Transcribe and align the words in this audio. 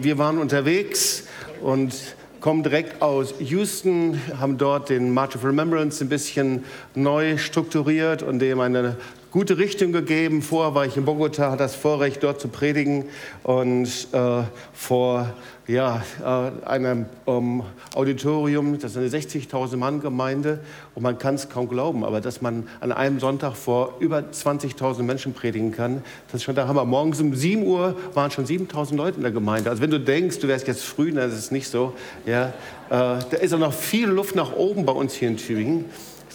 Wir 0.00 0.16
waren 0.16 0.38
unterwegs 0.38 1.24
und 1.60 1.92
kommen 2.38 2.62
direkt 2.62 3.02
aus 3.02 3.34
Houston, 3.40 4.20
haben 4.38 4.56
dort 4.56 4.90
den 4.90 5.12
March 5.12 5.34
of 5.34 5.44
Remembrance 5.44 6.04
ein 6.04 6.08
bisschen 6.08 6.64
neu 6.94 7.36
strukturiert 7.36 8.22
und 8.22 8.38
dem 8.38 8.60
eine 8.60 8.96
gute 9.30 9.58
Richtung 9.58 9.92
gegeben. 9.92 10.42
Vorher 10.42 10.74
war 10.74 10.86
ich 10.86 10.96
in 10.96 11.04
Bogota, 11.04 11.50
hatte 11.50 11.58
das 11.58 11.74
Vorrecht, 11.74 12.22
dort 12.22 12.40
zu 12.40 12.48
predigen 12.48 13.04
und 13.42 14.08
äh, 14.12 14.42
vor 14.72 15.34
ja, 15.66 16.02
äh, 16.24 16.66
einem 16.66 17.04
ähm, 17.26 17.62
Auditorium, 17.94 18.78
das 18.78 18.92
ist 18.92 18.96
eine 18.96 19.08
60.000 19.08 19.76
Mann 19.76 20.00
Gemeinde 20.00 20.60
und 20.94 21.02
man 21.02 21.18
kann 21.18 21.34
es 21.34 21.50
kaum 21.50 21.68
glauben, 21.68 22.04
aber 22.04 22.22
dass 22.22 22.40
man 22.40 22.66
an 22.80 22.90
einem 22.90 23.20
Sonntag 23.20 23.54
vor 23.54 23.96
über 24.00 24.20
20.000 24.20 25.02
Menschen 25.02 25.34
predigen 25.34 25.72
kann, 25.72 26.02
das 26.28 26.36
ist 26.36 26.44
schon 26.44 26.54
der 26.54 26.66
Hammer. 26.68 26.86
Morgens 26.86 27.20
um 27.20 27.34
7 27.34 27.64
Uhr 27.64 27.96
waren 28.14 28.30
schon 28.30 28.46
7.000 28.46 28.96
Leute 28.96 29.16
in 29.18 29.22
der 29.24 29.32
Gemeinde. 29.32 29.68
Also 29.68 29.82
wenn 29.82 29.90
du 29.90 30.00
denkst, 30.00 30.38
du 30.38 30.48
wärst 30.48 30.66
jetzt 30.66 30.84
früh, 30.84 31.12
dann 31.12 31.28
ist 31.28 31.36
es 31.36 31.50
nicht 31.50 31.68
so. 31.68 31.92
Ja, 32.24 32.46
äh, 32.46 32.52
da 32.88 33.36
ist 33.38 33.52
auch 33.52 33.58
noch 33.58 33.74
viel 33.74 34.08
Luft 34.08 34.36
nach 34.36 34.56
oben 34.56 34.86
bei 34.86 34.92
uns 34.92 35.12
hier 35.12 35.28
in 35.28 35.36
Tübingen. 35.36 35.84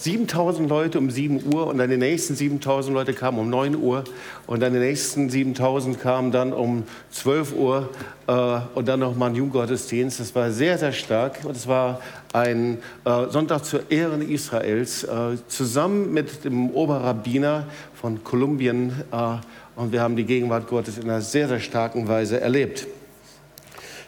7000 0.04 0.68
Leute 0.70 1.00
um 1.00 1.10
7 1.10 1.54
Uhr 1.54 1.68
und 1.68 1.78
dann 1.78 1.90
die 1.90 1.96
nächsten 1.96 2.36
7000 2.36 2.94
Leute 2.94 3.14
kamen 3.14 3.40
um 3.40 3.50
9 3.50 3.78
Uhr 3.78 4.04
und 4.48 4.62
dann 4.62 4.74
die 4.74 4.80
nächsten 4.80 5.30
7000 5.30 5.98
kamen 6.02 6.34
dann 6.34 6.52
um 6.52 6.84
12 7.12 7.56
Uhr 7.56 7.90
äh, 8.28 8.60
und 8.76 8.90
dann 8.90 9.00
nochmal 9.00 9.30
ein 9.30 9.36
Jugendgottesdienst. 9.36 10.20
Das 10.20 10.36
war 10.36 10.52
sehr, 10.52 10.78
sehr 10.78 10.92
stark 10.92 11.46
und 11.46 11.56
es 11.56 11.70
war 11.70 12.02
ein 12.34 12.80
äh, 13.06 13.30
Sonntag 13.30 13.64
zur 13.64 13.90
Ehren 13.90 14.22
Israels 14.22 15.06
äh, 15.06 15.38
zusammen 15.48 16.12
mit 16.12 16.44
dem 16.44 16.72
Oberrabbiner 16.72 17.68
von 17.94 18.26
Kolumbien 18.26 18.92
äh, 19.10 19.38
und 19.78 19.94
wir 19.94 20.02
haben 20.02 20.18
die 20.18 20.26
Gegenwart 20.26 20.68
Gottes 20.68 20.98
in 20.98 21.06
einer 21.06 21.22
sehr, 21.22 21.48
sehr 21.48 21.62
starken 21.62 22.10
Weise 22.10 22.42
erlebt. 22.42 22.88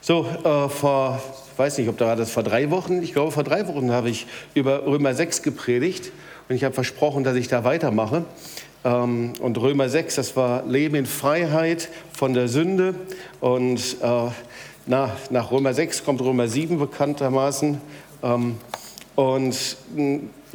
So, 0.01 0.27
äh, 0.43 0.67
vor 0.67 1.21
weiß 1.57 1.77
nicht, 1.77 1.89
ob 1.89 1.97
da 1.97 2.07
war 2.07 2.15
das 2.15 2.31
vor 2.31 2.43
drei 2.43 2.71
Wochen, 2.71 3.01
ich 3.01 3.13
glaube 3.13 3.31
vor 3.31 3.43
drei 3.43 3.67
Wochen 3.67 3.91
habe 3.91 4.09
ich 4.09 4.27
über 4.53 4.85
Römer 4.85 5.13
6 5.13 5.41
gepredigt 5.41 6.11
und 6.49 6.55
ich 6.55 6.63
habe 6.63 6.73
versprochen, 6.73 7.23
dass 7.23 7.35
ich 7.35 7.47
da 7.47 7.63
weitermache. 7.63 8.25
Ähm, 8.83 9.33
und 9.39 9.57
Römer 9.57 9.89
6, 9.89 10.15
das 10.15 10.35
war 10.35 10.63
Leben 10.65 10.95
in 10.95 11.05
Freiheit 11.07 11.89
von 12.13 12.33
der 12.33 12.47
Sünde. 12.47 12.93
Und 13.41 13.97
äh, 14.01 14.29
na, 14.85 15.15
nach 15.31 15.51
Römer 15.51 15.73
6 15.73 16.05
kommt 16.05 16.21
Römer 16.21 16.47
7 16.47 16.77
bekanntermaßen. 16.77 17.81
Ähm, 18.23 18.57
und 19.15 19.77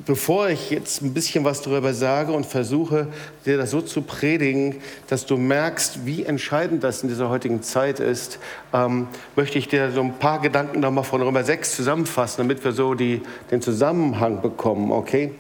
bevor 0.07 0.49
ich 0.49 0.71
jetzt 0.71 1.03
ein 1.03 1.15
bisschen 1.15 1.45
was 1.45 1.63
darüber 1.63 1.95
sage 1.95 2.33
und 2.33 2.47
versuche, 2.47 3.09
dir 3.45 3.57
das 3.57 3.71
so 3.71 3.81
zu 3.81 4.03
predigen, 4.03 4.77
dass 5.09 5.27
du 5.27 5.37
merkst, 5.37 6.07
wie 6.07 6.25
entscheidend 6.25 6.85
das 6.85 7.03
in 7.03 7.09
dieser 7.09 7.29
heutigen 7.29 7.63
Zeit 7.63 8.01
ist, 8.01 8.39
ähm, 8.73 9.09
möchte 9.37 9.59
ich 9.59 9.69
dir 9.69 9.91
so 9.91 10.01
ein 10.01 10.19
paar 10.19 10.41
Gedanken 10.41 10.81
nochmal 10.81 11.05
von 11.05 11.23
Römer 11.23 11.45
6 11.45 11.77
zusammenfassen, 11.77 12.39
damit 12.39 12.65
wir 12.65 12.73
so 12.73 12.95
die, 12.95 13.23
den 13.51 13.63
Zusammenhang 13.63 14.43
bekommen, 14.43 14.93
okay? 14.93 15.33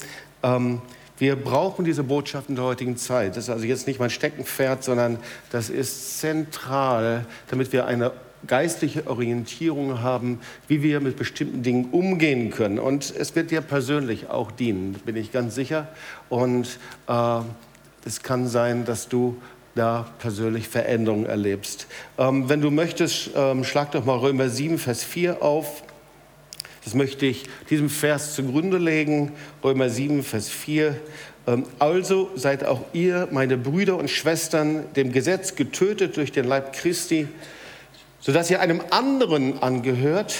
Ähm, 0.42 0.80
wir 1.18 1.36
brauchen 1.36 1.84
diese 1.84 2.02
Botschaft 2.02 2.48
in 2.48 2.56
der 2.56 2.64
heutigen 2.64 2.96
Zeit. 2.96 3.36
Das 3.36 3.44
ist 3.44 3.50
also 3.50 3.66
jetzt 3.66 3.86
nicht 3.86 4.00
mein 4.00 4.08
Steckenpferd, 4.08 4.82
sondern 4.82 5.18
das 5.50 5.68
ist 5.68 6.18
zentral, 6.18 7.26
damit 7.48 7.74
wir 7.74 7.84
eine 7.84 8.12
geistliche 8.46 9.06
Orientierung 9.06 10.00
haben, 10.00 10.40
wie 10.68 10.82
wir 10.82 11.00
mit 11.00 11.16
bestimmten 11.16 11.62
Dingen 11.62 11.90
umgehen 11.90 12.50
können. 12.50 12.78
Und 12.78 13.14
es 13.16 13.34
wird 13.36 13.50
dir 13.50 13.60
persönlich 13.60 14.30
auch 14.30 14.50
dienen, 14.50 14.94
bin 15.04 15.16
ich 15.16 15.32
ganz 15.32 15.54
sicher. 15.54 15.88
Und 16.28 16.78
äh, 17.08 17.40
es 18.04 18.22
kann 18.22 18.48
sein, 18.48 18.84
dass 18.84 19.08
du 19.08 19.36
da 19.74 20.08
persönlich 20.18 20.68
Veränderungen 20.68 21.26
erlebst. 21.26 21.86
Ähm, 22.18 22.48
wenn 22.48 22.60
du 22.60 22.70
möchtest, 22.70 23.30
ähm, 23.36 23.64
schlag 23.64 23.92
doch 23.92 24.04
mal 24.04 24.16
Römer 24.16 24.48
7, 24.48 24.78
Vers 24.78 25.04
4 25.04 25.42
auf. 25.42 25.82
Das 26.84 26.94
möchte 26.94 27.26
ich 27.26 27.44
diesem 27.68 27.90
Vers 27.90 28.34
zugrunde 28.34 28.78
legen. 28.78 29.32
Römer 29.62 29.90
7, 29.90 30.22
Vers 30.22 30.48
4. 30.48 30.96
Ähm, 31.46 31.64
also 31.78 32.30
seid 32.34 32.64
auch 32.64 32.82
ihr, 32.92 33.28
meine 33.30 33.56
Brüder 33.56 33.96
und 33.96 34.10
Schwestern, 34.10 34.84
dem 34.94 35.12
Gesetz 35.12 35.54
getötet 35.54 36.16
durch 36.16 36.32
den 36.32 36.46
Leib 36.46 36.72
Christi, 36.72 37.28
sodass 38.20 38.50
ihr 38.50 38.60
einem 38.60 38.82
anderen 38.90 39.62
angehört, 39.62 40.36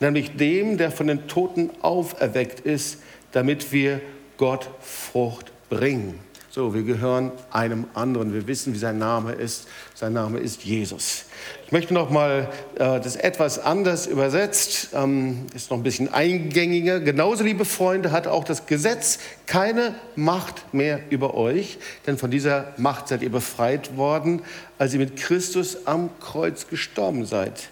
nämlich 0.00 0.36
dem, 0.36 0.78
der 0.78 0.90
von 0.90 1.06
den 1.06 1.28
Toten 1.28 1.70
auferweckt 1.82 2.60
ist, 2.60 2.98
damit 3.32 3.72
wir 3.72 4.00
Gott 4.36 4.68
Frucht 4.80 5.52
bringen. 5.68 6.18
So, 6.52 6.74
wir 6.74 6.82
gehören 6.82 7.30
einem 7.52 7.84
anderen. 7.94 8.34
Wir 8.34 8.48
wissen, 8.48 8.74
wie 8.74 8.78
sein 8.78 8.98
Name 8.98 9.32
ist. 9.32 9.68
Sein 9.94 10.14
Name 10.14 10.40
ist 10.40 10.64
Jesus. 10.64 11.26
Ich 11.70 11.72
möchte 11.72 11.94
noch 11.94 12.10
mal 12.10 12.48
äh, 12.74 12.98
das 12.98 13.14
etwas 13.14 13.60
anders 13.60 14.08
übersetzt, 14.08 14.88
ähm, 14.92 15.46
ist 15.54 15.70
noch 15.70 15.76
ein 15.76 15.84
bisschen 15.84 16.12
eingängiger. 16.12 16.98
Genauso, 16.98 17.44
liebe 17.44 17.64
Freunde, 17.64 18.10
hat 18.10 18.26
auch 18.26 18.42
das 18.42 18.66
Gesetz 18.66 19.20
keine 19.46 19.94
Macht 20.16 20.74
mehr 20.74 20.98
über 21.10 21.34
euch, 21.34 21.78
denn 22.08 22.18
von 22.18 22.28
dieser 22.28 22.74
Macht 22.76 23.06
seid 23.06 23.22
ihr 23.22 23.30
befreit 23.30 23.96
worden, 23.96 24.42
als 24.78 24.94
ihr 24.94 24.98
mit 24.98 25.14
Christus 25.14 25.86
am 25.86 26.10
Kreuz 26.18 26.66
gestorben 26.66 27.24
seid. 27.24 27.68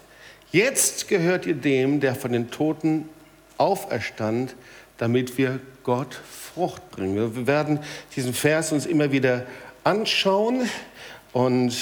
Jetzt 0.53 1.09
gehört 1.09 1.45
ihr 1.45 1.55
dem, 1.55 1.99
der 1.99 2.15
von 2.15 2.31
den 2.31 2.49
Toten 2.51 3.09
auferstand, 3.57 4.55
damit 4.97 5.37
wir 5.37 5.59
Gott 5.83 6.21
Frucht 6.55 6.89
bringen. 6.91 7.35
Wir 7.35 7.47
werden 7.47 7.79
diesen 8.15 8.33
Vers 8.33 8.71
uns 8.71 8.85
immer 8.85 9.11
wieder 9.11 9.45
anschauen 9.83 10.69
und 11.33 11.75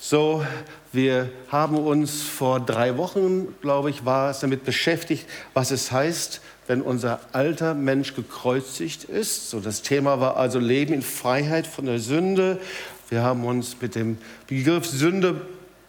so, 0.00 0.44
wir 0.92 1.28
haben 1.48 1.76
uns 1.76 2.22
vor 2.22 2.60
drei 2.60 2.96
Wochen, 2.96 3.54
glaube 3.60 3.90
ich, 3.90 4.04
war 4.04 4.30
es 4.30 4.40
damit 4.40 4.64
beschäftigt, 4.64 5.26
was 5.54 5.70
es 5.70 5.90
heißt, 5.90 6.40
wenn 6.68 6.82
unser 6.82 7.20
alter 7.32 7.74
Mensch 7.74 8.14
gekreuzigt 8.14 9.04
ist. 9.04 9.50
So, 9.50 9.60
das 9.60 9.82
Thema 9.82 10.20
war 10.20 10.36
also 10.36 10.58
Leben 10.58 10.92
in 10.92 11.02
Freiheit 11.02 11.66
von 11.66 11.86
der 11.86 11.98
Sünde. 11.98 12.60
Wir 13.08 13.22
haben 13.22 13.44
uns 13.44 13.76
mit 13.80 13.94
dem 13.94 14.18
Begriff 14.46 14.86
Sünde 14.86 15.40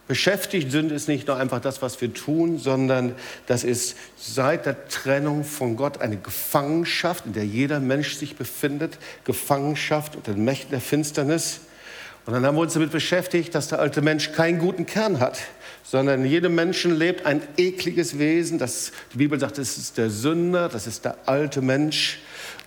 beschäftigt. 0.07 0.71
Sünde 0.71 0.95
ist 0.95 1.07
nicht 1.07 1.27
nur 1.27 1.37
einfach 1.37 1.61
das, 1.61 1.81
was 1.81 2.01
wir 2.01 2.13
tun, 2.13 2.57
sondern 2.57 3.13
das 3.45 3.63
ist 3.63 3.95
seit 4.17 4.65
der 4.65 4.87
Trennung 4.87 5.43
von 5.43 5.75
Gott 5.75 6.01
eine 6.01 6.17
Gefangenschaft, 6.17 7.25
in 7.27 7.33
der 7.33 7.45
jeder 7.45 7.79
Mensch 7.79 8.15
sich 8.15 8.35
befindet. 8.35 8.97
Gefangenschaft 9.23 10.15
unter 10.15 10.33
den 10.33 10.43
Mächten 10.43 10.71
der 10.71 10.81
Finsternis. 10.81 11.61
Und 12.29 12.35
dann 12.35 12.45
haben 12.45 12.57
wir 12.57 12.61
uns 12.61 12.73
damit 12.73 12.91
beschäftigt, 12.91 13.55
dass 13.55 13.69
der 13.69 13.79
alte 13.79 14.03
Mensch 14.03 14.33
keinen 14.33 14.59
guten 14.59 14.85
Kern 14.85 15.19
hat, 15.19 15.39
sondern 15.83 16.23
in 16.23 16.29
jedem 16.29 16.53
Menschen 16.53 16.95
lebt 16.95 17.25
ein 17.25 17.41
ekliges 17.57 18.19
Wesen. 18.19 18.59
Das, 18.59 18.91
die 19.11 19.17
Bibel 19.17 19.39
sagt, 19.39 19.57
das 19.57 19.79
ist 19.79 19.97
der 19.97 20.11
Sünder, 20.11 20.69
das 20.69 20.85
ist 20.85 21.05
der 21.05 21.17
alte 21.25 21.63
Mensch. 21.63 22.19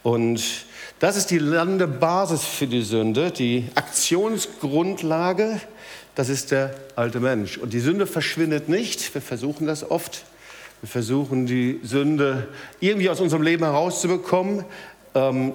Und 0.03 0.43
das 0.99 1.17
ist 1.17 1.31
die 1.31 1.39
Landebasis 1.39 2.43
für 2.43 2.67
die 2.67 2.83
Sünde, 2.83 3.31
die 3.31 3.69
Aktionsgrundlage 3.77 5.61
das 6.17 6.29
ist 6.29 6.51
der 6.51 6.75
alte 6.95 7.21
Mensch. 7.21 7.57
Und 7.57 7.73
die 7.73 7.81
Sünde 7.81 8.07
verschwindet 8.09 8.69
nicht. 8.69 9.15
Wir 9.15 9.23
versuchen 9.23 9.67
das 9.67 9.89
oft. 9.89 10.25
Wir 10.81 10.89
versuchen 10.89 11.47
die 11.47 11.79
Sünde 11.85 12.49
irgendwie 12.81 13.09
aus 13.09 13.21
unserem 13.21 13.43
Leben 13.43 13.63
herauszubekommen. 13.63 14.65
Ähm, 15.15 15.53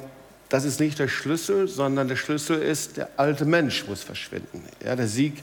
das 0.49 0.63
ist 0.63 0.79
nicht 0.79 0.97
der 0.97 1.09
Schlüssel, 1.09 1.67
sondern 1.67 2.07
der 2.07 2.15
Schlüssel 2.15 2.61
ist, 2.61 2.95
der 2.95 3.09
alte 3.17 3.43
Mensch 3.43 3.85
muss 3.87 4.01
verschwinden. 4.01 4.63
Ja, 4.83 4.95
der 4.95 5.07
Sieg 5.07 5.33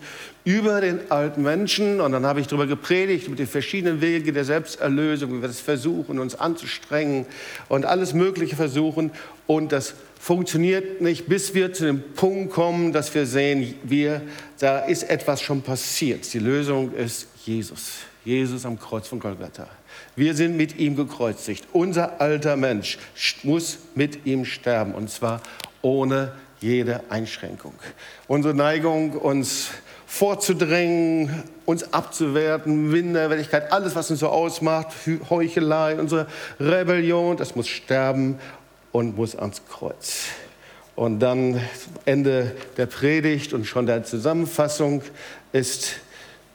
über 0.45 0.81
den 0.81 1.11
alten 1.11 1.43
Menschen. 1.43 2.01
Und 2.01 2.13
dann 2.13 2.25
habe 2.25 2.41
ich 2.41 2.47
darüber 2.47 2.67
gepredigt, 2.67 3.29
mit 3.29 3.39
den 3.39 3.47
verschiedenen 3.47 4.01
Wegen 4.01 4.33
der 4.33 4.47
Selbsterlösung, 4.47 5.31
wie 5.31 5.41
wir 5.43 5.49
das 5.49 5.61
versuchen, 5.61 6.19
uns 6.19 6.35
anzustrengen 6.35 7.27
und 7.69 7.85
alles 7.85 8.15
Mögliche 8.15 8.57
versuchen. 8.57 9.11
Und 9.47 9.73
das 9.73 9.95
funktioniert 10.19 11.03
nicht, 11.03 11.27
bis 11.27 11.53
wir 11.53 11.75
zu 11.75 11.85
dem 11.85 12.03
Punkt 12.15 12.55
kommen, 12.55 12.93
dass 12.93 13.15
wir 13.15 13.27
sehen, 13.27 13.75
wir, 13.83 14.23
da 14.59 14.79
ist 14.79 15.03
etwas 15.03 15.43
schon 15.43 15.61
passiert. 15.61 16.33
Die 16.33 16.39
Lösung 16.39 16.95
ist 16.95 17.29
Jesus. 17.45 17.99
Jesus 18.25 18.65
am 18.65 18.79
Kreuz 18.79 19.07
von 19.07 19.21
Golgatha. 19.21 19.69
Wir 20.17 20.35
sind 20.35 20.57
mit 20.57 20.79
ihm 20.79 20.97
gekreuzigt. 20.97 21.67
Unser 21.73 22.21
alter 22.21 22.57
Mensch 22.57 22.99
muss 23.43 23.79
mit 23.95 24.25
ihm 24.27 24.45
sterben 24.45 24.95
und 24.95 25.11
zwar 25.11 25.43
ohne 25.83 26.33
jede 26.61 27.03
Einschränkung. 27.11 27.75
Unsere 28.27 28.55
Neigung, 28.55 29.13
uns 29.13 29.69
vorzudrängen, 30.07 31.43
uns 31.67 31.93
abzuwerten, 31.93 32.91
Minderwertigkeit, 32.91 33.73
alles, 33.73 33.95
was 33.95 34.11
uns 34.11 34.21
so 34.21 34.29
ausmacht, 34.29 34.89
Heuchelei, 35.29 35.99
unsere 35.99 36.27
Rebellion, 36.59 37.37
das 37.37 37.55
muss 37.55 37.69
sterben 37.69 38.39
und 38.93 39.17
muss 39.17 39.37
ans 39.37 39.61
Kreuz. 39.69 40.27
Und 40.97 41.19
dann 41.19 41.61
Ende 42.05 42.55
der 42.77 42.87
Predigt 42.87 43.53
und 43.53 43.67
schon 43.67 43.87
der 43.87 44.05
Zusammenfassung 44.05 45.03
ist, 45.53 45.97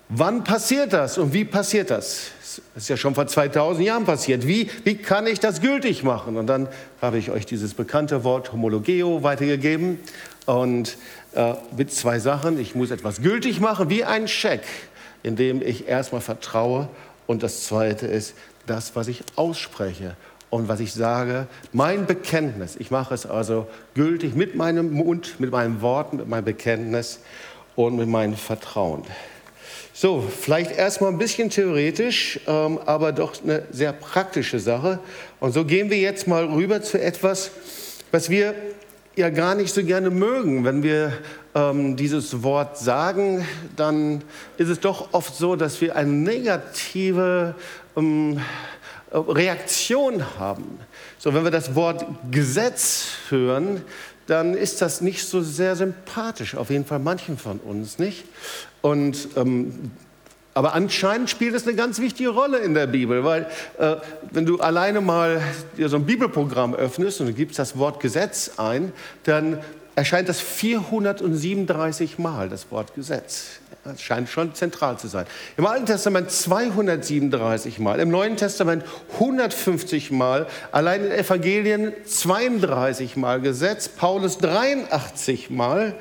wann 0.10 0.44
passiert 0.44 0.94
das 0.94 1.18
und 1.18 1.34
wie 1.34 1.46
passiert 1.46 1.92
das? 1.92 2.32
Das 2.74 2.84
ist 2.84 2.90
ja 2.90 2.98
schon 2.98 3.16
vor 3.16 3.28
2000 3.28 3.86
Jahren 3.86 4.06
passiert. 4.06 4.46
Wie, 4.46 4.70
wie 4.84 4.96
kann 4.96 5.28
ich 5.28 5.40
das 5.40 5.62
gültig 5.62 6.04
machen? 6.04 6.36
Und 6.36 6.48
dann 6.48 6.68
habe 7.02 7.18
ich 7.18 7.32
euch 7.32 7.46
dieses 7.46 7.74
bekannte 7.74 8.24
Wort 8.24 8.52
Homologeo 8.52 9.24
weitergegeben 9.24 10.00
und 10.46 10.98
äh, 11.36 11.54
mit 11.78 11.94
zwei 11.94 12.20
Sachen. 12.20 12.60
Ich 12.60 12.76
muss 12.76 12.92
etwas 12.92 13.22
gültig 13.22 13.60
machen, 13.60 13.90
wie 13.90 14.04
ein 14.04 14.28
Scheck. 14.28 14.64
indem 15.24 15.62
ich 15.62 15.88
erstmal 15.88 16.22
vertraue 16.22 16.88
und 17.28 17.44
das 17.44 17.66
Zweite 17.66 18.08
ist 18.08 18.36
das, 18.66 18.96
was 18.96 19.08
ich 19.08 19.24
ausspreche 19.36 20.16
und 20.50 20.68
was 20.68 20.80
ich 20.80 20.94
sage, 20.94 21.48
mein 21.74 22.06
Bekenntnis. 22.06 22.76
Ich 22.78 22.92
mache 22.92 23.14
es 23.14 23.26
also 23.26 23.68
gültig 23.94 24.36
mit 24.36 24.56
meinem 24.56 24.92
Mund, 24.92 25.40
mit 25.40 25.52
meinen 25.52 25.82
Worten, 25.82 26.18
mit 26.18 26.28
meinem 26.28 26.46
Bekenntnis 26.46 27.20
und 27.76 27.98
mit 27.98 28.08
meinem 28.08 28.36
Vertrauen. 28.36 29.04
So, 30.02 30.22
vielleicht 30.22 30.72
erstmal 30.78 31.12
ein 31.12 31.18
bisschen 31.18 31.50
theoretisch, 31.50 32.40
ähm, 32.48 32.80
aber 32.86 33.12
doch 33.12 33.34
eine 33.44 33.64
sehr 33.70 33.92
praktische 33.92 34.58
Sache. 34.58 35.00
Und 35.42 35.52
so 35.52 35.66
gehen 35.66 35.90
wir 35.90 35.98
jetzt 35.98 36.26
mal 36.26 36.46
rüber 36.46 36.82
zu 36.82 37.02
etwas, 37.02 37.52
was 38.10 38.30
wir 38.30 38.56
ja 39.18 39.30
gar 39.30 39.56
nicht 39.56 39.74
so 39.74 39.84
gerne 39.84 40.10
mögen. 40.10 40.64
Wenn 40.64 40.84
wir 40.84 41.12
ähm, 41.54 41.98
dieses 41.98 42.44
Wort 42.44 42.78
sagen, 42.78 43.46
dann 43.76 44.24
ist 44.56 44.70
es 44.70 44.80
doch 44.80 45.10
oft 45.12 45.36
so, 45.36 45.58
dass 45.58 45.82
wir 45.82 45.98
eine 45.98 46.14
negative 46.14 47.56
ähm, 47.98 48.40
Reaktion 49.12 50.24
haben. 50.40 50.80
So, 51.18 51.34
wenn 51.34 51.44
wir 51.44 51.52
das 51.52 51.76
Wort 51.76 52.06
Gesetz 52.32 53.08
hören, 53.28 53.82
dann 54.28 54.54
ist 54.54 54.82
das 54.82 55.02
nicht 55.02 55.26
so 55.26 55.42
sehr 55.42 55.76
sympathisch, 55.76 56.56
auf 56.56 56.70
jeden 56.70 56.86
Fall 56.86 57.00
manchen 57.00 57.38
von 57.38 57.58
uns 57.58 57.98
nicht. 57.98 58.24
Und 58.82 59.30
ähm, 59.36 59.92
aber 60.54 60.74
anscheinend 60.74 61.30
spielt 61.30 61.56
es 61.56 61.66
eine 61.66 61.76
ganz 61.76 62.00
wichtige 62.00 62.30
Rolle 62.30 62.58
in 62.58 62.74
der 62.74 62.88
Bibel, 62.88 63.24
weil 63.24 63.48
äh, 63.78 63.96
wenn 64.32 64.46
du 64.46 64.60
alleine 64.60 65.00
mal 65.00 65.42
dir 65.78 65.88
so 65.90 65.96
ein 65.96 66.06
Bibelprogramm 66.06 66.74
öffnest 66.74 67.22
und 67.22 67.28
du 67.28 67.34
gibst 67.34 67.60
das 67.60 67.78
Wort 67.78 68.02
Gesetz 68.02 68.52
ein, 68.58 68.92
dann 69.24 69.60
erscheint 70.00 70.30
das 70.30 70.40
437 70.40 72.20
Mal, 72.20 72.48
das 72.48 72.72
Wort 72.72 72.96
Gesetz. 72.96 73.60
Das 73.84 74.02
scheint 74.02 74.30
schon 74.30 74.56
zentral 74.56 74.98
zu 74.98 75.10
sein. 75.10 75.26
Im 75.58 75.66
Alten 75.66 75.86
Testament 75.86 76.32
237 76.32 77.80
Mal, 77.80 78.00
im 78.00 78.10
Neuen 78.10 78.38
Testament 78.38 78.86
150 79.16 80.12
Mal, 80.12 80.48
allein 80.72 81.04
in 81.04 81.12
Evangelien 81.12 81.92
32 82.06 83.18
Mal 83.18 83.42
Gesetz, 83.42 83.90
Paulus 83.90 84.38
83 84.38 85.50
Mal 85.50 85.96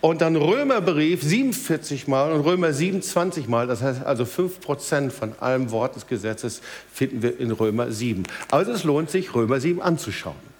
und 0.00 0.22
dann 0.22 0.36
Römerbrief 0.36 1.22
47 1.22 2.08
Mal 2.08 2.32
und 2.32 2.40
Römer 2.40 2.72
27 2.72 3.48
Mal. 3.48 3.66
Das 3.66 3.82
heißt 3.82 4.02
also 4.02 4.24
5 4.24 4.60
Prozent 4.60 5.12
von 5.12 5.34
allem 5.40 5.70
Wort 5.72 5.94
des 5.94 6.06
Gesetzes 6.06 6.62
finden 6.90 7.20
wir 7.20 7.38
in 7.38 7.50
Römer 7.50 7.92
7. 7.92 8.22
Also 8.50 8.72
es 8.72 8.84
lohnt 8.84 9.10
sich, 9.10 9.34
Römer 9.34 9.60
7 9.60 9.82
anzuschauen. 9.82 10.52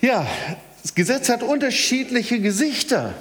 Ja, 0.00 0.26
das 0.82 0.94
Gesetz 0.94 1.28
hat 1.28 1.42
unterschiedliche 1.42 2.40
Gesichter. 2.40 3.14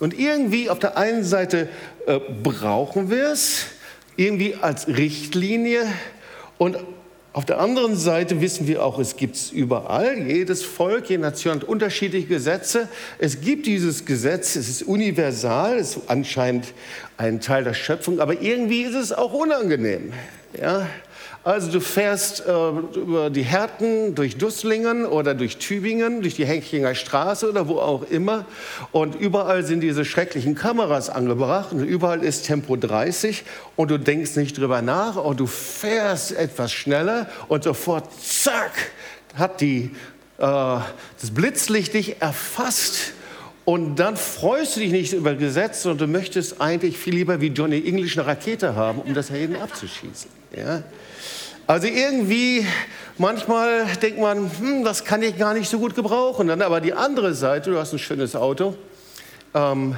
Und 0.00 0.18
irgendwie 0.18 0.68
auf 0.70 0.80
der 0.80 0.96
einen 0.96 1.24
Seite 1.24 1.68
äh, 2.06 2.18
brauchen 2.42 3.10
wir 3.10 3.28
es, 3.30 3.66
irgendwie 4.16 4.56
als 4.60 4.88
Richtlinie. 4.88 5.86
Und 6.58 6.76
auf 7.32 7.44
der 7.44 7.58
anderen 7.58 7.96
Seite 7.96 8.40
wissen 8.40 8.68
wir 8.68 8.84
auch, 8.84 8.98
es 8.98 9.16
gibt 9.16 9.36
es 9.36 9.50
überall. 9.50 10.18
Jedes 10.18 10.62
Volk, 10.62 11.10
jede 11.10 11.22
Nation 11.22 11.54
hat 11.56 11.64
unterschiedliche 11.64 12.26
Gesetze. 12.26 12.88
Es 13.18 13.40
gibt 13.40 13.66
dieses 13.66 14.04
Gesetz, 14.04 14.54
es 14.56 14.68
ist 14.68 14.82
universal, 14.82 15.78
es 15.78 15.96
ist 15.96 16.02
anscheinend 16.08 16.74
ein 17.16 17.40
Teil 17.40 17.64
der 17.64 17.74
Schöpfung, 17.74 18.20
aber 18.20 18.40
irgendwie 18.40 18.82
ist 18.82 18.94
es 18.94 19.12
auch 19.12 19.32
unangenehm. 19.32 20.12
Ja? 20.60 20.86
Also 21.44 21.70
du 21.70 21.80
fährst 21.80 22.46
äh, 22.46 22.68
über 22.98 23.28
die 23.28 23.42
Härten 23.42 24.14
durch 24.14 24.38
Dusslingen 24.38 25.04
oder 25.04 25.34
durch 25.34 25.58
Tübingen, 25.58 26.22
durch 26.22 26.36
die 26.36 26.46
Henkinger 26.46 26.94
Straße 26.94 27.50
oder 27.50 27.68
wo 27.68 27.80
auch 27.80 28.04
immer. 28.10 28.46
Und 28.92 29.14
überall 29.14 29.62
sind 29.62 29.80
diese 29.80 30.06
schrecklichen 30.06 30.54
Kameras 30.54 31.10
angebracht 31.10 31.72
und 31.72 31.84
überall 31.84 32.24
ist 32.24 32.46
Tempo 32.46 32.76
30 32.76 33.44
und 33.76 33.90
du 33.90 33.98
denkst 33.98 34.36
nicht 34.36 34.56
drüber 34.56 34.80
nach 34.80 35.16
und 35.16 35.38
du 35.38 35.46
fährst 35.46 36.32
etwas 36.32 36.72
schneller 36.72 37.28
und 37.48 37.62
sofort, 37.64 38.08
zack, 38.22 38.72
hat 39.34 39.60
die, 39.60 39.90
äh, 40.38 40.40
das 40.40 41.30
Blitzlicht 41.34 41.92
dich 41.92 42.22
erfasst. 42.22 43.12
Und 43.64 43.96
dann 43.96 44.16
freust 44.16 44.76
du 44.76 44.80
dich 44.80 44.92
nicht 44.92 45.12
über 45.14 45.34
Gesetze, 45.34 45.82
sondern 45.82 46.10
du 46.10 46.18
möchtest 46.18 46.60
eigentlich 46.60 46.98
viel 46.98 47.14
lieber 47.14 47.40
wie 47.40 47.46
Johnny 47.46 47.82
English 47.86 48.18
eine 48.18 48.26
Rakete 48.26 48.76
haben, 48.76 49.00
um 49.00 49.14
das 49.14 49.30
Helden 49.30 49.56
abzuschießen. 49.56 50.28
Ja? 50.54 50.82
Also 51.66 51.86
irgendwie, 51.86 52.66
manchmal 53.16 53.86
denkt 54.02 54.20
man, 54.20 54.50
hm, 54.58 54.84
das 54.84 55.04
kann 55.04 55.22
ich 55.22 55.38
gar 55.38 55.54
nicht 55.54 55.70
so 55.70 55.78
gut 55.78 55.94
gebrauchen. 55.94 56.48
Dann 56.48 56.60
aber 56.60 56.82
die 56.82 56.92
andere 56.92 57.32
Seite, 57.32 57.70
du 57.70 57.78
hast 57.78 57.94
ein 57.94 57.98
schönes 57.98 58.36
Auto 58.36 58.74
ähm, 59.54 59.96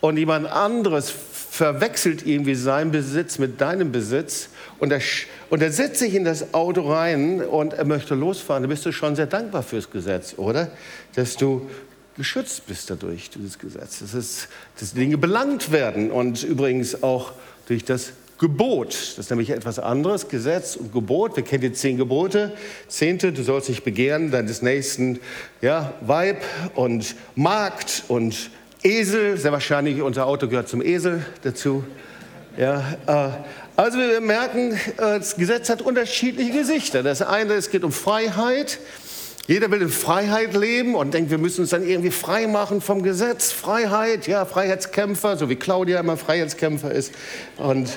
und 0.00 0.16
jemand 0.16 0.48
anderes 0.48 1.12
verwechselt 1.54 2.26
irgendwie 2.26 2.56
seinen 2.56 2.90
Besitz 2.90 3.38
mit 3.38 3.60
deinem 3.60 3.92
Besitz 3.92 4.48
und 4.80 4.90
er, 4.90 5.00
und 5.50 5.62
er 5.62 5.70
setzt 5.70 6.00
sich 6.00 6.16
in 6.16 6.24
das 6.24 6.52
Auto 6.52 6.90
rein 6.90 7.40
und 7.40 7.74
er 7.74 7.84
möchte 7.84 8.16
losfahren. 8.16 8.64
Da 8.64 8.68
bist 8.68 8.84
du 8.84 8.90
schon 8.90 9.14
sehr 9.14 9.26
dankbar 9.26 9.62
fürs 9.62 9.88
Gesetz, 9.88 10.34
oder? 10.36 10.72
Dass 11.14 11.36
du 11.36 11.70
geschützt 12.16 12.66
bist 12.66 12.90
dadurch, 12.90 13.30
dieses 13.30 13.58
Gesetz. 13.58 14.00
Das 14.00 14.14
ist, 14.14 14.48
dass 14.78 14.94
Dinge 14.94 15.18
belangt 15.18 15.72
werden 15.72 16.10
und 16.10 16.42
übrigens 16.42 17.02
auch 17.02 17.32
durch 17.66 17.84
das 17.84 18.12
Gebot. 18.38 18.92
Das 18.92 19.18
ist 19.18 19.30
nämlich 19.30 19.50
etwas 19.50 19.78
anderes. 19.78 20.28
Gesetz 20.28 20.76
und 20.76 20.92
Gebot. 20.92 21.36
Wir 21.36 21.44
kennen 21.44 21.62
die 21.62 21.72
zehn 21.72 21.96
Gebote. 21.96 22.52
Zehnte, 22.88 23.32
du 23.32 23.42
sollst 23.42 23.68
nicht 23.68 23.84
begehren 23.84 24.30
deines 24.30 24.60
nächsten 24.60 25.20
ja, 25.60 25.94
Weib 26.00 26.42
und 26.74 27.14
Magd 27.36 28.04
und 28.08 28.50
Esel. 28.82 29.38
Sehr 29.38 29.52
wahrscheinlich, 29.52 30.02
unser 30.02 30.26
Auto 30.26 30.48
gehört 30.48 30.68
zum 30.68 30.82
Esel 30.82 31.24
dazu. 31.42 31.84
Ja, 32.56 32.96
äh, 33.06 33.30
also 33.76 33.98
wir 33.98 34.20
merken, 34.20 34.72
äh, 34.72 34.78
das 34.96 35.36
Gesetz 35.36 35.68
hat 35.68 35.82
unterschiedliche 35.82 36.52
Gesichter. 36.52 37.02
Das 37.02 37.22
eine, 37.22 37.54
es 37.54 37.70
geht 37.70 37.82
um 37.82 37.92
Freiheit. 37.92 38.78
Jeder 39.46 39.70
will 39.70 39.82
in 39.82 39.90
Freiheit 39.90 40.54
leben 40.54 40.94
und 40.94 41.12
denkt, 41.12 41.30
wir 41.30 41.36
müssen 41.36 41.60
uns 41.60 41.70
dann 41.70 41.86
irgendwie 41.86 42.10
frei 42.10 42.46
machen 42.46 42.80
vom 42.80 43.02
Gesetz. 43.02 43.52
Freiheit, 43.52 44.26
ja, 44.26 44.46
Freiheitskämpfer, 44.46 45.36
so 45.36 45.50
wie 45.50 45.56
Claudia 45.56 46.00
immer 46.00 46.16
Freiheitskämpfer 46.16 46.90
ist. 46.90 47.12
Und, 47.58 47.90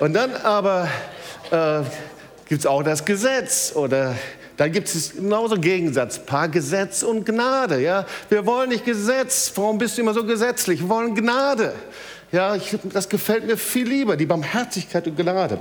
und 0.00 0.14
dann 0.14 0.34
aber 0.36 0.88
äh, 1.50 1.82
gibt 2.48 2.60
es 2.60 2.66
auch 2.66 2.82
das 2.82 3.04
Gesetz 3.04 3.72
oder 3.74 4.14
dann 4.56 4.72
gibt 4.72 4.88
es 4.88 5.14
genauso 5.16 5.56
Gegensatzpaar 5.56 6.48
Gesetz 6.48 7.02
und 7.02 7.26
Gnade. 7.26 7.82
Ja, 7.82 8.06
wir 8.30 8.46
wollen 8.46 8.70
nicht 8.70 8.86
Gesetz. 8.86 9.52
Warum 9.56 9.76
bist 9.76 9.98
du 9.98 10.02
immer 10.02 10.14
so 10.14 10.24
gesetzlich? 10.24 10.80
Wir 10.80 10.88
wollen 10.88 11.14
Gnade. 11.14 11.74
Ja, 12.32 12.56
ich, 12.56 12.78
das 12.82 13.10
gefällt 13.10 13.46
mir 13.46 13.58
viel 13.58 13.86
lieber, 13.86 14.16
die 14.16 14.26
Barmherzigkeit 14.26 15.06
und 15.06 15.16
Gnade. 15.16 15.58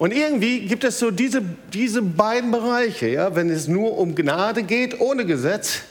Und 0.00 0.14
irgendwie 0.14 0.60
gibt 0.60 0.82
es 0.84 0.98
so 0.98 1.10
diese, 1.10 1.42
diese 1.74 2.00
beiden 2.00 2.50
Bereiche. 2.50 3.08
Ja? 3.08 3.34
Wenn 3.36 3.50
es 3.50 3.68
nur 3.68 3.98
um 3.98 4.14
Gnade 4.14 4.62
geht, 4.62 4.98
ohne 4.98 5.26
Gesetz, 5.26 5.82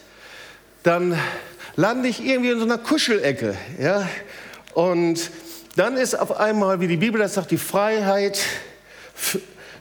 dann 0.81 1.15
lande 1.75 2.07
ich 2.07 2.25
irgendwie 2.25 2.49
in 2.49 2.57
so 2.57 2.65
einer 2.65 2.79
Kuschelecke. 2.79 3.55
Ja? 3.79 4.09
Und 4.73 5.29
dann 5.75 5.95
ist 5.95 6.15
auf 6.19 6.39
einmal, 6.39 6.79
wie 6.79 6.87
die 6.87 6.97
Bibel 6.97 7.21
das 7.21 7.35
sagt, 7.35 7.51
die 7.51 7.59
Freiheit. 7.59 8.39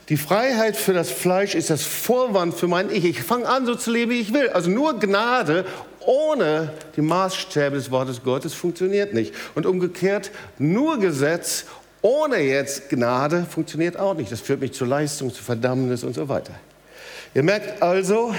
Die 0.09 0.17
Freiheit 0.17 0.77
für 0.77 0.93
das 0.93 1.09
Fleisch 1.09 1.55
ist 1.55 1.71
das 1.71 1.81
Vorwand 1.81 2.53
für 2.53 2.67
mein 2.67 2.91
Ich. 2.91 3.05
Ich 3.05 3.23
fange 3.23 3.47
an, 3.47 3.65
so 3.65 3.73
zu 3.73 3.91
leben, 3.91 4.11
wie 4.11 4.19
ich 4.19 4.31
will. 4.31 4.49
Also 4.49 4.69
nur 4.69 4.99
Gnade 4.99 5.65
ohne 6.01 6.71
die 6.95 7.01
Maßstäbe 7.01 7.75
des 7.75 7.89
Wortes 7.89 8.23
Gottes 8.23 8.53
funktioniert 8.53 9.13
nicht. 9.13 9.33
Und 9.55 9.65
umgekehrt, 9.65 10.29
nur 10.59 10.99
Gesetz 10.99 11.65
ohne 12.01 12.37
jetzt 12.37 12.89
Gnade 12.89 13.45
funktioniert 13.49 13.97
auch 13.97 14.13
nicht. 14.13 14.31
Das 14.31 14.41
führt 14.41 14.61
mich 14.61 14.73
zur 14.73 14.87
Leistung, 14.87 15.33
zu 15.33 15.43
Verdammnis 15.43 16.03
und 16.03 16.13
so 16.13 16.29
weiter. 16.29 16.53
Ihr 17.33 17.43
merkt 17.43 17.81
also, 17.81 18.33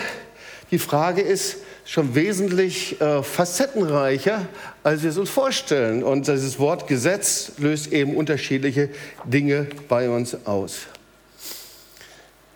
die 0.70 0.78
Frage 0.78 1.20
ist 1.20 1.58
schon 1.84 2.14
wesentlich 2.14 3.00
äh, 3.00 3.22
facettenreicher, 3.22 4.46
als 4.82 5.02
wir 5.02 5.10
es 5.10 5.18
uns 5.18 5.30
vorstellen. 5.30 6.02
Und 6.02 6.28
dieses 6.28 6.58
Wort 6.58 6.86
Gesetz 6.86 7.52
löst 7.58 7.92
eben 7.92 8.16
unterschiedliche 8.16 8.88
Dinge 9.24 9.66
bei 9.88 10.08
uns 10.08 10.46
aus. 10.46 10.86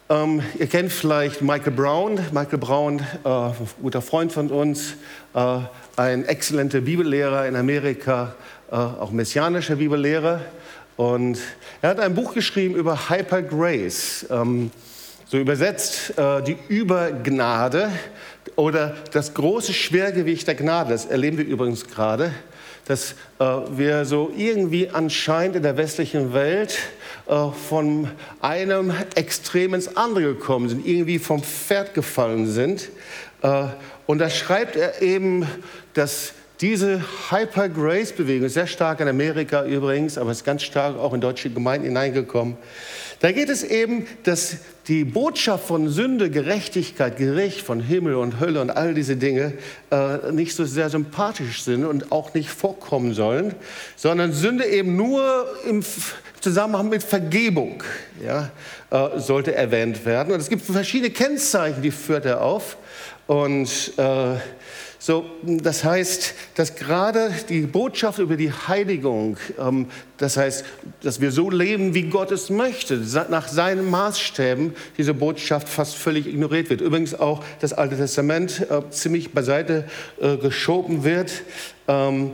Ähm, 0.09 0.43
ihr 0.59 0.67
kennt 0.67 0.93
vielleicht 0.93 1.43
Michael 1.43 1.73
Brown. 1.73 2.21
Michael 2.31 2.59
Brown, 2.59 3.01
äh, 3.25 3.51
guter 3.81 4.03
Freund 4.03 4.33
von 4.33 4.51
uns, 4.51 4.95
äh, 5.35 5.59
ein 5.97 6.25
exzellenter 6.25 6.83
Bibellehrer 6.83 7.49
in 7.49 7.57
Amerika, 7.57 8.35
äh, 8.71 8.75
auch 8.75 9.11
messianischer 9.11 9.77
Bibellehrer. 9.77 10.43
Und 10.97 11.39
er 11.83 11.91
hat 11.91 12.01
ein 12.01 12.15
Buch 12.15 12.35
geschrieben 12.35 12.77
über 12.77 13.09
Hyper 13.09 13.43
Grace, 13.43 14.27
ähm, 14.31 14.71
so 15.27 15.39
übersetzt 15.39 16.17
äh, 16.17 16.43
die 16.43 16.57
Übergnade 16.69 17.91
oder 18.57 18.95
das 19.13 19.35
große 19.35 19.73
Schwergewicht 19.73 20.47
der 20.47 20.55
Gnade. 20.55 20.91
Das 20.91 21.07
erleben 21.07 21.39
wir 21.39 21.45
übrigens 21.45 21.87
gerade, 21.89 22.33
dass 22.85 23.13
äh, 23.41 23.45
wir 23.71 24.05
so 24.05 24.33
irgendwie 24.37 24.91
anscheinend 24.91 25.57
in 25.57 25.63
der 25.65 25.77
westlichen 25.77 26.33
Welt 26.33 26.79
äh, 27.27 27.49
von 27.69 28.11
einem 28.41 28.93
Extrem 29.17 29.75
ins 29.75 29.97
andere 29.97 30.35
gekommen 30.35 30.69
sind, 30.69 30.87
irgendwie 30.87 31.19
vom 31.19 31.43
Pferd 31.43 31.95
gefallen 31.95 32.47
sind. 32.47 32.91
Äh, 33.43 33.65
und 34.07 34.19
da 34.19 34.31
schreibt 34.31 34.77
er 34.77 35.03
eben, 35.03 35.47
dass 35.95 36.35
diese 36.65 37.05
Hyper-Grace-Bewegung, 37.29 38.49
sehr 38.49 38.67
stark 38.67 39.01
in 39.01 39.09
Amerika 39.09 39.67
übrigens, 39.67 40.17
aber 40.17 40.31
ist 40.31 40.47
ganz 40.47 40.63
stark 40.63 40.97
auch 40.97 41.13
in 41.13 41.21
deutsche 41.21 41.51
Gemeinden 41.51 41.85
hineingekommen. 41.89 42.57
Da 43.21 43.33
geht 43.33 43.51
es 43.51 43.63
eben, 43.63 44.07
dass 44.23 44.57
die 44.87 45.05
Botschaft 45.05 45.67
von 45.67 45.91
Sünde, 45.91 46.31
Gerechtigkeit, 46.31 47.19
Gericht, 47.19 47.61
von 47.61 47.81
Himmel 47.81 48.15
und 48.15 48.41
Hölle 48.41 48.63
und 48.63 48.71
all 48.71 48.95
diese 48.95 49.17
Dinge 49.17 49.53
äh, 49.91 50.33
nicht 50.33 50.55
so 50.55 50.65
sehr 50.65 50.89
sympathisch 50.89 51.63
sind 51.63 51.85
und 51.85 52.11
auch 52.13 52.33
nicht 52.33 52.49
vorkommen 52.49 53.13
sollen, 53.13 53.55
sondern 53.95 54.33
Sünde 54.33 54.65
eben 54.65 54.97
nur 54.97 55.47
im 55.69 55.85
Zusammenhang 56.41 56.89
mit 56.89 57.03
Vergebung 57.03 57.83
ja, 58.25 58.51
äh, 58.91 59.21
sollte 59.21 59.55
erwähnt 59.55 60.07
werden. 60.07 60.33
Und 60.33 60.41
es 60.41 60.49
gibt 60.49 60.63
verschiedene 60.63 61.11
Kennzeichen, 61.11 61.83
die 61.83 61.91
führt 61.91 62.25
er 62.25 62.41
auf. 62.41 62.79
Und 63.27 63.93
äh, 63.99 64.37
so, 65.07 65.27
das 65.43 65.85
heißt, 65.85 66.33
dass 66.55 66.77
gerade 66.77 67.31
die 67.51 67.61
Botschaft 67.61 68.19
über 68.21 68.39
die 68.39 68.51
Heiligung, 68.51 69.37
ähm, 69.59 69.89
das 70.17 70.39
heißt, 70.39 70.65
dass 71.03 71.21
wir 71.21 71.31
so 71.31 71.51
leben, 71.51 71.93
wie 71.93 72.05
Gott 72.05 72.33
es 72.33 72.49
möchte, 72.49 72.97
nach 73.29 73.49
seinen 73.49 73.91
Maßstäben, 73.91 74.75
diese 74.97 75.13
Botschaft 75.13 75.69
fast 75.69 75.97
völlig 75.97 76.27
ignoriert 76.27 76.71
wird. 76.71 76.81
Übrigens 76.81 77.15
auch 77.15 77.45
das 77.61 77.75
Alte 77.75 77.99
Testament 77.99 78.67
äh, 78.71 78.81
ziemlich 78.89 79.33
beiseite 79.33 79.85
äh, 80.23 80.39
geschoben 80.39 81.05
wird. 81.05 81.43
Ähm, 81.87 82.31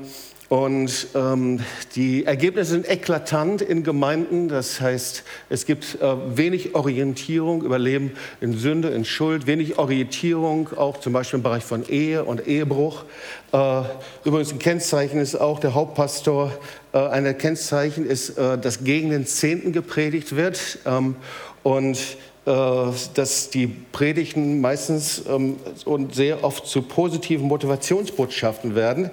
und 0.50 1.06
ähm, 1.14 1.60
die 1.94 2.26
Ergebnisse 2.26 2.72
sind 2.72 2.90
eklatant 2.90 3.62
in 3.62 3.84
Gemeinden. 3.84 4.48
Das 4.48 4.80
heißt, 4.80 5.22
es 5.48 5.64
gibt 5.64 6.02
äh, 6.02 6.36
wenig 6.36 6.74
Orientierung 6.74 7.62
über 7.62 7.78
Leben 7.78 8.10
in 8.40 8.58
Sünde, 8.58 8.88
in 8.88 9.04
Schuld, 9.04 9.46
wenig 9.46 9.78
Orientierung 9.78 10.76
auch 10.76 10.98
zum 10.98 11.12
Beispiel 11.12 11.36
im 11.36 11.44
Bereich 11.44 11.62
von 11.62 11.88
Ehe 11.88 12.24
und 12.24 12.48
Ehebruch. 12.48 13.04
Äh, 13.52 13.82
übrigens 14.24 14.50
ein 14.50 14.58
Kennzeichen 14.58 15.20
ist 15.20 15.36
auch 15.36 15.60
der 15.60 15.74
Hauptpastor. 15.74 16.52
Äh, 16.92 16.98
ein 16.98 17.38
Kennzeichen 17.38 18.04
ist, 18.04 18.30
äh, 18.30 18.58
dass 18.58 18.82
gegen 18.82 19.10
den 19.10 19.26
Zehnten 19.26 19.70
gepredigt 19.70 20.34
wird. 20.34 20.80
Ähm, 20.84 21.14
und 21.62 22.16
dass 22.50 23.50
die 23.50 23.66
Predigten 23.66 24.60
meistens 24.60 25.22
ähm, 25.28 25.56
und 25.84 26.14
sehr 26.14 26.42
oft 26.42 26.66
zu 26.66 26.82
positiven 26.82 27.46
Motivationsbotschaften 27.46 28.74
werden. 28.74 29.10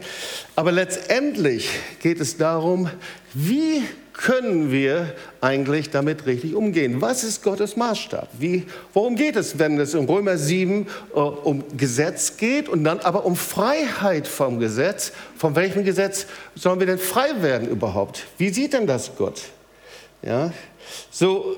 Aber 0.55 0.71
letztendlich 0.71 1.69
geht 2.01 2.19
es 2.19 2.37
darum, 2.37 2.89
wie 3.33 3.83
können 4.17 4.71
wir 4.71 5.13
eigentlich 5.41 5.91
damit 5.91 6.25
richtig 6.25 6.55
umgehen? 6.55 7.01
Was 7.01 7.23
ist 7.23 7.43
Gottes 7.43 7.75
Maßstab? 7.75 8.27
Wie, 8.39 8.65
worum 8.93 9.15
geht 9.15 9.35
es, 9.35 9.59
wenn 9.59 9.79
es 9.79 9.93
in 9.93 10.05
Römer 10.05 10.37
7 10.37 10.87
äh, 11.13 11.19
um 11.19 11.63
Gesetz 11.77 12.37
geht 12.37 12.67
und 12.67 12.83
dann 12.83 12.99
aber 12.99 13.25
um 13.25 13.35
Freiheit 13.35 14.27
vom 14.27 14.59
Gesetz? 14.59 15.11
Von 15.35 15.55
welchem 15.55 15.83
Gesetz 15.83 16.25
sollen 16.55 16.79
wir 16.79 16.87
denn 16.87 16.97
frei 16.97 17.41
werden 17.41 17.69
überhaupt? 17.69 18.25
Wie 18.37 18.49
sieht 18.49 18.73
denn 18.73 18.87
das 18.87 19.15
Gott? 19.15 19.41
Ja, 20.23 20.51
so 21.11 21.55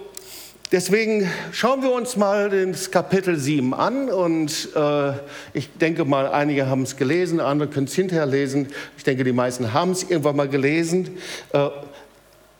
Deswegen 0.72 1.28
schauen 1.52 1.82
wir 1.82 1.92
uns 1.92 2.16
mal 2.16 2.52
das 2.68 2.92
Kapitel 2.92 3.38
7 3.38 3.74
an 3.74 4.08
und 4.08 4.70
äh, 4.76 5.14
ich 5.54 5.68
denke 5.80 6.06
mal, 6.06 6.28
einige 6.28 6.68
haben 6.68 6.84
es 6.84 6.96
gelesen, 6.96 7.40
andere 7.40 7.70
können 7.70 7.88
es 7.88 7.96
hinterher 7.96 8.28
lesen. 8.28 8.68
Ich 8.96 9.04
denke, 9.04 9.24
die 9.24 9.32
meisten 9.32 9.74
haben 9.74 9.90
es 9.90 10.04
irgendwann 10.04 10.36
mal 10.36 10.48
gelesen. 10.48 11.18
Äh, 11.54 11.70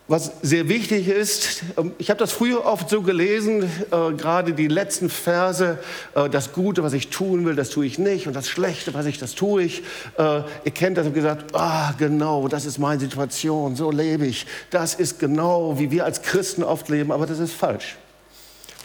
was 0.10 0.32
sehr 0.42 0.68
wichtig 0.68 1.08
ist, 1.08 1.62
ähm, 1.78 1.94
ich 2.00 2.10
habe 2.10 2.20
das 2.20 2.32
früher 2.32 2.66
oft 2.66 2.90
so 2.90 3.04
gelesen, 3.04 3.64
äh, 3.64 4.14
gerade 4.18 4.54
die 4.54 4.68
letzten 4.68 5.10
Verse, 5.10 5.78
äh, 6.16 6.30
das 6.30 6.52
Gute, 6.52 6.84
was 6.84 6.94
ich 6.94 7.10
tun 7.10 7.46
will, 7.46 7.56
das 7.56 7.70
tue 7.70 7.86
ich 7.86 8.00
nicht 8.00 8.26
und 8.26 8.36
das 8.36 8.50
Schlechte, 8.50 8.94
was 8.96 9.06
ich, 9.06 9.20
das 9.20 9.36
tue 9.36 9.64
ich. 9.64 9.84
Äh, 10.18 10.42
ihr 10.66 10.72
kennt 10.74 10.98
das 10.98 11.06
und 11.06 11.14
gesagt, 11.14 11.56
ah 11.56 11.94
genau, 11.98 12.48
das 12.48 12.66
ist 12.66 12.80
meine 12.80 13.00
Situation, 13.00 13.76
so 13.76 13.92
lebe 13.92 14.26
ich. 14.26 14.48
Das 14.72 14.96
ist 14.96 15.20
genau, 15.20 15.78
wie 15.78 15.92
wir 15.92 16.06
als 16.06 16.24
Christen 16.24 16.64
oft 16.64 16.90
leben, 16.90 17.12
aber 17.12 17.28
das 17.28 17.38
ist 17.38 17.54
falsch. 17.54 17.96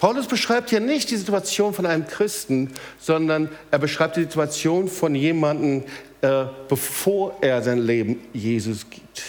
Paulus 0.00 0.26
beschreibt 0.26 0.68
hier 0.68 0.80
nicht 0.80 1.10
die 1.10 1.16
Situation 1.16 1.72
von 1.72 1.86
einem 1.86 2.06
Christen, 2.06 2.74
sondern 3.00 3.48
er 3.70 3.78
beschreibt 3.78 4.16
die 4.16 4.24
Situation 4.24 4.88
von 4.88 5.14
jemandem, 5.14 5.84
äh, 6.20 6.44
bevor 6.68 7.38
er 7.40 7.62
sein 7.62 7.78
Leben 7.78 8.20
Jesus 8.34 8.90
gibt. 8.90 9.22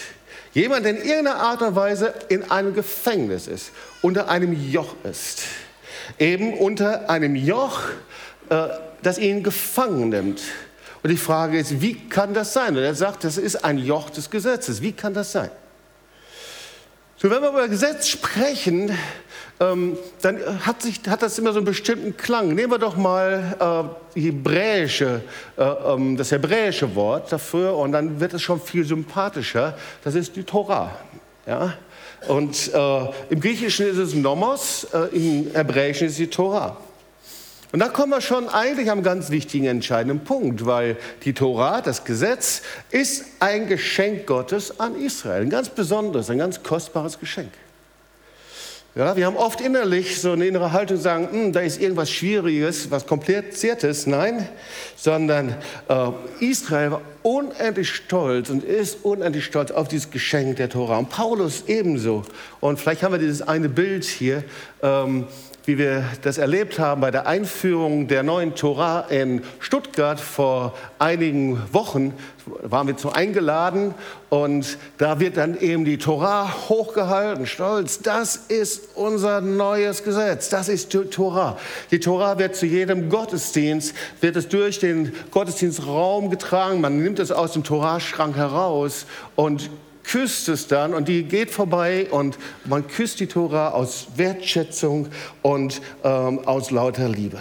Jemand, 0.56 0.86
der 0.86 0.92
in 0.92 1.06
irgendeiner 1.06 1.36
Art 1.36 1.60
und 1.60 1.76
Weise 1.76 2.14
in 2.30 2.50
einem 2.50 2.72
Gefängnis 2.72 3.46
ist, 3.46 3.72
unter 4.00 4.30
einem 4.30 4.54
Joch 4.54 4.94
ist. 5.04 5.42
Eben 6.18 6.54
unter 6.54 7.10
einem 7.10 7.36
Joch, 7.36 7.80
äh, 8.48 8.68
das 9.02 9.18
ihn 9.18 9.42
gefangen 9.42 10.08
nimmt. 10.08 10.40
Und 11.02 11.10
die 11.10 11.18
Frage 11.18 11.58
ist, 11.58 11.82
wie 11.82 12.08
kann 12.08 12.32
das 12.32 12.54
sein? 12.54 12.74
Und 12.74 12.82
er 12.82 12.94
sagt, 12.94 13.24
das 13.24 13.36
ist 13.36 13.66
ein 13.66 13.76
Joch 13.76 14.08
des 14.08 14.30
Gesetzes. 14.30 14.80
Wie 14.80 14.92
kann 14.92 15.12
das 15.12 15.32
sein? 15.32 15.50
So, 17.18 17.30
wenn 17.30 17.40
wir 17.40 17.48
über 17.48 17.66
Gesetz 17.66 18.08
sprechen, 18.08 18.92
ähm, 19.58 19.96
dann 20.20 20.66
hat, 20.66 20.82
sich, 20.82 21.00
hat 21.08 21.22
das 21.22 21.38
immer 21.38 21.52
so 21.52 21.60
einen 21.60 21.64
bestimmten 21.64 22.14
Klang. 22.14 22.54
Nehmen 22.54 22.70
wir 22.70 22.78
doch 22.78 22.94
mal 22.94 23.88
äh, 24.14 24.20
hebräische, 24.20 25.22
äh, 25.56 25.62
ähm, 25.62 26.18
das 26.18 26.30
hebräische 26.30 26.94
Wort 26.94 27.32
dafür 27.32 27.74
und 27.74 27.92
dann 27.92 28.20
wird 28.20 28.34
es 28.34 28.42
schon 28.42 28.60
viel 28.60 28.84
sympathischer. 28.84 29.78
Das 30.04 30.14
ist 30.14 30.36
die 30.36 30.42
Torah. 30.42 30.94
Ja? 31.46 31.72
Und 32.28 32.70
äh, 32.74 33.00
im 33.30 33.40
Griechischen 33.40 33.86
ist 33.86 33.96
es 33.96 34.14
Nomos, 34.14 34.86
äh, 34.92 35.16
im 35.16 35.50
Hebräischen 35.54 36.08
ist 36.08 36.12
es 36.12 36.18
die 36.18 36.26
Torah. 36.26 36.76
Und 37.72 37.80
da 37.80 37.88
kommen 37.88 38.12
wir 38.12 38.20
schon 38.20 38.48
eigentlich 38.48 38.90
am 38.90 39.02
ganz 39.02 39.30
wichtigen, 39.30 39.66
entscheidenden 39.66 40.24
Punkt, 40.24 40.66
weil 40.66 40.96
die 41.24 41.32
Torah, 41.32 41.80
das 41.80 42.04
Gesetz, 42.04 42.62
ist 42.90 43.24
ein 43.40 43.66
Geschenk 43.66 44.26
Gottes 44.26 44.78
an 44.78 44.94
Israel. 44.96 45.42
Ein 45.42 45.50
ganz 45.50 45.68
besonderes, 45.68 46.30
ein 46.30 46.38
ganz 46.38 46.62
kostbares 46.62 47.18
Geschenk. 47.18 47.50
Ja, 48.96 49.14
wir 49.14 49.26
haben 49.26 49.36
oft 49.36 49.60
innerlich 49.60 50.22
so 50.22 50.32
eine 50.32 50.46
innere 50.46 50.72
Haltung, 50.72 50.96
sagen, 50.96 51.28
hm, 51.30 51.52
da 51.52 51.60
ist 51.60 51.78
irgendwas 51.78 52.10
Schwieriges, 52.10 52.90
was 52.90 53.06
Kompliziertes. 53.06 54.06
Nein, 54.06 54.48
sondern 54.96 55.54
äh, 55.88 56.10
Israel 56.40 56.92
war 56.92 57.00
unendlich 57.22 57.90
stolz 57.90 58.48
und 58.48 58.64
ist 58.64 59.04
unendlich 59.04 59.44
stolz 59.44 59.70
auf 59.70 59.88
dieses 59.88 60.10
Geschenk 60.10 60.56
der 60.56 60.70
Tora. 60.70 60.96
Und 60.96 61.10
Paulus 61.10 61.64
ebenso. 61.66 62.22
Und 62.60 62.80
vielleicht 62.80 63.02
haben 63.02 63.12
wir 63.12 63.18
dieses 63.18 63.42
eine 63.42 63.68
Bild 63.68 64.04
hier. 64.04 64.44
Ähm, 64.82 65.26
wie 65.66 65.78
wir 65.78 66.04
das 66.22 66.38
erlebt 66.38 66.78
haben 66.78 67.00
bei 67.00 67.10
der 67.10 67.26
Einführung 67.26 68.06
der 68.06 68.22
neuen 68.22 68.54
Tora 68.54 69.00
in 69.10 69.42
Stuttgart 69.58 70.20
vor 70.20 70.74
einigen 71.00 71.60
Wochen, 71.72 72.14
waren 72.62 72.86
wir 72.86 72.96
zu 72.96 73.12
eingeladen 73.12 73.92
und 74.28 74.78
da 74.98 75.18
wird 75.18 75.36
dann 75.36 75.58
eben 75.58 75.84
die 75.84 75.98
Tora 75.98 76.68
hochgehalten, 76.68 77.46
stolz. 77.46 78.00
Das 78.00 78.36
ist 78.36 78.90
unser 78.94 79.40
neues 79.40 80.04
Gesetz, 80.04 80.48
das 80.48 80.68
ist 80.68 80.94
die 80.94 80.98
Tora. 81.06 81.58
Die 81.90 81.98
Tora 81.98 82.38
wird 82.38 82.54
zu 82.54 82.66
jedem 82.66 83.08
Gottesdienst, 83.08 83.92
wird 84.20 84.36
es 84.36 84.46
durch 84.48 84.78
den 84.78 85.12
Gottesdienstraum 85.32 86.30
getragen, 86.30 86.80
man 86.80 87.02
nimmt 87.02 87.18
es 87.18 87.32
aus 87.32 87.52
dem 87.52 87.64
Toraschrank 87.64 88.36
heraus 88.36 89.06
und 89.34 89.68
küsst 90.10 90.48
es 90.48 90.68
dann 90.68 90.94
und 90.94 91.08
die 91.08 91.24
geht 91.24 91.50
vorbei 91.50 92.06
und 92.10 92.38
man 92.64 92.86
küsst 92.86 93.20
die 93.20 93.26
Tora 93.26 93.70
aus 93.70 94.08
Wertschätzung 94.16 95.08
und 95.42 95.80
ähm, 96.04 96.40
aus 96.46 96.70
lauter 96.70 97.08
Liebe. 97.08 97.40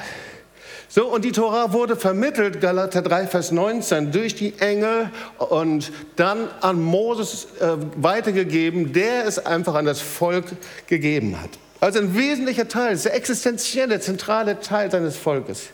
So, 0.87 1.07
und 1.07 1.25
die 1.25 1.33
Tora 1.33 1.73
wurde 1.73 1.97
vermittelt, 1.97 2.61
Galater 2.61 3.01
3, 3.01 3.27
Vers 3.27 3.51
19, 3.51 4.13
durch 4.13 4.33
die 4.35 4.53
Engel 4.59 5.09
und 5.37 5.91
dann 6.15 6.47
an 6.61 6.81
Moses 6.81 7.47
äh, 7.59 7.75
weitergegeben, 7.97 8.93
der 8.93 9.25
es 9.25 9.37
einfach 9.37 9.75
an 9.75 9.85
das 9.85 9.99
Volk 9.99 10.45
gegeben 10.87 11.41
hat. 11.41 11.49
Also 11.81 11.99
ein 11.99 12.15
wesentlicher 12.15 12.69
Teil, 12.69 12.97
der 12.97 13.13
existenzielle, 13.13 13.99
zentrale 13.99 14.61
Teil 14.61 14.89
seines 14.89 15.17
Volkes. 15.17 15.67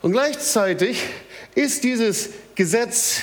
Und 0.00 0.12
gleichzeitig 0.12 1.04
ist 1.54 1.84
dieses 1.84 2.30
Gesetz 2.56 3.20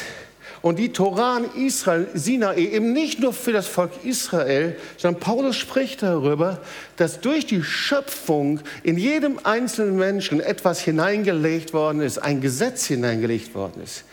und 0.62 0.78
die 0.78 0.92
Torah 0.92 1.38
in 1.38 1.66
Israel, 1.68 2.08
Sinai, 2.14 2.58
eben 2.58 2.92
nicht 2.92 3.20
nur 3.20 3.34
für 3.34 3.54
das 3.54 3.68
Volk 3.68 3.92
Israel, 4.04 4.76
sondern 4.98 5.22
Paulus 5.22 5.56
spricht 5.56 6.04
darüber, 6.04 6.60
dass 6.98 7.22
durch 7.22 7.46
die 7.46 7.64
Schöpfung 7.64 8.60
in 8.84 8.98
jedem 8.98 9.40
einzelnen 9.44 9.96
Menschen 9.96 10.42
etwas 10.42 10.82
hineingelegt 10.82 11.74
worden 11.74 12.02
ist, 12.02 12.18
ein 12.18 12.42
Gesetz 12.42 12.86
hineingelegt 12.88 13.56
worden 13.56 13.82
ist. 13.84 14.04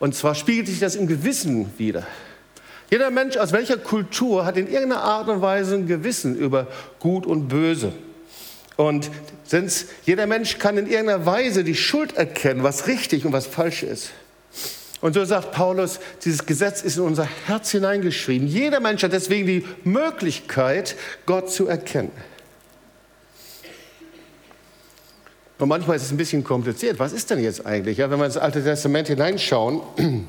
Und 0.00 0.16
zwar 0.16 0.34
spiegelt 0.34 0.66
sich 0.66 0.80
das 0.80 0.96
im 0.96 1.06
Gewissen 1.06 1.72
wieder. 1.78 2.04
Jeder 2.90 3.10
Mensch 3.10 3.36
aus 3.36 3.52
welcher 3.52 3.76
Kultur 3.76 4.44
hat 4.44 4.56
in 4.56 4.66
irgendeiner 4.66 5.02
Art 5.02 5.28
und 5.28 5.40
Weise 5.40 5.76
ein 5.76 5.86
Gewissen 5.86 6.36
über 6.36 6.66
Gut 6.98 7.26
und 7.26 7.48
Böse. 7.48 7.92
Und 8.76 9.10
jeder 10.04 10.26
Mensch 10.26 10.58
kann 10.58 10.76
in 10.76 10.86
irgendeiner 10.86 11.24
Weise 11.24 11.62
die 11.62 11.74
Schuld 11.74 12.16
erkennen, 12.16 12.62
was 12.64 12.88
richtig 12.88 13.24
und 13.24 13.32
was 13.32 13.46
falsch 13.46 13.82
ist. 13.82 14.10
Und 15.02 15.14
so 15.14 15.24
sagt 15.24 15.50
Paulus, 15.50 15.98
dieses 16.24 16.46
Gesetz 16.46 16.80
ist 16.80 16.96
in 16.96 17.02
unser 17.02 17.24
Herz 17.24 17.72
hineingeschrieben. 17.72 18.46
Jeder 18.46 18.78
Mensch 18.78 19.02
hat 19.02 19.12
deswegen 19.12 19.48
die 19.48 19.66
Möglichkeit, 19.82 20.94
Gott 21.26 21.50
zu 21.50 21.66
erkennen. 21.66 22.12
Und 25.58 25.68
manchmal 25.68 25.96
ist 25.96 26.04
es 26.04 26.12
ein 26.12 26.16
bisschen 26.16 26.44
kompliziert. 26.44 27.00
Was 27.00 27.12
ist 27.12 27.30
denn 27.30 27.42
jetzt 27.42 27.66
eigentlich? 27.66 27.98
Ja, 27.98 28.10
wenn 28.10 28.18
wir 28.18 28.26
ins 28.26 28.36
Alte 28.36 28.62
Testament 28.62 29.08
hineinschauen, 29.08 29.82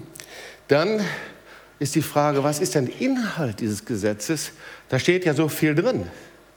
dann 0.67 1.01
ist 1.77 1.93
die 1.93 2.01
Frage, 2.01 2.43
was 2.43 2.59
ist 2.59 2.73
denn 2.73 2.87
Inhalt 2.87 3.59
dieses 3.59 3.85
Gesetzes? 3.85 4.51
Da 4.89 4.97
steht 4.97 5.23
ja 5.25 5.35
so 5.35 5.49
viel 5.49 5.75
drin, 5.75 6.07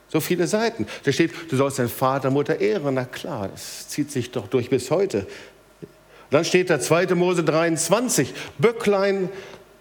so 0.09 0.21
viele 0.21 0.47
Seiten. 0.47 0.87
Da 1.05 1.13
steht, 1.13 1.33
du 1.51 1.57
sollst 1.57 1.79
deinen 1.79 1.91
Vater, 1.91 2.31
Mutter 2.31 2.61
ehren. 2.61 2.95
Na 2.95 3.05
klar, 3.05 3.49
das 3.49 3.89
zieht 3.89 4.11
sich 4.11 4.31
doch 4.31 4.49
durch 4.49 4.71
bis 4.71 4.91
heute. 4.91 5.27
Dann 6.31 6.45
steht 6.45 6.71
da 6.71 6.81
2. 6.81 7.15
Mose 7.15 7.45
23, 7.45 8.35
Böcklein, 8.59 9.29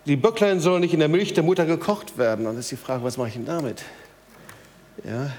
die 0.05 0.15
Böcklein 0.15 0.59
sollen 0.59 0.81
nicht 0.81 0.93
in 0.93 0.99
der 0.99 1.09
Milch 1.09 1.33
der 1.33 1.43
Mutter 1.43 1.65
gekocht 1.65 2.17
werden. 2.17 2.45
Dann 2.45 2.57
ist 2.57 2.69
die 2.69 2.77
Frage, 2.77 3.03
was 3.03 3.17
mache 3.17 3.29
ich 3.29 3.33
denn 3.33 3.45
damit? 3.45 3.83
Ja, 5.03 5.31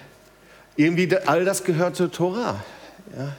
irgendwie 0.76 1.16
all 1.26 1.44
das 1.44 1.64
gehört 1.64 1.96
zur 1.96 2.10
Tora. 2.10 2.64
Ja. 3.16 3.36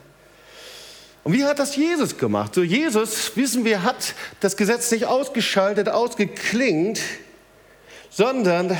Und 1.23 1.33
wie 1.33 1.43
hat 1.43 1.59
das 1.59 1.75
Jesus 1.75 2.17
gemacht? 2.17 2.55
So 2.55 2.63
Jesus, 2.63 3.35
wissen 3.35 3.65
wir, 3.65 3.83
hat 3.83 4.13
das 4.39 4.55
Gesetz 4.55 4.89
nicht 4.91 5.05
ausgeschaltet, 5.05 5.89
ausgeklingt, 5.89 7.01
sondern 8.09 8.77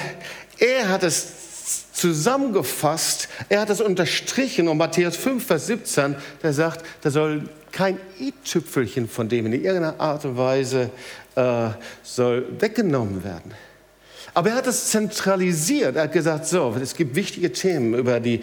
er 0.58 0.88
hat 0.88 1.03
es 1.03 1.91
zusammengefasst, 1.91 3.27
er 3.50 3.62
hat 3.62 3.70
es 3.70 3.82
unterstrichen 3.82 4.70
und 4.70 4.77
Matthäus 4.77 5.17
5, 5.17 5.46
Vers 5.46 5.67
17, 5.67 6.15
der 6.41 6.53
sagt, 6.53 6.86
da 7.01 7.12
soll 7.12 7.50
kein 7.72 7.98
i-Tüpfelchen 8.20 9.08
von 9.08 9.30
dem 9.30 9.46
in 9.48 9.54
irgendeiner 9.54 10.00
Art 10.00 10.26
und 10.26 10.38
Weise 10.38 10.90
äh, 11.36 11.70
soll 12.04 12.46
weggenommen 12.60 13.24
werden. 13.24 13.54
Aber 14.38 14.52
er 14.52 14.58
hat 14.58 14.68
es 14.68 14.92
zentralisiert. 14.92 15.96
Er 15.96 16.04
hat 16.04 16.12
gesagt, 16.12 16.46
so, 16.46 16.76
es 16.80 16.94
gibt 16.94 17.16
wichtige 17.16 17.52
Themen 17.52 17.96
über 17.96 18.20
die 18.20 18.40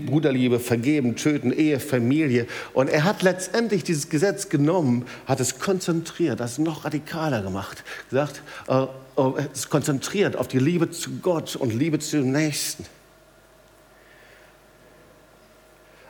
Bruderliebe, 0.00 0.58
Vergeben, 0.58 1.14
Töten, 1.14 1.52
Ehe, 1.52 1.78
Familie. 1.78 2.48
Und 2.74 2.88
er 2.88 3.04
hat 3.04 3.22
letztendlich 3.22 3.84
dieses 3.84 4.08
Gesetz 4.08 4.48
genommen, 4.48 5.06
hat 5.24 5.38
es 5.38 5.60
konzentriert, 5.60 6.40
das 6.40 6.58
noch 6.58 6.84
radikaler 6.84 7.42
gemacht. 7.42 7.84
Gesagt, 8.10 8.42
äh, 8.66 8.82
äh, 8.82 8.88
es 9.52 9.68
konzentriert 9.68 10.34
auf 10.34 10.48
die 10.48 10.58
Liebe 10.58 10.90
zu 10.90 11.18
Gott 11.22 11.54
und 11.54 11.72
Liebe 11.72 12.00
zu 12.00 12.16
dem 12.16 12.32
Nächsten. 12.32 12.84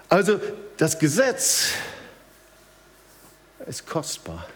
Also 0.09 0.41
das 0.79 0.99
Gesetz 0.99 1.73
ist 3.67 3.87
kostbar. 3.87 4.47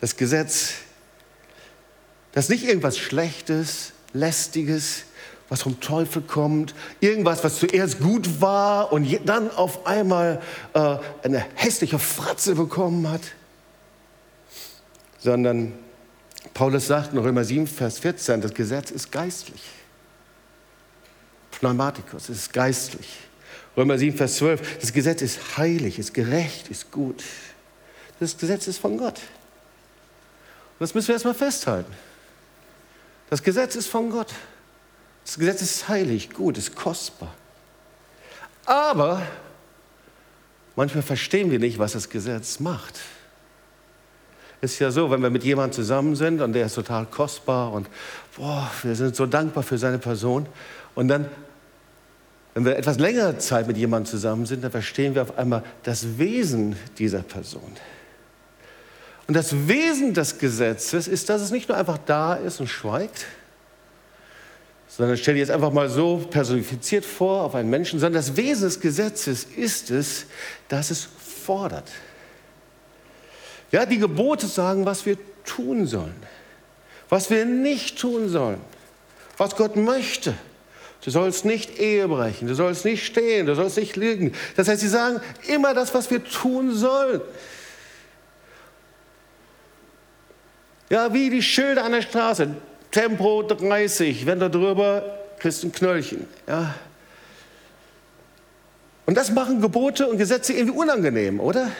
Das 0.00 0.16
Gesetz 0.16 0.74
das 2.34 2.48
nicht 2.48 2.64
irgendwas 2.64 2.98
Schlechtes, 2.98 3.92
Lästiges, 4.12 5.04
was 5.48 5.62
vom 5.62 5.78
Teufel 5.78 6.20
kommt, 6.20 6.74
irgendwas, 6.98 7.44
was 7.44 7.60
zuerst 7.60 8.00
gut 8.00 8.40
war 8.40 8.92
und 8.92 9.08
dann 9.24 9.52
auf 9.52 9.86
einmal 9.86 10.42
äh, 10.72 10.96
eine 11.22 11.46
hässliche 11.54 12.00
Fratze 12.00 12.56
bekommen 12.56 13.08
hat, 13.08 13.20
sondern 15.20 15.74
Paulus 16.54 16.88
sagt 16.88 17.12
in 17.12 17.18
Römer 17.18 17.44
7, 17.44 17.68
Vers 17.68 18.00
14, 18.00 18.40
das 18.40 18.52
Gesetz 18.52 18.90
ist 18.90 19.12
geistlich. 19.12 19.62
Pneumatikus 21.52 22.30
ist 22.30 22.52
geistlich. 22.52 23.08
Römer 23.76 23.96
7, 23.96 24.16
Vers 24.16 24.36
12, 24.36 24.78
das 24.80 24.92
Gesetz 24.92 25.22
ist 25.22 25.56
heilig, 25.56 26.00
ist 26.00 26.14
gerecht, 26.14 26.68
ist 26.68 26.90
gut. 26.90 27.22
Das 28.20 28.36
Gesetz 28.36 28.66
ist 28.66 28.78
von 28.78 28.96
Gott. 28.96 29.18
Und 29.18 30.80
das 30.80 30.94
müssen 30.94 31.08
wir 31.08 31.14
erstmal 31.14 31.34
festhalten. 31.34 31.92
Das 33.30 33.42
Gesetz 33.42 33.76
ist 33.76 33.88
von 33.88 34.10
Gott. 34.10 34.32
Das 35.24 35.38
Gesetz 35.38 35.62
ist 35.62 35.88
heilig, 35.88 36.30
gut, 36.30 36.58
ist 36.58 36.76
kostbar. 36.76 37.34
Aber 38.66 39.22
manchmal 40.76 41.02
verstehen 41.02 41.50
wir 41.50 41.58
nicht, 41.58 41.78
was 41.78 41.92
das 41.92 42.08
Gesetz 42.08 42.60
macht. 42.60 43.00
Es 44.60 44.72
ist 44.72 44.78
ja 44.78 44.90
so, 44.90 45.10
wenn 45.10 45.20
wir 45.22 45.30
mit 45.30 45.44
jemandem 45.44 45.72
zusammen 45.72 46.16
sind 46.16 46.40
und 46.40 46.54
der 46.54 46.66
ist 46.66 46.74
total 46.74 47.06
kostbar 47.06 47.72
und 47.72 47.86
boah, 48.36 48.70
wir 48.82 48.94
sind 48.94 49.14
so 49.14 49.26
dankbar 49.26 49.62
für 49.62 49.76
seine 49.76 49.98
Person 49.98 50.46
und 50.94 51.08
dann, 51.08 51.28
wenn 52.54 52.64
wir 52.64 52.76
etwas 52.76 52.98
längere 52.98 53.36
Zeit 53.36 53.66
mit 53.66 53.76
jemandem 53.76 54.10
zusammen 54.10 54.46
sind, 54.46 54.64
dann 54.64 54.70
verstehen 54.70 55.14
wir 55.14 55.22
auf 55.22 55.36
einmal 55.36 55.62
das 55.82 56.18
Wesen 56.18 56.76
dieser 56.96 57.22
Person. 57.22 57.76
Und 59.26 59.34
das 59.34 59.68
Wesen 59.68 60.12
des 60.12 60.38
Gesetzes 60.38 61.08
ist, 61.08 61.28
dass 61.28 61.40
es 61.40 61.50
nicht 61.50 61.68
nur 61.68 61.78
einfach 61.78 61.98
da 62.04 62.34
ist 62.34 62.60
und 62.60 62.66
schweigt, 62.66 63.26
sondern 64.86 65.16
stell 65.16 65.34
dir 65.34 65.40
jetzt 65.40 65.50
einfach 65.50 65.72
mal 65.72 65.88
so 65.88 66.18
personifiziert 66.18 67.04
vor 67.04 67.42
auf 67.42 67.54
einen 67.54 67.70
Menschen, 67.70 67.98
sondern 67.98 68.22
das 68.22 68.36
Wesen 68.36 68.64
des 68.64 68.80
Gesetzes 68.80 69.44
ist 69.44 69.90
es, 69.90 70.26
dass 70.68 70.90
es 70.90 71.08
fordert. 71.44 71.90
Ja, 73.72 73.86
die 73.86 73.98
Gebote 73.98 74.46
sagen, 74.46 74.86
was 74.86 75.04
wir 75.04 75.16
tun 75.44 75.86
sollen, 75.86 76.14
was 77.08 77.30
wir 77.30 77.44
nicht 77.44 77.98
tun 77.98 78.28
sollen, 78.28 78.60
was 79.36 79.56
Gott 79.56 79.74
möchte. 79.74 80.34
Du 81.02 81.10
sollst 81.10 81.44
nicht 81.44 81.78
Ehe 81.78 82.06
brechen, 82.08 82.46
du 82.46 82.54
sollst 82.54 82.84
nicht 82.84 83.04
stehen, 83.04 83.46
du 83.46 83.54
sollst 83.54 83.76
nicht 83.76 83.96
lügen. 83.96 84.32
Das 84.56 84.68
heißt, 84.68 84.80
sie 84.80 84.88
sagen 84.88 85.20
immer 85.48 85.74
das, 85.74 85.92
was 85.92 86.10
wir 86.10 86.24
tun 86.24 86.74
sollen. 86.74 87.20
Ja, 90.94 91.12
wie 91.12 91.28
die 91.28 91.42
Schilder 91.42 91.84
an 91.84 91.90
der 91.90 92.02
Straße. 92.02 92.54
Tempo 92.92 93.42
30, 93.42 94.26
wenn 94.26 94.38
da 94.38 94.48
drüber, 94.48 95.02
kriegst 95.40 95.64
du 95.64 95.66
ein 95.66 95.72
Knöllchen. 95.72 96.28
Ja. 96.46 96.72
Und 99.04 99.16
das 99.16 99.32
machen 99.32 99.60
Gebote 99.60 100.06
und 100.06 100.18
Gesetze 100.18 100.52
irgendwie 100.52 100.78
unangenehm, 100.78 101.40
oder? 101.40 101.72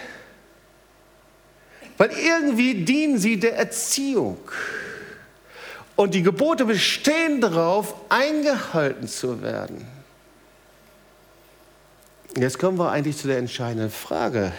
Weil 1.97 2.11
irgendwie 2.11 2.83
dienen 2.83 3.17
sie 3.19 3.39
der 3.39 3.57
Erziehung. 3.57 4.37
Und 5.95 6.15
die 6.15 6.23
Gebote 6.25 6.65
bestehen 6.65 7.41
darauf, 7.41 7.95
eingehalten 8.09 9.07
zu 9.07 9.43
werden. 9.43 9.87
Jetzt 12.37 12.59
kommen 12.59 12.81
wir 12.81 12.91
eigentlich 12.91 13.17
zu 13.17 13.29
der 13.29 13.39
entscheidenden 13.39 13.93
Frage. 13.93 14.51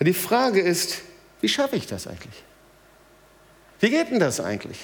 Die 0.00 0.14
Frage 0.14 0.62
ist, 0.62 1.02
wie 1.42 1.48
schaffe 1.50 1.76
ich 1.76 1.86
das 1.86 2.06
eigentlich? 2.06 2.47
Wie 3.80 3.90
geht 3.90 4.10
denn 4.10 4.18
das 4.18 4.40
eigentlich? 4.40 4.78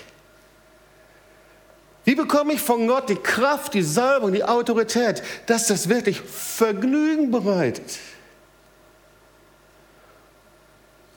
Wie 2.05 2.15
bekomme 2.15 2.53
ich 2.53 2.61
von 2.61 2.87
Gott 2.87 3.09
die 3.09 3.17
Kraft, 3.17 3.75
die 3.75 3.83
Salbung, 3.83 4.33
die 4.33 4.45
Autorität, 4.45 5.23
dass 5.47 5.69
das 5.69 5.89
wirklich 5.89 6.21
Vergnügen 6.21 7.31
bereitet? 7.31 7.99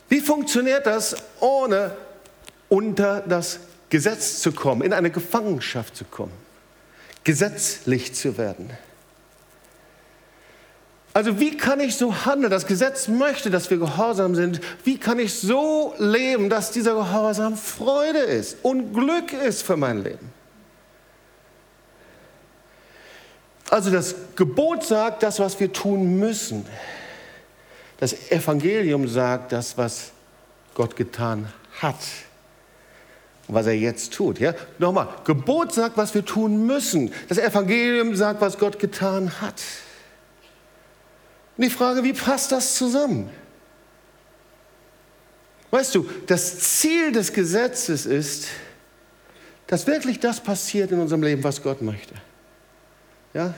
Wie 0.10 0.22
funktioniert 0.22 0.86
das, 0.86 1.16
ohne 1.42 1.96
unter 2.70 3.22
das 3.22 3.60
Gesetz 3.90 4.40
zu 4.40 4.54
kommen, 4.54 4.82
in 4.82 4.94
eine 4.94 5.12
Gefangenschaft 5.12 5.98
zu 5.98 6.06
kommen, 6.06 6.34
gesetzlich 7.26 8.16
zu 8.16 8.38
werden? 8.38 8.70
Also 11.18 11.40
wie 11.40 11.58
kann 11.58 11.80
ich 11.80 11.96
so 11.96 12.28
handeln? 12.28 12.52
Das 12.52 12.68
Gesetz 12.68 13.08
möchte, 13.08 13.50
dass 13.50 13.72
wir 13.72 13.80
gehorsam 13.80 14.36
sind. 14.36 14.62
Wie 14.84 15.00
kann 15.00 15.18
ich 15.18 15.34
so 15.34 15.96
leben, 15.98 16.48
dass 16.48 16.70
dieser 16.70 16.94
Gehorsam 16.94 17.58
Freude 17.58 18.20
ist 18.20 18.58
und 18.62 18.94
Glück 18.94 19.34
ist 19.34 19.64
für 19.64 19.78
mein 19.78 20.04
Leben? 20.04 20.32
Also 23.72 23.90
das 23.90 24.14
Gebot 24.36 24.84
sagt 24.84 25.24
das, 25.24 25.40
was 25.40 25.60
wir 25.60 25.74
tun 25.74 26.20
müssen. 26.20 26.68
Das 28.00 28.30
Evangelium 28.30 29.08
sagt 29.08 29.54
das, 29.54 29.76
was 29.76 30.12
Gott 30.76 30.96
getan 30.96 31.52
hat 31.82 31.98
und 33.48 33.56
was 33.56 33.66
er 33.66 33.74
jetzt 33.74 34.14
tut. 34.14 34.38
Ja? 34.38 34.54
Nochmal, 34.78 35.08
Gebot 35.24 35.74
sagt, 35.74 35.98
was 35.98 36.14
wir 36.14 36.24
tun 36.24 36.68
müssen. 36.68 37.12
Das 37.28 37.40
Evangelium 37.40 38.16
sagt, 38.16 38.40
was 38.40 38.60
Gott 38.60 38.78
getan 38.78 39.42
hat. 39.42 39.64
Und 41.58 41.64
die 41.64 41.70
Frage, 41.70 42.04
wie 42.04 42.14
passt 42.14 42.52
das 42.52 42.76
zusammen? 42.76 43.30
Weißt 45.72 45.96
du, 45.96 46.08
das 46.28 46.60
Ziel 46.60 47.12
des 47.12 47.34
Gesetzes 47.34 48.06
ist, 48.06 48.48
dass 49.66 49.86
wirklich 49.86 50.20
das 50.20 50.40
passiert 50.40 50.92
in 50.92 51.00
unserem 51.00 51.24
Leben, 51.24 51.44
was 51.44 51.62
Gott 51.62 51.82
möchte. 51.82 52.14
Ja? 53.34 53.54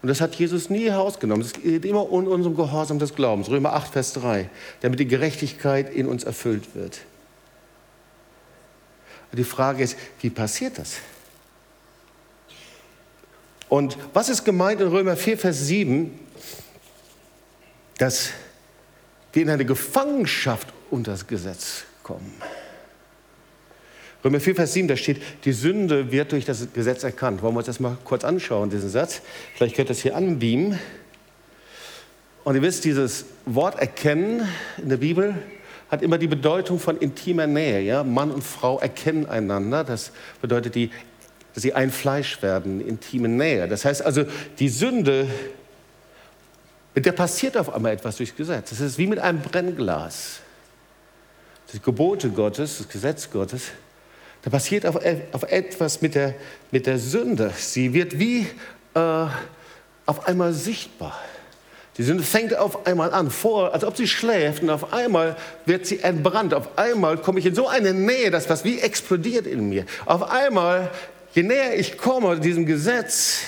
Und 0.00 0.08
das 0.08 0.20
hat 0.20 0.34
Jesus 0.36 0.70
nie 0.70 0.88
herausgenommen. 0.88 1.44
Es 1.44 1.52
geht 1.52 1.84
immer 1.84 2.10
um 2.10 2.26
unserem 2.26 2.56
Gehorsam 2.56 2.98
des 2.98 3.14
Glaubens. 3.14 3.50
Römer 3.50 3.74
8, 3.74 3.92
Vers 3.92 4.14
3. 4.14 4.48
Damit 4.80 5.00
die 5.00 5.06
Gerechtigkeit 5.06 5.92
in 5.92 6.06
uns 6.06 6.24
erfüllt 6.24 6.74
wird. 6.74 7.00
Und 9.30 9.38
die 9.38 9.44
Frage 9.44 9.82
ist, 9.82 9.96
wie 10.20 10.30
passiert 10.30 10.78
das? 10.78 10.96
Und 13.68 13.98
was 14.14 14.28
ist 14.30 14.44
gemeint 14.44 14.80
in 14.80 14.88
Römer 14.88 15.16
4, 15.16 15.36
Vers 15.36 15.66
7? 15.66 16.18
Dass 18.00 18.30
wir 19.34 19.42
in 19.42 19.50
eine 19.50 19.66
Gefangenschaft 19.66 20.68
unter 20.90 21.12
das 21.12 21.26
Gesetz 21.26 21.84
kommen. 22.02 22.32
Römer 24.24 24.40
4, 24.40 24.54
Vers 24.54 24.72
7, 24.72 24.88
da 24.88 24.96
steht, 24.96 25.20
die 25.44 25.52
Sünde 25.52 26.10
wird 26.10 26.32
durch 26.32 26.46
das 26.46 26.72
Gesetz 26.72 27.04
erkannt. 27.04 27.42
Wollen 27.42 27.54
wir 27.54 27.58
uns 27.58 27.66
das 27.66 27.78
mal 27.78 27.98
kurz 28.04 28.24
anschauen, 28.24 28.70
diesen 28.70 28.88
Satz? 28.88 29.20
Vielleicht 29.54 29.76
könnt 29.76 29.88
ihr 29.88 29.94
das 29.94 30.00
hier 30.00 30.16
anbeamen. 30.16 30.78
Und 32.42 32.54
ihr 32.54 32.62
wisst, 32.62 32.86
dieses 32.86 33.26
Wort 33.44 33.78
erkennen 33.78 34.48
in 34.78 34.88
der 34.88 34.96
Bibel 34.96 35.34
hat 35.90 36.00
immer 36.00 36.16
die 36.16 36.26
Bedeutung 36.26 36.78
von 36.78 36.96
intimer 36.96 37.46
Nähe. 37.46 37.80
Ja? 37.82 38.02
Mann 38.02 38.30
und 38.30 38.42
Frau 38.42 38.78
erkennen 38.78 39.26
einander. 39.26 39.84
Das 39.84 40.12
bedeutet, 40.40 40.74
die, 40.74 40.90
dass 41.52 41.62
sie 41.62 41.74
ein 41.74 41.90
Fleisch 41.90 42.40
werden, 42.40 42.80
intime 42.80 43.28
Nähe. 43.28 43.68
Das 43.68 43.84
heißt 43.84 44.02
also, 44.02 44.24
die 44.58 44.70
Sünde, 44.70 45.26
der 46.94 47.12
passiert 47.12 47.56
auf 47.56 47.72
einmal 47.72 47.92
etwas 47.92 48.16
durchs 48.16 48.34
Gesetz. 48.34 48.70
Das 48.70 48.80
ist 48.80 48.98
wie 48.98 49.06
mit 49.06 49.18
einem 49.18 49.40
Brennglas. 49.40 50.40
Die 51.72 51.80
Gebote 51.80 52.30
Gottes, 52.30 52.78
das 52.78 52.88
Gesetz 52.88 53.30
Gottes, 53.30 53.68
da 54.42 54.50
passiert 54.50 54.86
auf, 54.86 54.98
auf 55.32 55.42
etwas 55.44 56.00
mit 56.00 56.14
der, 56.14 56.34
mit 56.70 56.86
der 56.86 56.98
Sünde. 56.98 57.52
Sie 57.56 57.92
wird 57.92 58.18
wie 58.18 58.46
äh, 58.94 59.26
auf 60.06 60.26
einmal 60.26 60.52
sichtbar. 60.52 61.16
Die 61.98 62.02
Sünde 62.02 62.24
fängt 62.24 62.56
auf 62.56 62.86
einmal 62.86 63.12
an, 63.12 63.30
vor, 63.30 63.74
als 63.74 63.84
ob 63.84 63.96
sie 63.96 64.08
schläft, 64.08 64.62
und 64.62 64.70
auf 64.70 64.92
einmal 64.92 65.36
wird 65.66 65.86
sie 65.86 66.00
entbrannt. 66.00 66.54
Auf 66.54 66.78
einmal 66.78 67.18
komme 67.18 67.38
ich 67.40 67.46
in 67.46 67.54
so 67.54 67.68
eine 67.68 67.92
Nähe, 67.92 68.30
dass 68.30 68.48
was 68.48 68.64
wie 68.64 68.80
explodiert 68.80 69.46
in 69.46 69.68
mir. 69.68 69.84
Auf 70.06 70.30
einmal, 70.30 70.90
je 71.34 71.42
näher 71.42 71.78
ich 71.78 71.98
komme 71.98 72.40
diesem 72.40 72.64
Gesetz, 72.64 73.40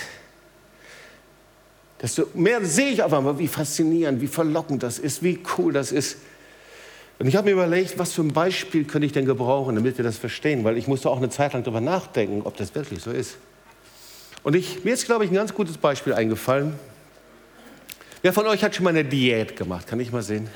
desto 2.03 2.27
mehr 2.35 2.65
sehe 2.65 2.91
ich 2.91 3.03
auf 3.03 3.13
einmal, 3.13 3.39
wie 3.39 3.49
faszinierend, 3.49 4.21
wie 4.21 4.27
verlockend 4.27 4.83
das 4.83 4.99
ist, 4.99 5.23
wie 5.23 5.39
cool 5.57 5.73
das 5.73 5.93
ist. 5.93 6.19
Und 7.19 7.29
ich 7.29 7.37
habe 7.37 7.47
mir 7.47 7.53
überlegt, 7.53 7.99
was 7.99 8.13
für 8.13 8.23
ein 8.23 8.33
Beispiel 8.33 8.85
könnte 8.85 9.07
ich 9.07 9.13
denn 9.13 9.27
gebrauchen, 9.27 9.77
damit 9.77 9.97
wir 9.97 10.05
das 10.05 10.19
verstehen, 10.19 10.65
weil 10.65 10.77
ich 10.77 10.89
musste 10.89 11.09
auch 11.09 11.19
eine 11.19 11.31
Zeit 11.31 11.53
lang 11.53 11.63
darüber 11.63 11.81
nachdenken, 11.81 12.43
ob 12.45 12.57
das 12.57 12.75
wirklich 12.75 13.01
so 13.01 13.13
ist. 13.13 13.37
Und 14.43 14.57
ich, 14.57 14.83
mir 14.83 14.93
ist, 14.93 15.07
glaube 15.07 15.25
ich, 15.25 15.31
ein 15.31 15.35
ganz 15.35 15.55
gutes 15.55 15.79
Beispiel 15.79 16.15
eingefallen. 16.15 16.75
Wer 18.23 18.33
von 18.33 18.47
euch 18.47 18.65
hat 18.65 18.75
schon 18.75 18.85
mal 18.85 18.91
eine 18.91 19.05
Diät 19.05 19.57
gemacht? 19.57 19.87
Kann 19.87 20.01
ich 20.01 20.11
mal 20.11 20.23
sehen? 20.23 20.49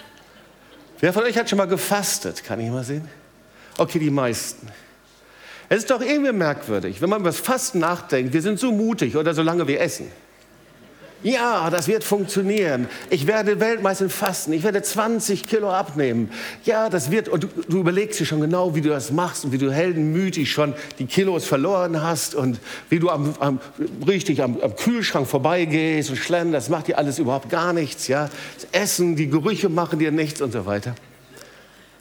Wer 0.99 1.13
von 1.13 1.23
euch 1.23 1.39
hat 1.39 1.49
schon 1.49 1.59
mal 1.59 1.67
gefastet? 1.67 2.43
Kann 2.43 2.59
ich 2.59 2.71
mal 2.71 2.83
sehen? 2.83 3.09
Okay, 3.79 3.99
die 3.99 4.11
meisten. 4.11 4.69
Es 5.69 5.79
ist 5.79 5.91
doch 5.91 6.01
irgendwie 6.01 6.33
merkwürdig, 6.33 7.01
wenn 7.01 7.11
man 7.11 7.21
über 7.21 7.29
das 7.29 7.41
Fasten 7.41 7.81
nachdenkt, 7.81 8.33
wir 8.33 8.43
sind 8.43 8.59
so 8.59 8.73
mutig 8.73 9.17
oder 9.17 9.35
solange 9.35 9.67
wir 9.67 9.81
essen. 9.81 10.11
Ja, 11.23 11.71
das 11.71 11.89
wird 11.89 12.05
funktionieren. 12.05 12.89
Ich 13.09 13.27
werde 13.27 13.59
Weltmeister 13.59 14.11
Fasten. 14.11 14.53
Ich 14.53 14.63
werde 14.63 14.83
20 14.83 15.47
Kilo 15.47 15.71
abnehmen. 15.71 16.31
Ja, 16.65 16.91
das 16.91 17.11
wird. 17.11 17.29
Und 17.29 17.45
du, 17.45 17.49
du, 17.69 17.81
überlegst 17.81 18.21
dir 18.21 18.27
schon 18.27 18.43
genau, 18.43 18.75
wie 18.75 18.83
du 18.83 18.91
das 18.91 19.11
machst 19.11 19.45
und 19.45 19.53
wie 19.53 19.59
du 19.59 19.73
heldenmütig 19.73 20.53
schon 20.53 20.75
die 20.99 21.07
Kilos 21.07 21.47
verloren 21.47 22.03
hast 22.03 22.35
und 22.35 22.61
wie 22.91 22.99
du 22.99 23.09
am, 23.09 23.35
am 23.41 23.61
richtig 24.07 24.43
am, 24.43 24.61
am, 24.61 24.77
Kühlschrank 24.77 25.27
vorbeigehst 25.27 26.11
und 26.11 26.17
schlemmen. 26.17 26.53
Das 26.53 26.69
macht 26.69 26.89
dir 26.89 26.99
alles 26.99 27.19
überhaupt 27.19 27.49
gar 27.49 27.73
nichts. 27.73 28.09
Ja, 28.09 28.29
das 28.55 28.69
Essen, 28.73 29.17
die 29.17 29.29
Gerüche 29.29 29.71
machen 29.71 29.99
dir 29.99 30.13
nichts 30.13 30.43
und 30.43 30.53
so 30.53 30.67
weiter. 30.67 30.95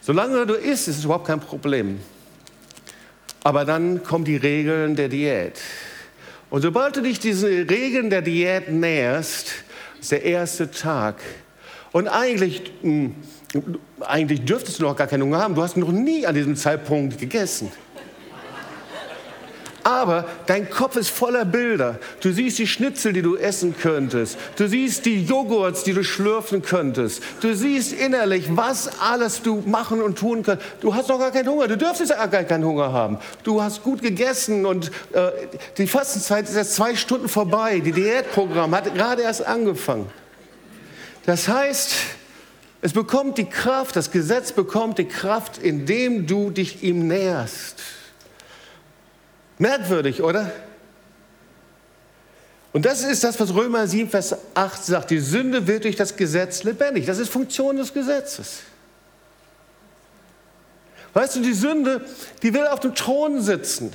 Solange 0.01 0.45
du 0.45 0.53
isst, 0.53 0.87
ist 0.87 0.99
es 0.99 1.05
überhaupt 1.05 1.25
kein 1.25 1.39
Problem. 1.39 1.99
Aber 3.43 3.63
dann 3.63 4.03
kommen 4.03 4.25
die 4.25 4.37
Regeln 4.37 4.95
der 4.95 5.07
Diät. 5.07 5.59
Und 6.55 6.61
sobald 6.61 6.95
du 6.95 7.01
dich 7.01 7.19
diesen 7.19 7.67
Regeln 7.67 8.09
der 8.09 8.21
Diät 8.21 8.71
näherst, 8.71 9.55
ist 9.99 10.13
der 10.13 10.23
erste 10.23 10.71
Tag. 10.71 11.17
Und 11.91 12.07
eigentlich, 12.07 12.71
hm, 12.81 13.13
eigentlich 13.99 14.45
dürftest 14.45 14.79
du 14.79 14.83
noch 14.83 14.95
gar 14.95 15.07
keinen 15.07 15.23
Hunger 15.23 15.39
haben. 15.39 15.55
Du 15.55 15.61
hast 15.61 15.75
noch 15.75 15.91
nie 15.91 16.25
an 16.25 16.33
diesem 16.33 16.55
Zeitpunkt 16.55 17.17
gegessen. 17.17 17.73
Aber 19.85 20.25
dein 20.47 20.67
Kopf 20.67 20.95
ist 20.95 21.09
voller 21.09 21.45
Bilder. 21.45 21.99
Du 22.19 22.31
siehst 22.31 22.57
die 22.57 22.65
Schnitzel, 22.65 23.13
die 23.13 23.21
du 23.21 23.35
essen 23.35 23.75
könntest. 23.79 24.35
Du 24.55 24.67
siehst 24.67 25.05
die 25.05 25.23
Joghurts, 25.23 25.83
die 25.83 25.93
du 25.93 26.03
schlürfen 26.03 26.63
könntest. 26.63 27.21
Du 27.39 27.53
siehst 27.53 27.93
innerlich, 27.93 28.47
was 28.49 28.99
alles 28.99 29.43
du 29.43 29.61
machen 29.67 30.01
und 30.01 30.17
tun 30.17 30.41
kannst. 30.41 30.65
Du 30.81 30.95
hast 30.95 31.07
noch 31.07 31.19
gar 31.19 31.29
keinen 31.29 31.49
Hunger. 31.49 31.67
Du 31.67 31.77
dürftest 31.77 32.09
ja 32.09 32.25
gar 32.25 32.43
keinen 32.45 32.65
Hunger 32.65 32.91
haben. 32.91 33.19
Du 33.43 33.61
hast 33.61 33.83
gut 33.83 34.01
gegessen 34.01 34.65
und 34.65 34.87
äh, 35.13 35.29
die 35.77 35.85
Fastenzeit 35.85 36.49
ist 36.49 36.55
jetzt 36.55 36.73
zwei 36.73 36.95
Stunden 36.95 37.29
vorbei. 37.29 37.79
Die 37.79 37.91
Diätprogramm 37.91 38.73
hat 38.73 38.91
gerade 38.95 39.21
erst 39.21 39.45
angefangen. 39.45 40.09
Das 41.27 41.47
heißt, 41.47 41.93
es 42.81 42.93
bekommt 42.93 43.37
die 43.37 43.45
Kraft, 43.45 43.95
das 43.95 44.09
Gesetz 44.09 44.51
bekommt 44.51 44.97
die 44.97 45.05
Kraft, 45.05 45.59
indem 45.59 46.25
du 46.25 46.49
dich 46.49 46.81
ihm 46.81 47.07
näherst. 47.07 47.94
Merkwürdig, 49.57 50.21
oder? 50.21 50.51
Und 52.73 52.85
das 52.85 53.03
ist 53.03 53.23
das, 53.23 53.39
was 53.39 53.53
Römer 53.53 53.87
7, 53.87 54.09
Vers 54.09 54.35
8 54.53 54.83
sagt. 54.83 55.11
Die 55.11 55.19
Sünde 55.19 55.65
wird 55.65 55.85
durch 55.85 55.95
das 55.95 56.17
Gesetz 56.17 56.63
lebendig. 56.63 57.05
Das 57.05 57.19
ist 57.19 57.29
Funktion 57.29 57.77
des 57.77 57.93
Gesetzes. 57.93 58.63
Weißt 61.13 61.37
du, 61.37 61.41
die 61.41 61.53
Sünde, 61.53 62.05
die 62.43 62.53
will 62.53 62.67
auf 62.67 62.81
dem 62.81 62.93
Thron 62.93 63.41
sitzen. 63.41 63.93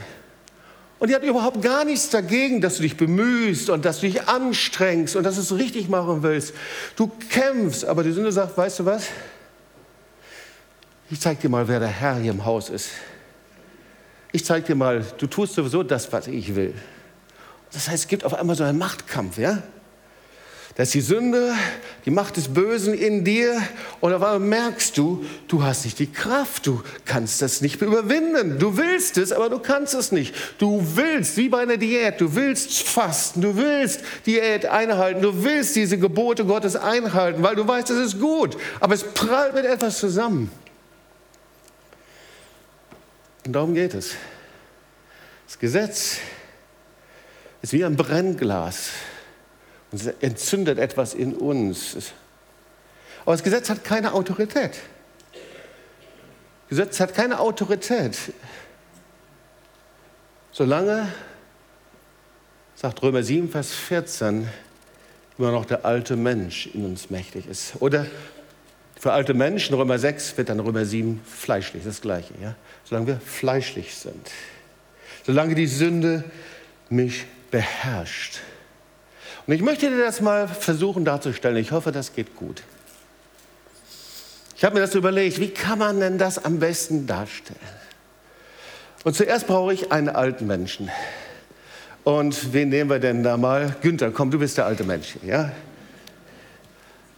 Und 0.98 1.10
die 1.10 1.14
hat 1.14 1.22
überhaupt 1.22 1.60
gar 1.60 1.84
nichts 1.84 2.08
dagegen, 2.08 2.62
dass 2.62 2.76
du 2.76 2.82
dich 2.82 2.96
bemühst 2.96 3.68
und 3.68 3.84
dass 3.84 4.00
du 4.00 4.06
dich 4.06 4.28
anstrengst 4.28 5.14
und 5.14 5.24
dass 5.24 5.34
du 5.34 5.42
es 5.42 5.54
richtig 5.54 5.90
machen 5.90 6.22
willst. 6.22 6.54
Du 6.96 7.10
kämpfst, 7.28 7.84
aber 7.84 8.02
die 8.02 8.12
Sünde 8.12 8.32
sagt, 8.32 8.56
weißt 8.56 8.78
du 8.78 8.86
was? 8.86 9.04
Ich 11.10 11.20
zeig 11.20 11.40
dir 11.40 11.50
mal, 11.50 11.68
wer 11.68 11.80
der 11.80 11.88
Herr 11.88 12.16
hier 12.16 12.30
im 12.30 12.46
Haus 12.46 12.70
ist 12.70 12.88
ich 14.32 14.44
zeige 14.44 14.66
dir 14.66 14.74
mal, 14.74 15.04
du 15.18 15.26
tust 15.26 15.54
sowieso 15.54 15.82
das, 15.82 16.12
was 16.12 16.26
ich 16.26 16.54
will. 16.54 16.74
Das 17.72 17.88
heißt, 17.88 18.04
es 18.04 18.08
gibt 18.08 18.24
auf 18.24 18.34
einmal 18.34 18.56
so 18.56 18.64
einen 18.64 18.78
Machtkampf, 18.78 19.38
ja? 19.38 19.62
Da 20.76 20.84
ist 20.84 20.94
die 20.94 21.00
Sünde, 21.00 21.52
die 22.06 22.10
Macht 22.10 22.36
des 22.36 22.48
Bösen 22.48 22.94
in 22.94 23.24
dir 23.24 23.60
und 24.00 24.14
auf 24.14 24.22
einmal 24.22 24.38
merkst 24.38 24.96
du, 24.96 25.24
du 25.48 25.64
hast 25.64 25.84
nicht 25.84 25.98
die 25.98 26.10
Kraft, 26.10 26.66
du 26.66 26.82
kannst 27.04 27.42
das 27.42 27.60
nicht 27.60 27.82
überwinden. 27.82 28.58
Du 28.58 28.76
willst 28.76 29.18
es, 29.18 29.32
aber 29.32 29.50
du 29.50 29.58
kannst 29.58 29.94
es 29.94 30.12
nicht. 30.12 30.34
Du 30.58 30.82
willst, 30.94 31.36
wie 31.36 31.48
bei 31.48 31.62
einer 31.62 31.76
Diät, 31.76 32.20
du 32.20 32.34
willst 32.34 32.82
fasten, 32.84 33.42
du 33.42 33.56
willst 33.56 34.00
Diät 34.26 34.64
einhalten, 34.64 35.20
du 35.20 35.42
willst 35.42 35.74
diese 35.74 35.98
Gebote 35.98 36.44
Gottes 36.44 36.76
einhalten, 36.76 37.42
weil 37.42 37.56
du 37.56 37.66
weißt, 37.66 37.90
das 37.90 37.98
ist 37.98 38.20
gut, 38.20 38.56
aber 38.78 38.94
es 38.94 39.02
prallt 39.02 39.54
mit 39.54 39.64
etwas 39.64 39.98
zusammen. 39.98 40.50
Und 43.50 43.54
darum 43.54 43.74
geht 43.74 43.94
es. 43.94 44.14
Das 45.48 45.58
Gesetz 45.58 46.18
ist 47.62 47.72
wie 47.72 47.84
ein 47.84 47.96
Brennglas 47.96 48.90
und 49.90 50.00
es 50.00 50.06
entzündet 50.20 50.78
etwas 50.78 51.14
in 51.14 51.34
uns. 51.34 52.12
Aber 53.22 53.32
das 53.32 53.42
Gesetz 53.42 53.68
hat 53.68 53.82
keine 53.82 54.12
Autorität. 54.12 54.74
Das 55.32 56.68
Gesetz 56.68 57.00
hat 57.00 57.12
keine 57.12 57.40
Autorität. 57.40 58.16
Solange, 60.52 61.08
sagt 62.76 63.02
Römer 63.02 63.24
7, 63.24 63.50
Vers 63.50 63.72
14, 63.72 64.46
immer 65.38 65.50
noch 65.50 65.64
der 65.64 65.84
alte 65.84 66.14
Mensch 66.14 66.68
in 66.72 66.84
uns 66.84 67.10
mächtig 67.10 67.48
ist. 67.48 67.72
Oder 67.80 68.06
für 69.00 69.12
alte 69.12 69.34
Menschen, 69.34 69.74
Römer 69.74 69.98
6 69.98 70.36
wird 70.36 70.50
dann 70.50 70.60
Römer 70.60 70.84
7 70.84 71.20
fleischlich, 71.24 71.82
das 71.84 72.00
gleiche. 72.00 72.34
Ja? 72.40 72.54
Solange 72.90 73.06
wir 73.06 73.20
fleischlich 73.20 73.94
sind. 73.94 74.30
Solange 75.24 75.54
die 75.54 75.68
Sünde 75.68 76.24
mich 76.88 77.24
beherrscht. 77.52 78.40
Und 79.46 79.54
ich 79.54 79.62
möchte 79.62 79.88
dir 79.88 80.04
das 80.04 80.20
mal 80.20 80.48
versuchen 80.48 81.04
darzustellen. 81.04 81.56
Ich 81.56 81.70
hoffe, 81.70 81.92
das 81.92 82.14
geht 82.14 82.34
gut. 82.34 82.64
Ich 84.56 84.64
habe 84.64 84.74
mir 84.74 84.80
das 84.80 84.96
überlegt, 84.96 85.38
wie 85.38 85.50
kann 85.50 85.78
man 85.78 86.00
denn 86.00 86.18
das 86.18 86.44
am 86.44 86.58
besten 86.58 87.06
darstellen? 87.06 87.58
Und 89.04 89.14
zuerst 89.14 89.46
brauche 89.46 89.72
ich 89.72 89.92
einen 89.92 90.08
alten 90.08 90.48
Menschen. 90.48 90.90
Und 92.02 92.52
wen 92.52 92.70
nehmen 92.70 92.90
wir 92.90 92.98
denn 92.98 93.22
da 93.22 93.36
mal? 93.36 93.76
Günther, 93.82 94.10
komm, 94.10 94.32
du 94.32 94.38
bist 94.40 94.58
der 94.58 94.66
alte 94.66 94.82
Mensch, 94.82 95.14
ja? 95.22 95.52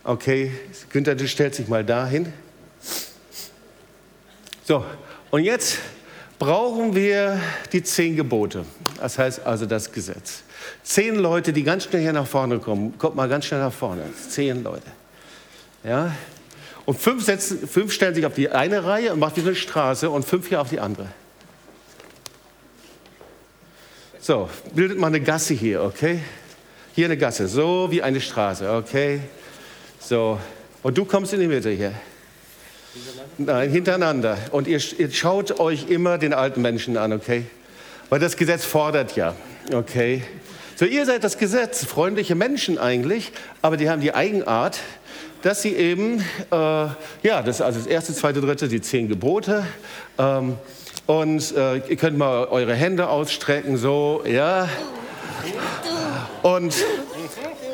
Okay, 0.04 0.52
Günther, 0.90 1.14
du 1.14 1.26
stellst 1.26 1.60
dich 1.60 1.68
mal 1.68 1.82
dahin. 1.82 2.30
So, 4.64 4.84
und 5.32 5.44
jetzt 5.44 5.78
brauchen 6.38 6.94
wir 6.94 7.40
die 7.72 7.82
zehn 7.82 8.16
Gebote. 8.16 8.66
Das 9.00 9.18
heißt 9.18 9.46
also 9.46 9.64
das 9.64 9.90
Gesetz. 9.90 10.42
Zehn 10.82 11.16
Leute, 11.16 11.54
die 11.54 11.62
ganz 11.62 11.84
schnell 11.84 12.02
hier 12.02 12.12
nach 12.12 12.26
vorne 12.26 12.58
kommen. 12.58 12.98
Kommt 12.98 13.16
mal 13.16 13.28
ganz 13.30 13.46
schnell 13.46 13.60
nach 13.60 13.72
vorne. 13.72 14.02
Zehn 14.28 14.62
Leute. 14.62 14.86
Ja? 15.82 16.12
Und 16.84 17.00
fünf, 17.00 17.24
setzen, 17.24 17.66
fünf 17.66 17.92
stellen 17.92 18.14
sich 18.14 18.26
auf 18.26 18.34
die 18.34 18.50
eine 18.50 18.84
Reihe 18.84 19.12
und 19.12 19.20
machen 19.20 19.36
wie 19.36 19.40
eine 19.40 19.54
Straße 19.54 20.10
und 20.10 20.24
fünf 20.24 20.48
hier 20.48 20.60
auf 20.60 20.68
die 20.68 20.80
andere. 20.80 21.06
So, 24.20 24.50
bildet 24.74 24.98
mal 24.98 25.06
eine 25.06 25.20
Gasse 25.20 25.54
hier, 25.54 25.82
okay? 25.82 26.20
Hier 26.94 27.06
eine 27.06 27.16
Gasse, 27.16 27.48
so 27.48 27.90
wie 27.90 28.02
eine 28.02 28.20
Straße, 28.20 28.70
okay? 28.70 29.20
So, 29.98 30.38
und 30.82 30.98
du 30.98 31.06
kommst 31.06 31.32
in 31.32 31.40
die 31.40 31.48
Mitte 31.48 31.70
hier. 31.70 31.94
Nein, 33.38 33.70
hintereinander. 33.70 34.36
Und 34.50 34.68
ihr, 34.68 34.80
ihr, 34.98 35.10
schaut 35.10 35.58
euch 35.58 35.88
immer 35.88 36.18
den 36.18 36.34
alten 36.34 36.60
Menschen 36.60 36.96
an, 36.96 37.12
okay? 37.12 37.44
Weil 38.10 38.20
das 38.20 38.36
Gesetz 38.36 38.64
fordert 38.64 39.16
ja, 39.16 39.34
okay? 39.72 40.22
So, 40.76 40.84
ihr 40.84 41.06
seid 41.06 41.24
das 41.24 41.38
Gesetz, 41.38 41.84
freundliche 41.84 42.34
Menschen 42.34 42.78
eigentlich, 42.78 43.32
aber 43.62 43.76
die 43.76 43.88
haben 43.88 44.00
die 44.00 44.14
Eigenart, 44.14 44.78
dass 45.42 45.62
sie 45.62 45.74
eben, 45.74 46.20
äh, 46.20 46.54
ja, 46.54 47.42
das 47.44 47.56
ist 47.56 47.62
also 47.62 47.78
das 47.78 47.86
erste, 47.86 48.14
zweite, 48.14 48.40
dritte, 48.40 48.68
die 48.68 48.80
zehn 48.80 49.08
Gebote. 49.08 49.66
Ähm, 50.18 50.56
und 51.06 51.56
äh, 51.56 51.78
ihr 51.88 51.96
könnt 51.96 52.16
mal 52.16 52.44
eure 52.46 52.74
Hände 52.74 53.08
ausstrecken, 53.08 53.76
so, 53.76 54.22
ja. 54.26 54.68
Und, 56.42 56.74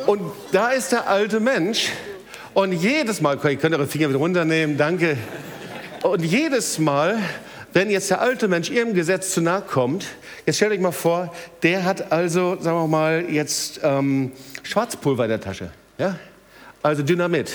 und 0.07 0.23
da 0.53 0.71
ist 0.71 0.93
der 0.93 1.09
alte 1.09 1.41
Mensch. 1.41 1.91
Und 2.59 2.73
jedes 2.73 3.21
Mal, 3.21 3.38
ihr 3.44 3.57
könnt 3.57 3.73
eure 3.73 3.87
Finger 3.87 4.09
wieder 4.09 4.18
runternehmen, 4.18 4.77
danke. 4.77 5.16
Und 6.03 6.25
jedes 6.25 6.81
Mal, 6.81 7.16
wenn 7.73 7.88
jetzt 7.88 8.11
der 8.11 8.21
alte 8.21 8.49
Mensch 8.49 8.68
ihrem 8.68 8.94
Gesetz 8.94 9.31
zu 9.31 9.40
nahe 9.40 9.62
kommt, 9.62 10.07
jetzt 10.44 10.57
stellt 10.57 10.73
euch 10.73 10.81
mal 10.81 10.90
vor, 10.90 11.33
der 11.62 11.85
hat 11.85 12.11
also, 12.11 12.61
sagen 12.61 12.77
wir 12.77 12.88
mal, 12.88 13.27
jetzt 13.31 13.79
ähm, 13.85 14.33
Schwarzpulver 14.64 15.23
in 15.23 15.31
der 15.31 15.40
Tasche. 15.40 15.71
Ja? 15.99 16.18
Also 16.83 17.05
Dynamit. 17.05 17.53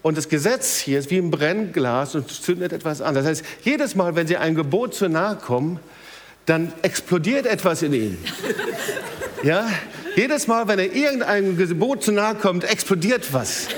Und 0.00 0.16
das 0.16 0.30
Gesetz 0.30 0.78
hier 0.78 0.98
ist 0.98 1.10
wie 1.10 1.18
ein 1.18 1.30
Brennglas 1.30 2.14
und 2.14 2.32
zündet 2.32 2.72
etwas 2.72 3.02
an. 3.02 3.14
Das 3.14 3.26
heißt, 3.26 3.44
jedes 3.64 3.96
Mal, 3.96 4.16
wenn 4.16 4.26
Sie 4.26 4.38
einem 4.38 4.56
Gebot 4.56 4.94
zu 4.94 5.10
nahe 5.10 5.36
kommen, 5.36 5.78
dann 6.46 6.72
explodiert 6.80 7.44
etwas 7.44 7.82
in 7.82 7.92
ihm. 7.92 8.16
Ja? 9.42 9.68
Jedes 10.16 10.46
Mal, 10.46 10.66
wenn 10.68 10.78
er 10.78 10.90
irgendeinem 10.90 11.58
Gebot 11.58 12.02
zu 12.02 12.12
nahe 12.12 12.34
kommt, 12.34 12.64
explodiert 12.64 13.34
was. 13.34 13.68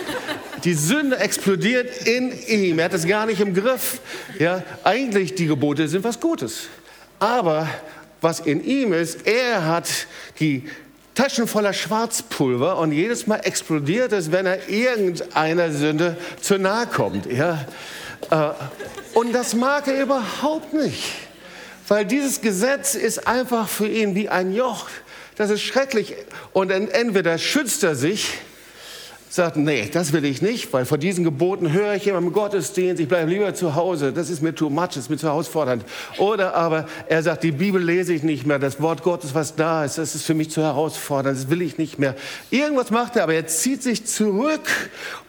Die 0.64 0.74
Sünde 0.74 1.18
explodiert 1.18 2.06
in 2.06 2.32
ihm. 2.46 2.78
Er 2.78 2.86
hat 2.86 2.94
es 2.94 3.06
gar 3.06 3.26
nicht 3.26 3.40
im 3.40 3.54
Griff. 3.54 4.00
Ja? 4.38 4.62
Eigentlich 4.84 5.34
die 5.34 5.46
Gebote 5.46 5.88
sind 5.88 6.04
was 6.04 6.20
Gutes. 6.20 6.68
Aber 7.18 7.68
was 8.20 8.40
in 8.40 8.64
ihm 8.64 8.92
ist, 8.92 9.26
er 9.26 9.66
hat 9.66 9.88
die 10.38 10.64
Taschen 11.14 11.46
voller 11.46 11.72
Schwarzpulver 11.72 12.78
und 12.78 12.92
jedes 12.92 13.26
Mal 13.26 13.40
explodiert 13.44 14.12
es, 14.12 14.32
wenn 14.32 14.46
er 14.46 14.68
irgendeiner 14.68 15.72
Sünde 15.72 16.16
zu 16.40 16.58
nahe 16.58 16.86
kommt. 16.86 17.30
Ja? 17.30 17.66
Äh, 18.30 18.50
und 19.14 19.32
das 19.32 19.54
mag 19.54 19.88
er 19.88 20.02
überhaupt 20.02 20.72
nicht, 20.72 21.12
weil 21.88 22.04
dieses 22.04 22.40
Gesetz 22.40 22.94
ist 22.94 23.26
einfach 23.26 23.68
für 23.68 23.88
ihn 23.88 24.14
wie 24.14 24.28
ein 24.28 24.54
Joch. 24.54 24.88
Das 25.36 25.50
ist 25.50 25.62
schrecklich. 25.62 26.14
Und 26.52 26.70
entweder 26.70 27.38
schützt 27.38 27.82
er 27.82 27.94
sich, 27.94 28.38
sagt, 29.30 29.56
nee, 29.56 29.88
das 29.90 30.12
will 30.12 30.24
ich 30.24 30.42
nicht, 30.42 30.72
weil 30.72 30.84
vor 30.84 30.98
diesen 30.98 31.22
Geboten 31.22 31.72
höre 31.72 31.94
ich 31.94 32.06
immer 32.08 32.18
im 32.18 32.32
Gottesdienst, 32.32 33.00
ich 33.00 33.08
bleibe 33.08 33.30
lieber 33.30 33.54
zu 33.54 33.76
Hause, 33.76 34.12
das 34.12 34.28
ist 34.28 34.42
mir 34.42 34.52
too 34.52 34.68
much, 34.68 34.88
das 34.88 34.96
ist 34.96 35.08
mir 35.08 35.18
zu 35.18 35.28
herausfordernd. 35.28 35.84
Oder 36.18 36.56
aber 36.56 36.88
er 37.06 37.22
sagt, 37.22 37.44
die 37.44 37.52
Bibel 37.52 37.80
lese 37.80 38.12
ich 38.12 38.24
nicht 38.24 38.44
mehr, 38.44 38.58
das 38.58 38.82
Wort 38.82 39.04
Gottes, 39.04 39.32
was 39.32 39.54
da 39.54 39.84
ist, 39.84 39.98
das 39.98 40.16
ist 40.16 40.24
für 40.24 40.34
mich 40.34 40.50
zu 40.50 40.62
herausfordernd, 40.62 41.38
das 41.38 41.48
will 41.48 41.62
ich 41.62 41.78
nicht 41.78 42.00
mehr. 42.00 42.16
Irgendwas 42.50 42.90
macht 42.90 43.14
er, 43.14 43.22
aber 43.22 43.34
er 43.34 43.46
zieht 43.46 43.84
sich 43.84 44.04
zurück 44.04 44.68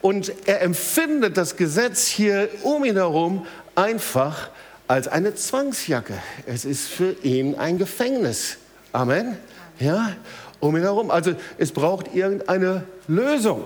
und 0.02 0.34
er 0.48 0.64
empfindet 0.64 1.38
das 1.38 1.56
Gesetz 1.56 2.08
hier 2.08 2.50
um 2.64 2.84
ihn 2.84 2.96
herum 2.96 3.46
einfach 3.76 4.50
als 4.88 5.08
eine 5.08 5.36
Zwangsjacke. 5.36 6.16
Es 6.48 6.66
ist 6.66 6.88
für 6.88 7.16
ihn 7.22 7.54
ein 7.56 7.78
Gefängnis. 7.78 8.58
Amen. 8.94 9.38
Ja, 9.80 10.16
um 10.60 10.76
ihn 10.76 10.82
herum. 10.82 11.12
Also 11.12 11.34
es 11.58 11.72
braucht 11.72 12.16
irgendeine 12.16 12.84
Lösung. 13.08 13.66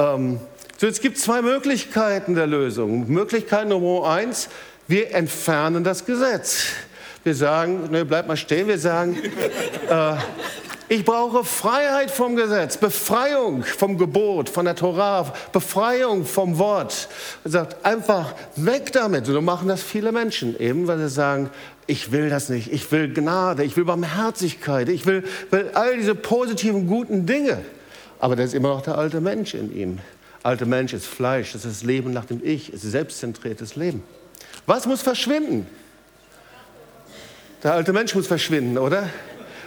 Ähm, 0.00 0.40
so, 0.78 0.86
es 0.86 1.00
gibt 1.00 1.18
zwei 1.18 1.42
Möglichkeiten 1.42 2.34
der 2.34 2.46
Lösung. 2.46 3.06
Möglichkeit 3.08 3.68
Nummer 3.68 4.08
eins, 4.08 4.48
wir 4.88 5.14
entfernen 5.14 5.84
das 5.84 6.06
Gesetz. 6.06 6.68
Wir 7.22 7.34
sagen, 7.34 7.90
ne, 7.90 8.06
bleib 8.06 8.26
mal 8.26 8.36
stehen, 8.38 8.66
wir 8.66 8.78
sagen, 8.78 9.18
äh, 9.90 10.14
ich 10.88 11.04
brauche 11.04 11.44
Freiheit 11.44 12.10
vom 12.10 12.34
Gesetz, 12.34 12.78
Befreiung 12.78 13.62
vom 13.62 13.98
Gebot, 13.98 14.48
von 14.48 14.64
der 14.64 14.74
Torah, 14.74 15.32
Befreiung 15.52 16.24
vom 16.24 16.58
Wort. 16.58 17.08
Er 17.44 17.50
sagt 17.50 17.84
einfach 17.84 18.34
weg 18.56 18.90
damit. 18.92 19.28
Und 19.28 19.34
so 19.34 19.42
machen 19.42 19.68
das 19.68 19.82
viele 19.82 20.12
Menschen, 20.12 20.58
eben 20.58 20.88
weil 20.88 20.98
sie 20.98 21.10
sagen, 21.10 21.50
ich 21.86 22.10
will 22.10 22.30
das 22.30 22.48
nicht, 22.48 22.72
ich 22.72 22.90
will 22.90 23.12
Gnade, 23.12 23.64
ich 23.64 23.76
will 23.76 23.84
Barmherzigkeit, 23.84 24.88
ich 24.88 25.04
will, 25.04 25.24
will 25.50 25.70
all 25.74 25.98
diese 25.98 26.14
positiven, 26.14 26.86
guten 26.86 27.26
Dinge. 27.26 27.58
Aber 28.20 28.36
da 28.36 28.42
ist 28.42 28.54
immer 28.54 28.68
noch 28.68 28.82
der 28.82 28.98
alte 28.98 29.20
Mensch 29.20 29.54
in 29.54 29.74
ihm. 29.74 29.98
Alte 30.42 30.66
Mensch 30.66 30.92
ist 30.92 31.06
Fleisch, 31.06 31.52
das 31.52 31.64
ist 31.64 31.82
das 31.82 31.84
Leben 31.84 32.12
nach 32.12 32.24
dem 32.24 32.40
Ich, 32.44 32.72
ist 32.72 32.82
selbstzentriertes 32.82 33.76
Leben. 33.76 34.02
Was 34.66 34.86
muss 34.86 35.02
verschwinden? 35.02 35.66
Der 37.62 37.74
alte 37.74 37.92
Mensch 37.92 38.14
muss 38.14 38.26
verschwinden, 38.26 38.78
oder? 38.78 39.08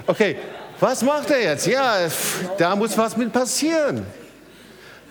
Okay, 0.08 0.38
was 0.80 1.04
macht 1.04 1.30
er 1.30 1.44
jetzt? 1.44 1.68
Ja, 1.68 1.98
da 2.58 2.76
muss 2.76 2.98
was 2.98 3.16
mit 3.18 3.32
passieren. 3.32 4.06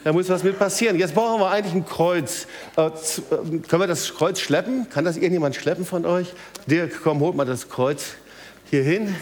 Da 0.04 0.12
muss 0.12 0.28
was 0.28 0.42
mit 0.42 0.58
passieren. 0.58 0.98
Jetzt 0.98 1.14
brauchen 1.14 1.40
wir 1.40 1.50
eigentlich 1.50 1.74
ein 1.74 1.86
Kreuz. 1.86 2.48
Äh, 2.76 2.86
äh, 2.86 2.90
können 3.68 3.82
wir 3.82 3.86
das 3.86 4.12
Kreuz 4.14 4.40
schleppen? 4.40 4.88
Kann 4.90 5.04
das 5.04 5.16
irgendjemand 5.16 5.54
schleppen 5.54 5.86
von 5.86 6.04
euch? 6.04 6.34
Dirk, 6.66 7.00
komm, 7.04 7.20
holt 7.20 7.36
mal 7.36 7.44
das 7.44 7.68
Kreuz 7.68 8.14
hier 8.68 8.82
hin. 8.82 9.14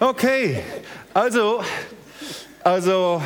Okay, 0.00 0.62
also 1.12 1.62
also 2.64 3.22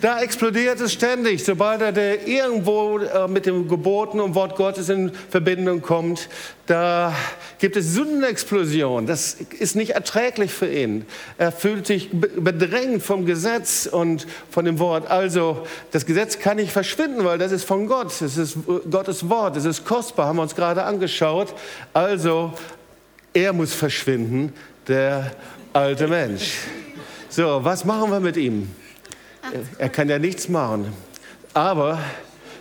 da 0.00 0.20
explodiert 0.20 0.80
es 0.80 0.92
ständig, 0.92 1.44
sobald 1.44 1.80
er 1.80 2.26
irgendwo 2.26 2.98
äh, 2.98 3.28
mit 3.28 3.46
dem 3.46 3.68
Geboten 3.68 4.18
und 4.18 4.34
Wort 4.34 4.56
Gottes 4.56 4.88
in 4.88 5.12
Verbindung 5.30 5.80
kommt. 5.80 6.28
Da 6.66 7.14
gibt 7.60 7.76
es 7.76 7.94
Sündenexplosion. 7.94 9.06
Das 9.06 9.34
ist 9.34 9.76
nicht 9.76 9.90
erträglich 9.90 10.52
für 10.52 10.68
ihn. 10.68 11.06
Er 11.38 11.52
fühlt 11.52 11.86
sich 11.86 12.10
bedrängt 12.10 13.04
vom 13.04 13.24
Gesetz 13.24 13.86
und 13.86 14.26
von 14.50 14.64
dem 14.64 14.80
Wort. 14.80 15.08
Also 15.08 15.64
das 15.92 16.04
Gesetz 16.04 16.40
kann 16.40 16.56
nicht 16.56 16.72
verschwinden, 16.72 17.24
weil 17.24 17.38
das 17.38 17.52
ist 17.52 17.62
von 17.62 17.86
Gott. 17.86 18.08
Es 18.20 18.36
ist 18.36 18.56
Gottes 18.90 19.28
Wort. 19.28 19.56
Es 19.56 19.64
ist 19.64 19.84
kostbar, 19.84 20.26
haben 20.26 20.36
wir 20.36 20.42
uns 20.42 20.56
gerade 20.56 20.82
angeschaut. 20.82 21.54
Also 21.92 22.52
er 23.32 23.52
muss 23.52 23.72
verschwinden, 23.72 24.52
der 24.88 25.30
alte 25.72 26.08
Mensch. 26.08 26.56
So, 27.34 27.64
was 27.64 27.86
machen 27.86 28.10
wir 28.10 28.20
mit 28.20 28.36
ihm? 28.36 28.68
Er 29.78 29.88
kann 29.88 30.10
ja 30.10 30.18
nichts 30.18 30.50
machen. 30.50 30.92
Aber 31.54 31.98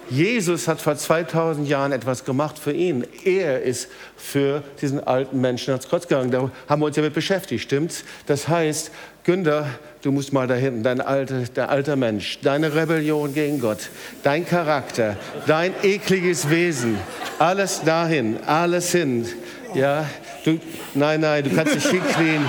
Jesus 0.09 0.69
hat 0.69 0.79
vor 0.79 0.95
2000 0.95 1.67
Jahren 1.67 1.91
etwas 1.91 2.23
gemacht 2.23 2.57
für 2.57 2.71
ihn. 2.71 3.05
Er 3.25 3.63
ist 3.63 3.89
für 4.15 4.63
diesen 4.81 5.05
alten 5.05 5.41
Menschen 5.41 5.71
ans 5.71 5.89
Kreuz 5.89 6.07
gegangen. 6.07 6.31
Da 6.31 6.49
haben 6.69 6.81
wir 6.81 6.85
uns 6.85 6.95
ja 6.95 7.03
mit 7.03 7.13
beschäftigt, 7.13 7.61
stimmt's? 7.63 8.05
Das 8.27 8.47
heißt, 8.47 8.91
Günther, 9.25 9.67
du 10.03 10.13
musst 10.13 10.31
mal 10.31 10.47
da 10.47 10.53
hinten, 10.53 10.83
dein 10.83 11.01
alte, 11.01 11.49
der 11.53 11.67
alter 11.69 11.97
Mensch, 11.97 12.39
deine 12.41 12.73
Rebellion 12.73 13.33
gegen 13.33 13.59
Gott, 13.59 13.89
dein 14.23 14.47
Charakter, 14.47 15.17
dein 15.47 15.73
ekliges 15.83 16.49
Wesen, 16.49 16.97
alles 17.39 17.81
dahin, 17.83 18.37
alles 18.45 18.93
hin. 18.93 19.27
Ja, 19.73 20.05
du, 20.45 20.59
nein, 20.93 21.19
nein, 21.19 21.43
du 21.43 21.53
kannst 21.53 21.75
dich 21.75 21.85
hinknien. 21.89 22.45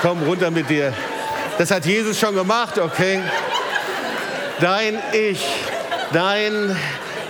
Komm 0.00 0.22
runter 0.22 0.50
mit 0.50 0.70
dir. 0.70 0.94
Das 1.58 1.70
hat 1.70 1.86
Jesus 1.86 2.20
schon 2.20 2.34
gemacht, 2.34 2.78
okay? 2.78 3.22
Dein 4.60 4.98
Ich, 5.12 5.42
dein, 6.12 6.76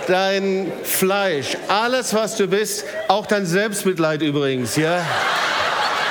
dein 0.05 0.71
Fleisch, 0.83 1.57
alles, 1.69 2.13
was 2.13 2.35
du 2.35 2.47
bist, 2.47 2.83
auch 3.07 3.25
dein 3.25 3.45
Selbstmitleid 3.45 4.21
übrigens, 4.21 4.75
ja? 4.75 5.05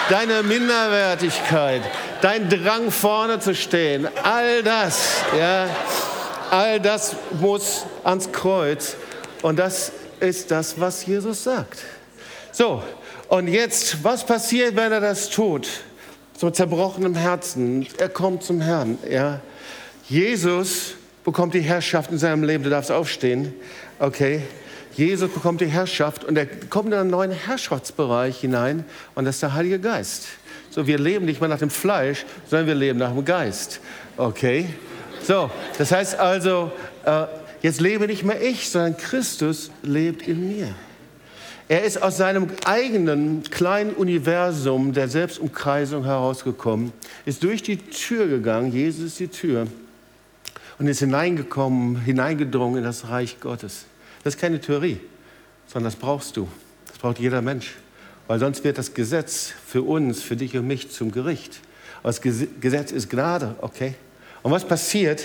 Deine 0.08 0.42
Minderwertigkeit, 0.42 1.82
dein 2.22 2.48
Drang 2.48 2.90
vorne 2.90 3.38
zu 3.38 3.54
stehen, 3.54 4.08
all 4.22 4.62
das, 4.62 5.22
ja? 5.38 5.66
All 6.50 6.80
das 6.80 7.16
muss 7.32 7.84
ans 8.02 8.32
Kreuz 8.32 8.96
und 9.42 9.58
das 9.58 9.92
ist 10.20 10.50
das, 10.50 10.80
was 10.80 11.04
Jesus 11.04 11.44
sagt. 11.44 11.80
So, 12.50 12.82
und 13.28 13.48
jetzt, 13.48 14.02
was 14.02 14.24
passiert, 14.24 14.74
wenn 14.74 14.90
er 14.90 15.00
das 15.00 15.28
tut? 15.28 15.68
So 16.38 16.50
zerbrochenem 16.50 17.14
Herzen. 17.14 17.86
Er 17.98 18.08
kommt 18.08 18.42
zum 18.42 18.60
Herrn. 18.60 18.98
Ja. 19.10 19.40
Jesus 20.08 20.94
bekommt 21.24 21.54
die 21.54 21.60
Herrschaft 21.60 22.10
in 22.10 22.18
seinem 22.18 22.44
Leben. 22.44 22.64
Du 22.64 22.70
darfst 22.70 22.92
aufstehen. 22.92 23.54
Okay. 23.98 24.42
Jesus 24.94 25.30
bekommt 25.30 25.60
die 25.60 25.66
Herrschaft 25.66 26.24
und 26.24 26.38
er 26.38 26.46
kommt 26.46 26.88
in 26.88 26.94
einen 26.94 27.10
neuen 27.10 27.30
Herrschaftsbereich 27.30 28.40
hinein 28.40 28.84
und 29.14 29.26
das 29.26 29.36
ist 29.36 29.42
der 29.42 29.52
Heilige 29.52 29.78
Geist. 29.78 30.26
So, 30.70 30.86
wir 30.86 30.98
leben 30.98 31.26
nicht 31.26 31.40
mehr 31.40 31.50
nach 31.50 31.58
dem 31.58 31.68
Fleisch, 31.68 32.24
sondern 32.48 32.66
wir 32.66 32.74
leben 32.74 32.98
nach 32.98 33.12
dem 33.12 33.24
Geist. 33.24 33.80
Okay? 34.16 34.70
So, 35.22 35.50
das 35.76 35.92
heißt 35.92 36.18
also, 36.18 36.72
äh, 37.04 37.26
jetzt 37.60 37.80
lebe 37.80 38.06
nicht 38.06 38.24
mehr 38.24 38.40
ich, 38.40 38.70
sondern 38.70 38.96
Christus 38.96 39.70
lebt 39.82 40.26
in 40.26 40.48
mir. 40.48 40.74
Er 41.68 41.82
ist 41.82 42.00
aus 42.00 42.16
seinem 42.16 42.48
eigenen 42.64 43.42
kleinen 43.42 43.92
Universum 43.92 44.92
der 44.92 45.08
Selbstumkreisung 45.08 46.04
herausgekommen, 46.04 46.92
ist 47.24 47.42
durch 47.42 47.62
die 47.62 47.78
Tür 47.78 48.28
gegangen, 48.28 48.70
Jesus 48.70 49.04
ist 49.04 49.20
die 49.20 49.28
Tür, 49.28 49.66
und 50.78 50.86
ist 50.86 51.00
hineingekommen, 51.00 52.00
hineingedrungen 52.02 52.78
in 52.78 52.84
das 52.84 53.08
Reich 53.08 53.40
Gottes. 53.40 53.86
Das 54.22 54.34
ist 54.34 54.40
keine 54.40 54.60
Theorie, 54.60 55.00
sondern 55.66 55.90
das 55.90 55.96
brauchst 55.96 56.36
du. 56.36 56.46
Das 56.86 56.98
braucht 56.98 57.18
jeder 57.18 57.42
Mensch. 57.42 57.74
Weil 58.28 58.38
sonst 58.38 58.62
wird 58.62 58.78
das 58.78 58.94
Gesetz 58.94 59.52
für 59.66 59.82
uns, 59.82 60.22
für 60.22 60.36
dich 60.36 60.56
und 60.56 60.66
mich 60.66 60.90
zum 60.90 61.12
Gericht. 61.12 61.60
Aber 62.02 62.12
das 62.12 62.20
Gesetz 62.20 62.92
ist 62.92 63.08
Gnade, 63.08 63.56
okay? 63.60 63.94
Und 64.42 64.52
was 64.52 64.66
passiert? 64.66 65.24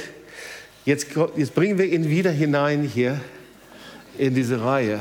Jetzt, 0.86 1.08
jetzt 1.36 1.54
bringen 1.54 1.78
wir 1.78 1.86
ihn 1.86 2.10
wieder 2.10 2.32
hinein 2.32 2.84
hier 2.84 3.20
in 4.18 4.34
diese 4.34 4.64
Reihe. 4.64 5.00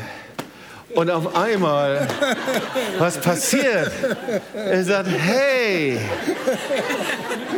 Und 0.94 1.10
auf 1.10 1.36
einmal, 1.36 2.08
was 2.98 3.18
passiert? 3.18 3.92
Er 4.54 4.84
sagt, 4.84 5.08
hey, 5.08 5.98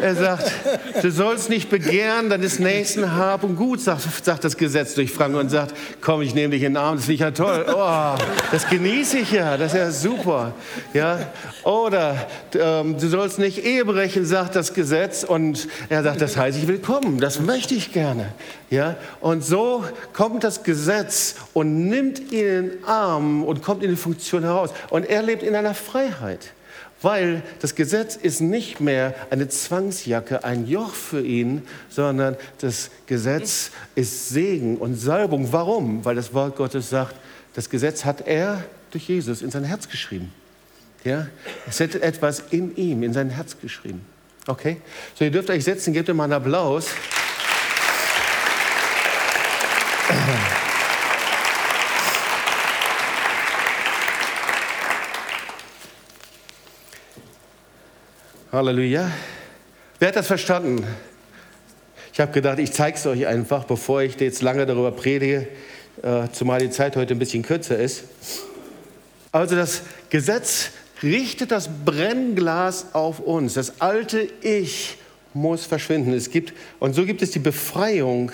er 0.03 0.15
sagt, 0.15 0.53
du 1.01 1.11
sollst 1.11 1.49
nicht 1.49 1.71
begehren 1.71 2.29
deines 2.29 2.59
nächsten 2.59 3.15
Hab 3.15 3.45
und 3.45 3.57
Gut, 3.57 3.81
sagt, 3.81 4.03
sagt 4.25 4.45
das 4.45 4.57
Gesetz 4.57 4.95
durch 4.95 5.13
Frank 5.13 5.35
und 5.37 5.49
sagt, 5.49 5.75
komm, 6.01 6.23
ich 6.23 6.35
nehme 6.35 6.51
dich 6.51 6.63
in 6.63 6.75
den 6.75 6.77
Arm, 6.77 6.97
das 6.97 7.09
ich 7.09 7.21
ja 7.21 7.31
toll. 7.31 7.65
Oh, 7.69 8.15
das 8.51 8.69
genieße 8.69 9.19
ich 9.19 9.33
ja, 9.33 9.57
das 9.57 9.73
ist 9.73 9.79
ja 9.79 9.91
super. 9.91 10.53
Ja? 10.93 11.31
Oder 11.63 12.27
ähm, 12.59 12.99
du 12.99 13.09
sollst 13.09 13.39
nicht 13.39 13.65
Ehe 13.65 13.85
brechen, 13.85 14.27
sagt 14.27 14.57
das 14.57 14.75
Gesetz. 14.75 15.25
Und 15.25 15.69
er 15.89 16.03
sagt, 16.03 16.21
das 16.21 16.37
heißt, 16.37 16.59
ich 16.59 16.69
will 16.69 16.79
kommen, 16.79 17.19
das 17.19 17.41
möchte 17.41 17.75
ich 17.75 17.93
gerne. 17.93 18.33
Ja? 18.71 18.97
Und 19.21 19.45
so 19.45 19.85
kommt 20.13 20.45
das 20.45 20.65
Gesetz 20.65 21.37
und 21.55 21.89
nimmt 21.89 22.33
ihn 22.33 22.43
in 22.43 22.71
den 22.71 22.85
Arm 22.85 23.22
und 23.45 23.63
kommt 23.63 23.83
in 23.83 23.91
die 23.91 23.97
Funktion 23.97 24.43
heraus. 24.43 24.71
Und 24.91 25.09
er 25.09 25.23
lebt 25.23 25.43
in 25.43 25.55
einer 25.55 25.75
Freiheit. 25.75 26.53
Weil 27.03 27.43
das 27.61 27.75
Gesetz 27.75 28.15
ist 28.15 28.41
nicht 28.41 28.81
mehr 28.81 29.15
eine 29.31 29.49
Zwangsjacke, 29.49 30.45
ein 30.45 30.69
Joch 30.69 30.95
für 30.95 31.21
ihn, 31.21 31.63
sondern 31.89 32.37
das 32.59 32.91
Gesetz 33.07 33.73
ist 33.97 34.29
Segen 34.29 34.77
und 34.77 34.95
Salbung. 34.95 35.53
Warum? 35.53 36.05
Weil 36.05 36.15
das 36.15 36.33
Wort 36.33 36.57
Gottes 36.57 36.91
sagt, 36.91 37.17
das 37.55 37.69
Gesetz 37.69 38.05
hat 38.05 38.27
er 38.27 38.63
durch 38.93 39.09
Jesus 39.09 39.43
in 39.43 39.51
sein 39.51 39.65
Herz 39.65 39.89
geschrieben. 39.89 40.33
Ja? 41.03 41.27
Es 41.69 41.81
hätte 41.81 42.01
etwas 42.03 42.45
in 42.51 42.77
ihm, 42.77 43.03
in 43.03 43.13
sein 43.13 43.31
Herz 43.31 43.57
geschrieben. 43.61 44.03
Okay? 44.47 44.81
So, 45.15 45.25
ihr 45.25 45.31
dürft 45.33 45.51
euch 45.51 45.65
setzen, 45.65 45.93
gebt 45.93 46.09
ihm 46.09 46.17
mal 46.17 46.25
einen 46.25 46.35
Applaus. 46.35 46.87
Halleluja. 58.53 59.11
Wer 59.99 60.09
hat 60.09 60.17
das 60.17 60.27
verstanden? 60.27 60.87
Ich 62.13 62.21
habe 62.21 62.33
gedacht, 62.33 62.59
ich 62.59 62.71
zeige 62.71 62.99
es 62.99 63.07
euch 63.07 63.27
einfach, 63.27 63.65
bevor 63.65 64.03
ich 64.03 64.21
jetzt 64.21 64.43
lange 64.43 64.67
darüber 64.67 64.93
predige, 64.93 65.49
äh, 66.03 66.29
zumal 66.33 66.61
die 66.61 66.69
Zeit 66.69 66.95
heute 66.97 67.15
ein 67.15 67.19
bisschen 67.19 67.43
kürzer 67.43 67.79
ist. 67.79 68.05
Also 69.33 69.57
das 69.57 69.81
Gesetz 70.11 70.69
richtet 71.03 71.51
das 71.51 71.71
Brennglas 71.83 72.89
auf 72.93 73.21
uns. 73.21 73.55
Das 73.55 73.81
alte 73.81 74.29
Ich 74.43 74.99
muss 75.33 75.65
verschwinden. 75.65 76.13
Es 76.13 76.29
gibt, 76.29 76.53
und 76.79 76.93
so 76.93 77.07
gibt 77.07 77.23
es 77.23 77.31
die 77.31 77.39
Befreiung 77.39 78.33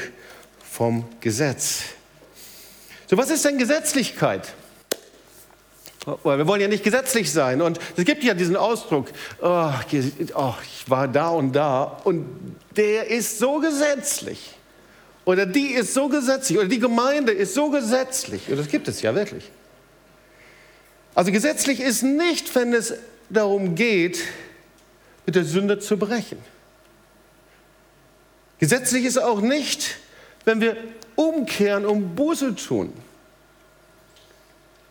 vom 0.68 1.04
Gesetz. 1.20 1.82
So, 3.06 3.16
was 3.16 3.30
ist 3.30 3.44
denn 3.44 3.56
Gesetzlichkeit? 3.56 4.52
Wir 6.24 6.46
wollen 6.46 6.60
ja 6.60 6.68
nicht 6.68 6.84
gesetzlich 6.84 7.32
sein. 7.32 7.60
Und 7.60 7.78
es 7.96 8.04
gibt 8.04 8.24
ja 8.24 8.34
diesen 8.34 8.56
Ausdruck, 8.56 9.08
oh, 9.42 9.70
oh, 10.34 10.54
ich 10.62 10.90
war 10.90 11.08
da 11.08 11.28
und 11.28 11.52
da 11.52 12.00
und 12.04 12.26
der 12.76 13.08
ist 13.08 13.38
so 13.38 13.58
gesetzlich. 13.58 14.54
Oder 15.24 15.44
die 15.44 15.72
ist 15.72 15.92
so 15.92 16.08
gesetzlich. 16.08 16.58
Oder 16.58 16.68
die 16.68 16.78
Gemeinde 16.78 17.32
ist 17.32 17.52
so 17.52 17.70
gesetzlich. 17.70 18.48
Und 18.48 18.56
das 18.56 18.68
gibt 18.68 18.88
es 18.88 19.02
ja 19.02 19.14
wirklich. 19.14 19.50
Also 21.14 21.32
gesetzlich 21.32 21.80
ist 21.80 22.02
nicht, 22.02 22.54
wenn 22.54 22.72
es 22.72 22.94
darum 23.28 23.74
geht, 23.74 24.22
mit 25.26 25.34
der 25.34 25.44
Sünde 25.44 25.78
zu 25.78 25.98
brechen. 25.98 26.38
Gesetzlich 28.58 29.04
ist 29.04 29.18
auch 29.18 29.40
nicht, 29.40 29.98
wenn 30.44 30.60
wir 30.60 30.76
umkehren 31.16 31.84
und 31.84 32.14
Buße 32.14 32.54
tun. 32.54 32.92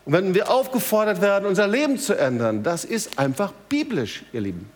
Und 0.08 0.14
wenn 0.14 0.34
wir 0.34 0.50
aufgefordert 0.50 1.20
werden, 1.20 1.46
unser 1.46 1.68
Leben 1.68 1.98
zu 1.98 2.18
ändern, 2.18 2.64
das 2.64 2.86
ist 2.86 3.20
einfach 3.20 3.52
biblisch, 3.68 4.24
ihr 4.32 4.40
Lieben. 4.40 4.72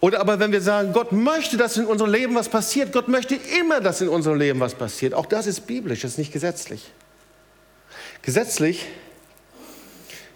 Oder 0.00 0.18
aber 0.18 0.40
wenn 0.40 0.50
wir 0.50 0.60
sagen, 0.60 0.92
Gott 0.92 1.12
möchte, 1.12 1.56
dass 1.56 1.76
in 1.76 1.86
unserem 1.86 2.10
Leben 2.10 2.34
was 2.34 2.48
passiert, 2.48 2.92
Gott 2.92 3.06
möchte 3.06 3.38
immer, 3.60 3.80
dass 3.80 4.00
in 4.00 4.08
unserem 4.08 4.40
Leben 4.40 4.58
was 4.58 4.74
passiert, 4.74 5.14
auch 5.14 5.26
das 5.26 5.46
ist 5.46 5.68
biblisch, 5.68 6.00
das 6.00 6.12
ist 6.12 6.18
nicht 6.18 6.32
gesetzlich. 6.32 6.90
Gesetzlich 8.22 8.88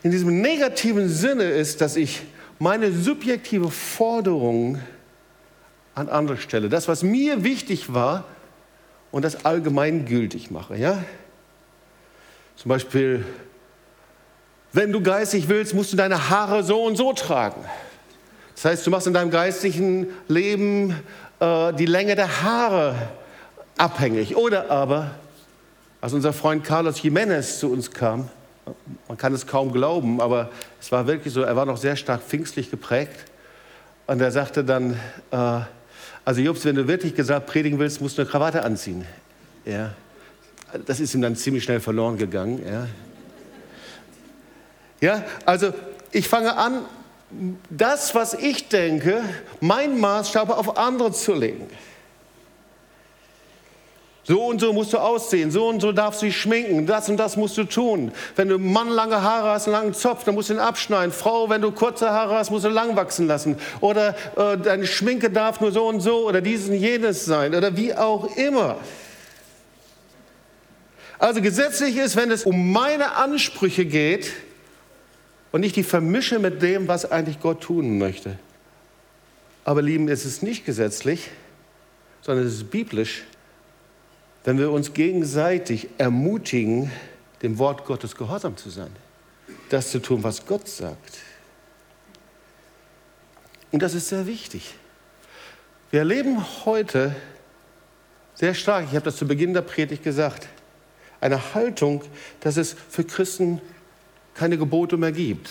in 0.05 0.13
diesem 0.13 0.41
negativen 0.41 1.09
Sinne 1.09 1.43
ist, 1.43 1.81
dass 1.81 1.97
ich 1.97 2.23
meine 2.61 2.93
subjektive 2.93 3.73
Forderung 3.73 4.79
an 5.97 6.09
andere 6.09 6.37
stelle, 6.37 6.69
das, 6.69 6.87
was 6.87 7.03
mir 7.03 7.43
wichtig 7.43 7.93
war 7.93 8.27
und 9.11 9.25
das 9.25 9.45
allgemeingültig 9.45 10.53
mache. 10.53 10.77
Ja? 10.77 11.03
Zum 12.57 12.71
Beispiel, 12.71 13.25
wenn 14.73 14.91
du 14.91 15.03
geistig 15.03 15.49
willst, 15.49 15.75
musst 15.75 15.93
du 15.93 15.97
deine 15.97 16.31
Haare 16.31 16.63
so 16.63 16.85
und 16.85 16.97
so 16.97 17.13
tragen. 17.13 17.65
Das 18.55 18.65
heißt, 18.65 18.87
du 18.87 18.91
machst 18.91 19.07
in 19.07 19.13
deinem 19.13 19.31
geistigen 19.31 20.09
Leben 20.27 20.97
äh, 21.39 21.75
die 21.75 21.85
Länge 21.85 22.15
der 22.15 22.43
Haare 22.43 22.95
abhängig. 23.77 24.37
Oder 24.37 24.71
aber, 24.71 25.11
als 26.01 26.15
unser 26.15 26.33
Freund 26.33 26.65
Carlos 26.65 27.03
Jiménez 27.03 27.59
zu 27.59 27.71
uns 27.71 27.91
kam, 27.91 28.31
man 29.07 29.19
kann 29.19 29.35
es 29.35 29.47
kaum 29.47 29.71
glauben, 29.73 30.21
aber 30.21 30.51
es 30.81 30.91
war 30.91 31.07
wirklich 31.07 31.33
so, 31.35 31.43
er 31.43 31.55
war 31.57 31.67
noch 31.67 31.77
sehr 31.77 31.95
stark 31.95 32.23
pfingstlich 32.23 32.71
geprägt. 32.71 33.27
Und 34.07 34.21
er 34.21 34.31
sagte 34.31 34.65
dann, 34.65 34.99
äh, 35.31 35.61
also 36.25 36.41
Jobs, 36.41 36.65
wenn 36.65 36.75
du 36.75 36.89
wirklich 36.89 37.15
gesagt 37.15 37.47
predigen 37.47 37.79
willst, 37.79 38.01
musst 38.01 38.17
du 38.17 38.23
eine 38.23 38.31
Krawatte 38.31 38.63
anziehen. 38.65 39.05
Ja 39.67 39.91
das 40.87 41.01
ist 41.01 41.15
ihm 41.15 41.23
dann 41.23 41.37
ziemlich 41.37 41.65
schnell 41.65 41.81
verloren 41.81 42.17
gegangen. 42.17 42.63
Ja, 42.67 42.87
ja 45.01 45.25
also 45.45 45.73
ich 46.13 46.29
fange 46.29 46.57
an, 46.57 46.83
das, 47.71 48.15
was 48.15 48.35
ich 48.35 48.69
denke, 48.69 49.23
mein 49.61 49.99
Maßstab 49.99 50.51
auf 50.51 50.79
andere 50.79 51.13
zu 51.13 51.35
legen. 51.35 51.67
So 54.29 54.45
und 54.45 54.61
so 54.61 54.73
musst 54.73 54.93
du 54.93 54.99
aussehen, 54.99 55.53
so 55.53 55.69
und 55.69 55.81
so 55.81 55.93
darfst 55.93 56.21
du 56.21 56.27
dich 56.27 56.37
schminken, 56.37 56.85
das 56.85 57.09
und 57.09 57.17
das 57.17 57.37
musst 57.37 57.57
du 57.59 57.63
tun. 57.63 58.11
Wenn 58.35 58.49
du 58.49 58.59
Mann 58.59 58.89
lange 58.89 59.23
Haare 59.23 59.51
hast, 59.51 59.69
einen 59.69 59.73
langen 59.73 59.95
Zopf, 59.95 60.25
dann 60.25 60.35
musst 60.35 60.49
du 60.51 60.55
ihn 60.55 60.59
abschneiden. 60.59 61.13
Frau, 61.13 61.49
wenn 61.49 61.63
du 61.63 61.71
kurze 61.71 62.11
Haare 62.11 62.35
hast, 62.35 62.51
musst 62.51 62.65
du 62.65 62.69
lang 62.69 62.97
wachsen 62.97 63.29
lassen. 63.29 63.57
Oder 63.81 64.17
äh, 64.37 64.59
deine 64.59 64.85
Schminke 64.85 65.31
darf 65.31 65.61
nur 65.61 65.71
so 65.71 65.87
und 65.87 66.01
so 66.01 66.27
oder 66.27 66.41
dies 66.41 66.69
und 66.69 66.75
jenes 66.75 67.25
sein 67.25 67.55
oder 67.55 67.77
wie 67.77 67.95
auch 67.95 68.37
immer. 68.37 68.79
Also 71.19 71.41
gesetzlich 71.41 71.97
ist, 71.97 72.17
wenn 72.17 72.31
es 72.31 72.45
um 72.45 72.73
meine 72.73 73.17
Ansprüche 73.17 73.87
geht 73.87 74.33
und 75.53 75.63
ich 75.63 75.73
die 75.73 75.83
vermische 75.83 76.39
mit 76.39 76.61
dem, 76.61 76.89
was 76.89 77.11
eigentlich 77.11 77.41
Gott 77.41 77.63
tun 77.63 77.99
möchte. 77.99 78.39
Aber 79.65 79.83
lieben, 79.83 80.09
es 80.09 80.25
ist 80.25 80.43
nicht 80.43 80.65
gesetzlich, 80.65 81.31
sondern 82.21 82.47
es 82.47 82.55
ist 82.55 82.71
biblisch, 82.71 83.25
wenn 84.45 84.59
wir 84.59 84.71
uns 84.71 84.93
gegenseitig 84.93 85.89
ermutigen, 85.99 86.93
dem 87.43 87.59
Wort 87.59 87.85
Gottes 87.85 88.15
gehorsam 88.15 88.57
zu 88.57 88.71
sein, 88.71 88.91
das 89.71 89.91
zu 89.91 90.01
tun, 90.01 90.23
was 90.23 90.47
Gott 90.47 90.69
sagt. 90.69 91.19
Und 93.73 93.83
das 93.83 93.95
ist 93.95 94.09
sehr 94.09 94.27
wichtig. 94.27 94.75
Wir 95.91 96.01
erleben 96.01 96.45
heute 96.65 97.15
sehr 98.35 98.55
stark, 98.55 98.85
ich 98.85 98.95
habe 98.95 99.05
das 99.05 99.17
zu 99.17 99.27
Beginn 99.27 99.55
der 99.55 99.63
Predigt 99.63 100.03
gesagt, 100.03 100.49
eine 101.27 101.55
Haltung, 101.55 102.03
dass 102.41 102.57
es 102.57 102.77
für 102.89 103.05
Christen 103.05 103.61
keine 104.35 104.59
Gebote 104.59 104.97
mehr 104.97 105.13
gibt. 105.13 105.51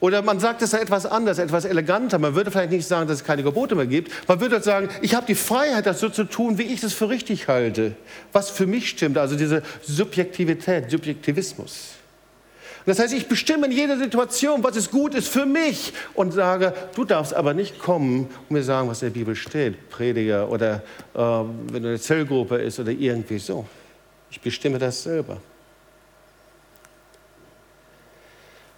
Oder 0.00 0.20
man 0.22 0.38
sagt 0.38 0.60
es 0.60 0.74
etwas 0.74 1.06
anders, 1.06 1.38
etwas 1.38 1.64
eleganter. 1.64 2.18
Man 2.18 2.34
würde 2.34 2.50
vielleicht 2.50 2.72
nicht 2.72 2.86
sagen, 2.86 3.08
dass 3.08 3.20
es 3.20 3.24
keine 3.24 3.42
Gebote 3.42 3.74
mehr 3.74 3.86
gibt. 3.86 4.28
Man 4.28 4.40
würde 4.40 4.62
sagen, 4.62 4.90
ich 5.00 5.14
habe 5.14 5.24
die 5.26 5.34
Freiheit, 5.34 5.86
das 5.86 6.00
so 6.00 6.10
zu 6.10 6.24
tun, 6.24 6.58
wie 6.58 6.64
ich 6.64 6.82
es 6.82 6.92
für 6.92 7.08
richtig 7.08 7.48
halte. 7.48 7.92
Was 8.32 8.50
für 8.50 8.66
mich 8.66 8.90
stimmt. 8.90 9.16
Also 9.16 9.36
diese 9.36 9.62
Subjektivität, 9.82 10.90
Subjektivismus. 10.90 11.94
Das 12.86 12.98
heißt, 12.98 13.14
ich 13.14 13.28
bestimme 13.28 13.64
in 13.64 13.72
jeder 13.72 13.96
Situation, 13.96 14.62
was 14.62 14.76
ist 14.76 14.90
gut 14.90 15.14
ist 15.14 15.28
für 15.28 15.46
mich 15.46 15.94
und 16.12 16.32
sage, 16.32 16.74
du 16.94 17.04
darfst 17.04 17.32
aber 17.32 17.54
nicht 17.54 17.78
kommen 17.78 18.28
und 18.48 18.50
mir 18.50 18.62
sagen, 18.62 18.88
was 18.88 19.00
in 19.00 19.08
der 19.08 19.18
Bibel 19.18 19.34
steht, 19.34 19.88
Prediger 19.88 20.50
oder 20.50 20.82
äh, 21.14 21.18
wenn 21.18 21.82
du 21.82 21.88
eine 21.88 21.98
Zellgruppe 21.98 22.56
ist 22.56 22.78
oder 22.78 22.92
irgendwie 22.92 23.38
so. 23.38 23.64
Ich 24.34 24.40
bestimme 24.40 24.80
das 24.80 25.04
selber. 25.04 25.40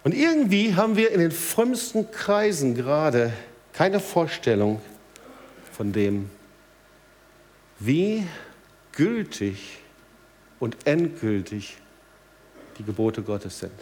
Und 0.03 0.13
irgendwie 0.13 0.75
haben 0.75 0.95
wir 0.95 1.09
in 1.09 1.19
den 1.19 1.31
frömmsten 1.31 2.11
Kreisen 2.11 2.75
gerade 2.75 3.33
keine 3.73 3.99
Vorstellung 3.99 4.79
von 5.71 5.93
dem, 5.93 6.29
wie 7.79 8.27
gültig 8.91 9.79
und 10.59 10.77
endgültig 10.85 11.77
die 12.77 12.83
Gebote 12.83 13.23
Gottes 13.23 13.57
sind. 13.57 13.73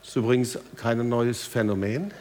Das 0.00 0.10
ist 0.10 0.16
übrigens 0.16 0.56
kein 0.76 1.08
neues 1.08 1.42
Phänomen. 1.42 2.12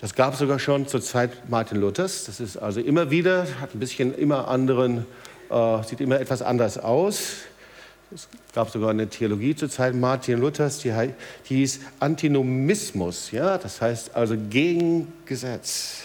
Das 0.00 0.14
gab 0.14 0.34
es 0.34 0.38
sogar 0.38 0.60
schon 0.60 0.86
zur 0.86 1.02
Zeit 1.02 1.48
Martin 1.48 1.80
Luthers. 1.80 2.24
Das 2.24 2.38
ist 2.38 2.56
also 2.56 2.80
immer 2.80 3.10
wieder, 3.10 3.46
hat 3.60 3.74
ein 3.74 3.80
bisschen 3.80 4.14
immer 4.14 4.46
anderen, 4.46 5.06
äh, 5.50 5.82
sieht 5.82 6.00
immer 6.00 6.20
etwas 6.20 6.40
anders 6.40 6.78
aus. 6.78 7.38
Es 8.14 8.28
gab 8.54 8.70
sogar 8.70 8.90
eine 8.90 9.08
Theologie 9.08 9.56
zur 9.56 9.68
Zeit 9.68 9.94
Martin 9.94 10.38
Luthers, 10.38 10.78
die, 10.78 10.94
die 11.48 11.56
hieß 11.56 11.80
Antinomismus, 12.00 13.32
ja, 13.32 13.58
das 13.58 13.82
heißt 13.82 14.14
also 14.14 14.34
gegen 14.48 15.12
Gesetz. 15.26 16.02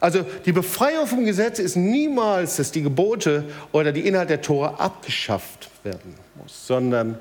Also 0.00 0.24
die 0.44 0.52
Befreiung 0.52 1.06
vom 1.06 1.24
Gesetz 1.24 1.58
ist 1.58 1.76
niemals, 1.76 2.56
dass 2.56 2.72
die 2.72 2.82
Gebote 2.82 3.44
oder 3.72 3.92
die 3.92 4.06
Inhalte 4.06 4.28
der 4.28 4.42
Tora 4.42 4.74
abgeschafft 4.74 5.68
werden 5.82 6.14
muss, 6.36 6.66
sondern 6.66 7.18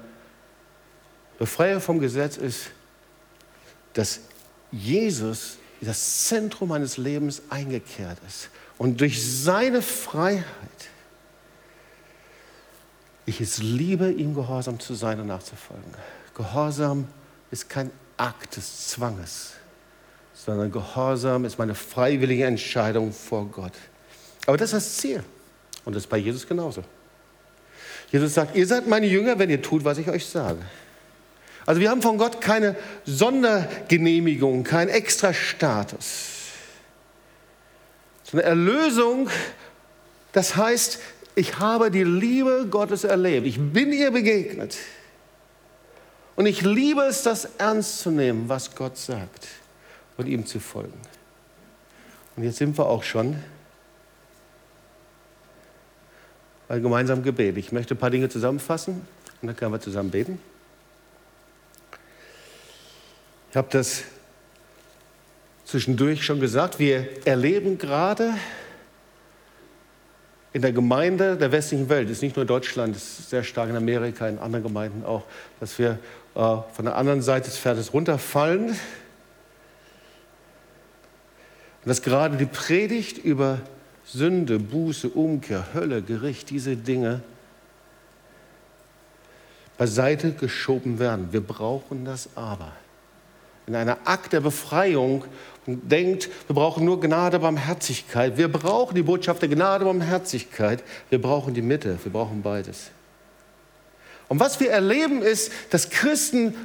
Befreiung 1.39 1.81
vom 1.81 1.99
Gesetz 1.99 2.37
ist 2.37 2.71
dass 3.93 4.19
Jesus 4.71 5.57
das 5.81 6.27
Zentrum 6.27 6.69
meines 6.69 6.97
Lebens 6.97 7.41
eingekehrt 7.49 8.17
ist 8.27 8.49
und 8.77 9.01
durch 9.01 9.21
seine 9.23 9.81
Freiheit 9.81 10.45
ich 13.25 13.39
es 13.39 13.59
liebe, 13.59 14.11
ihm 14.11 14.35
gehorsam 14.35 14.79
zu 14.79 14.95
sein 14.95 15.19
und 15.19 15.27
nachzufolgen. 15.27 15.93
Gehorsam 16.35 17.07
ist 17.51 17.69
kein 17.69 17.89
Akt 18.17 18.57
des 18.57 18.87
Zwanges, 18.87 19.53
sondern 20.33 20.71
Gehorsam 20.71 21.45
ist 21.45 21.57
meine 21.57 21.75
freiwillige 21.75 22.45
Entscheidung 22.45 23.13
vor 23.13 23.45
Gott. 23.47 23.73
Aber 24.45 24.57
das 24.57 24.73
ist 24.73 24.73
das 24.73 24.97
Ziel. 24.97 25.23
Und 25.85 25.95
das 25.95 26.03
ist 26.03 26.09
bei 26.09 26.17
Jesus 26.17 26.47
genauso. 26.47 26.83
Jesus 28.11 28.33
sagt, 28.33 28.55
ihr 28.55 28.67
seid 28.67 28.87
meine 28.87 29.07
Jünger, 29.07 29.39
wenn 29.39 29.49
ihr 29.49 29.61
tut, 29.61 29.83
was 29.83 29.97
ich 29.97 30.09
euch 30.09 30.25
sage. 30.25 30.59
Also 31.65 31.79
wir 31.79 31.89
haben 31.89 32.01
von 32.01 32.17
Gott 32.17 32.41
keine 32.41 32.75
Sondergenehmigung, 33.05 34.63
keinen 34.63 34.89
Extrastatus. 34.89 36.31
Eine 38.33 38.41
Erlösung, 38.43 39.29
das 40.31 40.55
heißt, 40.55 40.99
ich 41.35 41.59
habe 41.59 41.91
die 41.91 42.03
Liebe 42.03 42.67
Gottes 42.69 43.03
erlebt. 43.03 43.45
Ich 43.45 43.59
bin 43.59 43.93
ihr 43.93 44.09
begegnet. 44.09 44.77
Und 46.35 46.47
ich 46.47 46.61
liebe 46.61 47.01
es, 47.01 47.21
das 47.21 47.45
ernst 47.59 47.99
zu 47.99 48.09
nehmen, 48.09 48.49
was 48.49 48.75
Gott 48.75 48.97
sagt 48.97 49.47
und 50.17 50.27
ihm 50.27 50.47
zu 50.47 50.59
folgen. 50.59 50.99
Und 52.35 52.43
jetzt 52.43 52.57
sind 52.57 52.75
wir 52.77 52.87
auch 52.87 53.03
schon 53.03 53.35
bei 56.67 56.79
gemeinsamen 56.79 57.21
Gebet. 57.21 57.57
Ich 57.57 57.71
möchte 57.71 57.93
ein 57.93 57.99
paar 57.99 58.09
Dinge 58.09 58.29
zusammenfassen 58.29 59.07
und 59.41 59.47
dann 59.47 59.55
können 59.55 59.71
wir 59.71 59.79
zusammen 59.79 60.09
beten. 60.09 60.39
Ich 63.53 63.57
habe 63.57 63.67
das 63.69 64.01
zwischendurch 65.63 66.25
schon 66.25 66.39
gesagt. 66.39 66.79
Wir 66.79 67.07
erleben 67.23 67.77
gerade 67.77 68.33
in 70.53 70.63
der 70.63 70.73
Gemeinde 70.73 71.37
der 71.37 71.51
westlichen 71.51 71.87
Welt, 71.87 72.09
das 72.09 72.17
ist 72.17 72.23
nicht 72.23 72.35
nur 72.35 72.41
in 72.41 72.47
Deutschland, 72.47 72.95
das 72.95 73.19
ist 73.19 73.29
sehr 73.29 73.43
stark 73.43 73.69
in 73.69 73.75
Amerika, 73.75 74.27
in 74.27 74.39
anderen 74.39 74.63
Gemeinden 74.63 75.05
auch, 75.05 75.25
dass 75.59 75.77
wir 75.77 75.99
äh, 76.33 76.39
von 76.39 76.85
der 76.85 76.95
anderen 76.95 77.21
Seite 77.21 77.51
des 77.51 77.59
Pferdes 77.59 77.93
runterfallen. 77.93 78.69
Und 78.69 78.77
dass 81.85 82.01
gerade 82.01 82.37
die 82.37 82.47
Predigt 82.47 83.19
über 83.19 83.59
Sünde, 84.03 84.57
Buße, 84.57 85.09
Umkehr, 85.09 85.67
Hölle, 85.75 86.01
Gericht, 86.01 86.49
diese 86.49 86.75
Dinge 86.75 87.21
beiseite 89.77 90.31
geschoben 90.31 90.97
werden. 90.97 91.27
Wir 91.31 91.41
brauchen 91.41 92.03
das 92.03 92.29
aber 92.33 92.71
in 93.67 93.75
einer 93.75 93.97
Akt 94.05 94.33
der 94.33 94.41
Befreiung 94.41 95.25
und 95.65 95.91
denkt, 95.91 96.29
wir 96.47 96.55
brauchen 96.55 96.85
nur 96.85 96.99
Gnade, 96.99 97.39
Barmherzigkeit. 97.39 98.37
Wir 98.37 98.51
brauchen 98.51 98.95
die 98.95 99.03
Botschaft 99.03 99.41
der 99.41 99.49
Gnade, 99.49 99.85
Barmherzigkeit. 99.85 100.83
Wir 101.09 101.21
brauchen 101.21 101.53
die 101.53 101.61
Mitte. 101.61 101.97
Wir 102.03 102.11
brauchen 102.11 102.41
beides. 102.41 102.91
Und 104.27 104.39
was 104.39 104.59
wir 104.59 104.71
erleben 104.71 105.21
ist, 105.21 105.51
dass 105.69 105.89
Christen 105.89 106.55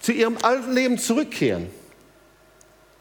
zu 0.00 0.12
ihrem 0.12 0.36
alten 0.42 0.72
Leben 0.72 0.98
zurückkehren. 0.98 1.66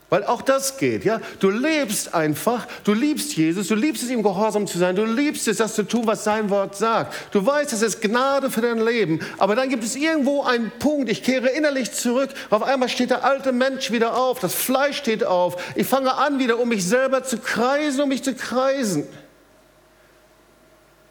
Weil 0.10 0.24
auch 0.24 0.44
das 0.44 0.78
geht, 0.78 1.04
ja. 1.04 1.20
Du 1.40 1.50
lebst 1.50 2.14
einfach, 2.14 2.68
du 2.84 2.94
liebst 2.94 3.36
Jesus, 3.36 3.68
du 3.70 3.76
liebst 3.76 4.04
es, 4.04 4.12
ihm 4.12 4.22
gehorsam 4.22 4.68
zu 4.68 4.78
sein, 4.78 4.96
du 4.96 5.04
liebst 5.04 5.48
es, 5.48 5.58
das 5.58 5.74
zu 5.74 5.84
tun, 5.84 6.06
was 6.06 6.24
sein 6.24 6.52
Wort 6.52 6.76
sagt. 6.76 7.16
Du 7.34 7.44
weißt, 7.44 7.74
es 7.74 7.82
ist 7.82 8.02
Gnade 8.02 8.52
für 8.52 8.62
dein 8.62 8.80
Leben. 8.80 9.20
Aber 9.40 9.56
dann 9.56 9.68
gibt 9.68 9.84
es 9.84 9.96
irgendwo 9.96 10.44
einen 10.44 10.72
Punkt, 10.78 11.10
ich 11.10 11.24
kehre 11.24 11.50
innerlich 11.50 11.92
zurück. 11.92 12.30
Auf 12.52 12.62
einmal 12.62 12.90
steht 12.90 13.10
der 13.10 13.24
alte 13.24 13.52
Mensch 13.52 13.92
wieder 13.92 14.16
auf, 14.16 14.40
das 14.40 14.54
Fleisch 14.54 14.98
steht 14.98 15.24
auf. 15.24 15.58
Ich 15.76 15.88
fange 15.88 16.14
an, 16.14 16.38
wieder 16.38 16.60
um 16.60 16.70
mich 16.70 16.86
selber 16.86 17.24
zu 17.24 17.40
kreisen, 17.40 18.02
um 18.02 18.10
mich 18.10 18.24
zu 18.24 18.36
kreisen. 18.36 19.08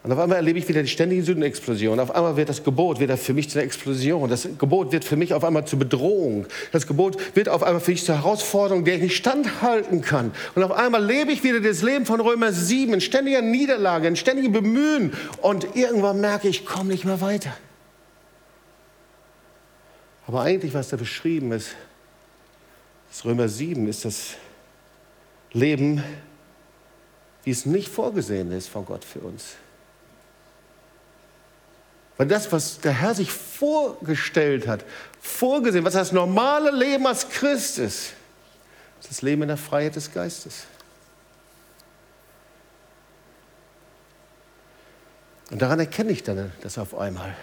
Und 0.05 0.11
auf 0.11 0.19
einmal 0.19 0.37
erlebe 0.37 0.59
ich 0.59 0.67
wieder 0.67 0.83
die 0.83 0.87
ständige 0.87 1.23
Sündenexplosion. 1.23 1.99
Auf 1.99 2.13
einmal 2.13 2.37
wird 2.37 2.47
das 2.47 2.63
Gebot 2.63 2.99
wieder 2.99 3.17
für 3.17 3.33
mich 3.33 3.49
zu 3.49 3.57
einer 3.57 3.65
Explosion. 3.65 4.29
Das 4.29 4.47
Gebot 4.59 4.91
wird 4.91 5.03
für 5.03 5.15
mich 5.15 5.33
auf 5.33 5.43
einmal 5.43 5.65
zur 5.65 5.79
Bedrohung. 5.79 6.45
Das 6.71 6.85
Gebot 6.85 7.17
wird 7.35 7.49
auf 7.49 7.63
einmal 7.63 7.81
für 7.81 7.89
mich 7.89 8.05
zur 8.05 8.13
Herausforderung, 8.13 8.85
der 8.85 8.97
ich 8.97 9.01
nicht 9.01 9.15
standhalten 9.15 10.01
kann. 10.01 10.31
Und 10.53 10.61
auf 10.61 10.73
einmal 10.73 11.03
lebe 11.03 11.31
ich 11.31 11.43
wieder 11.43 11.59
das 11.59 11.81
Leben 11.81 12.05
von 12.05 12.21
Römer 12.21 12.53
7 12.53 12.93
in 12.93 13.01
ständiger 13.01 13.41
Niederlage, 13.41 14.07
in 14.07 14.15
ständigem 14.15 14.51
Bemühen. 14.51 15.11
Und 15.41 15.75
irgendwann 15.75 16.21
merke 16.21 16.49
ich, 16.49 16.59
ich 16.59 16.65
komme 16.67 16.91
nicht 16.91 17.05
mehr 17.05 17.19
weiter. 17.19 17.57
Aber 20.27 20.41
eigentlich, 20.41 20.75
was 20.75 20.89
da 20.89 20.97
beschrieben 20.97 21.51
ist, 21.51 21.69
das 23.09 23.25
Römer 23.25 23.49
7 23.49 23.87
ist 23.87 24.05
das 24.05 24.35
Leben, 25.51 26.03
wie 27.43 27.49
es 27.49 27.65
nicht 27.65 27.89
vorgesehen 27.89 28.51
ist 28.51 28.67
von 28.67 28.85
Gott 28.85 29.03
für 29.03 29.21
uns. 29.21 29.55
Weil 32.17 32.27
das, 32.27 32.51
was 32.51 32.79
der 32.79 32.93
Herr 32.93 33.13
sich 33.13 33.31
vorgestellt 33.31 34.67
hat, 34.67 34.85
vorgesehen, 35.19 35.83
was 35.83 35.93
das 35.93 36.11
normale 36.11 36.71
Leben 36.71 37.05
als 37.07 37.29
Christ 37.29 37.79
ist, 37.79 38.13
ist 39.01 39.09
das 39.09 39.21
Leben 39.21 39.41
in 39.41 39.49
der 39.49 39.57
Freiheit 39.57 39.95
des 39.95 40.13
Geistes. 40.13 40.63
Und 45.51 45.61
daran 45.61 45.79
erkenne 45.79 46.11
ich 46.11 46.23
dann 46.23 46.51
das 46.61 46.77
auf 46.77 46.97
einmal. 46.97 47.35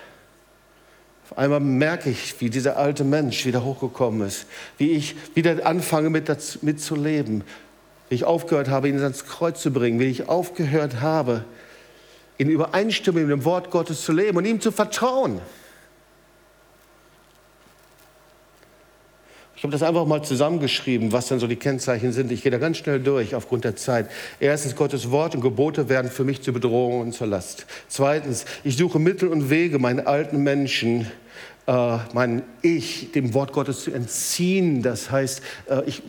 Auf 1.30 1.38
einmal 1.38 1.60
merke 1.60 2.10
ich, 2.10 2.40
wie 2.40 2.50
dieser 2.50 2.76
alte 2.76 3.04
Mensch 3.04 3.46
wieder 3.46 3.64
hochgekommen 3.64 4.26
ist, 4.26 4.46
wie 4.76 4.90
ich 4.90 5.16
wieder 5.34 5.64
anfange 5.64 6.10
mit, 6.10 6.28
mit 6.62 6.80
zu 6.80 6.96
leben, 6.96 7.44
wie 8.08 8.16
ich 8.16 8.24
aufgehört 8.24 8.68
habe, 8.68 8.88
ihn 8.88 9.00
ans 9.00 9.26
Kreuz 9.26 9.62
zu 9.62 9.70
bringen, 9.72 10.00
wie 10.00 10.06
ich 10.06 10.28
aufgehört 10.28 11.00
habe, 11.00 11.44
in 12.42 12.50
Übereinstimmung 12.50 13.22
mit 13.22 13.30
dem 13.30 13.44
Wort 13.44 13.70
Gottes 13.70 14.02
zu 14.02 14.12
leben 14.12 14.36
und 14.36 14.44
ihm 14.44 14.60
zu 14.60 14.72
vertrauen. 14.72 15.40
Ich 19.54 19.62
habe 19.62 19.70
das 19.70 19.84
einfach 19.84 20.06
mal 20.06 20.24
zusammengeschrieben, 20.24 21.12
was 21.12 21.28
dann 21.28 21.38
so 21.38 21.46
die 21.46 21.54
Kennzeichen 21.54 22.10
sind. 22.12 22.32
Ich 22.32 22.42
gehe 22.42 22.50
da 22.50 22.58
ganz 22.58 22.78
schnell 22.78 22.98
durch 22.98 23.36
aufgrund 23.36 23.62
der 23.62 23.76
Zeit. 23.76 24.10
Erstens, 24.40 24.74
Gottes 24.74 25.12
Wort 25.12 25.36
und 25.36 25.40
Gebote 25.40 25.88
werden 25.88 26.10
für 26.10 26.24
mich 26.24 26.42
zur 26.42 26.54
Bedrohung 26.54 27.00
und 27.00 27.12
zur 27.14 27.28
Last. 27.28 27.66
Zweitens, 27.86 28.44
ich 28.64 28.76
suche 28.76 28.98
Mittel 28.98 29.28
und 29.28 29.50
Wege, 29.50 29.78
meinen 29.78 30.04
alten 30.04 30.42
Menschen, 30.42 31.06
äh, 31.68 31.98
mein 32.12 32.42
Ich, 32.62 33.12
dem 33.12 33.34
Wort 33.34 33.52
Gottes 33.52 33.84
zu 33.84 33.92
entziehen. 33.92 34.82
Das 34.82 35.12
heißt, 35.12 35.42
äh, 35.70 35.82
ich 35.86 36.02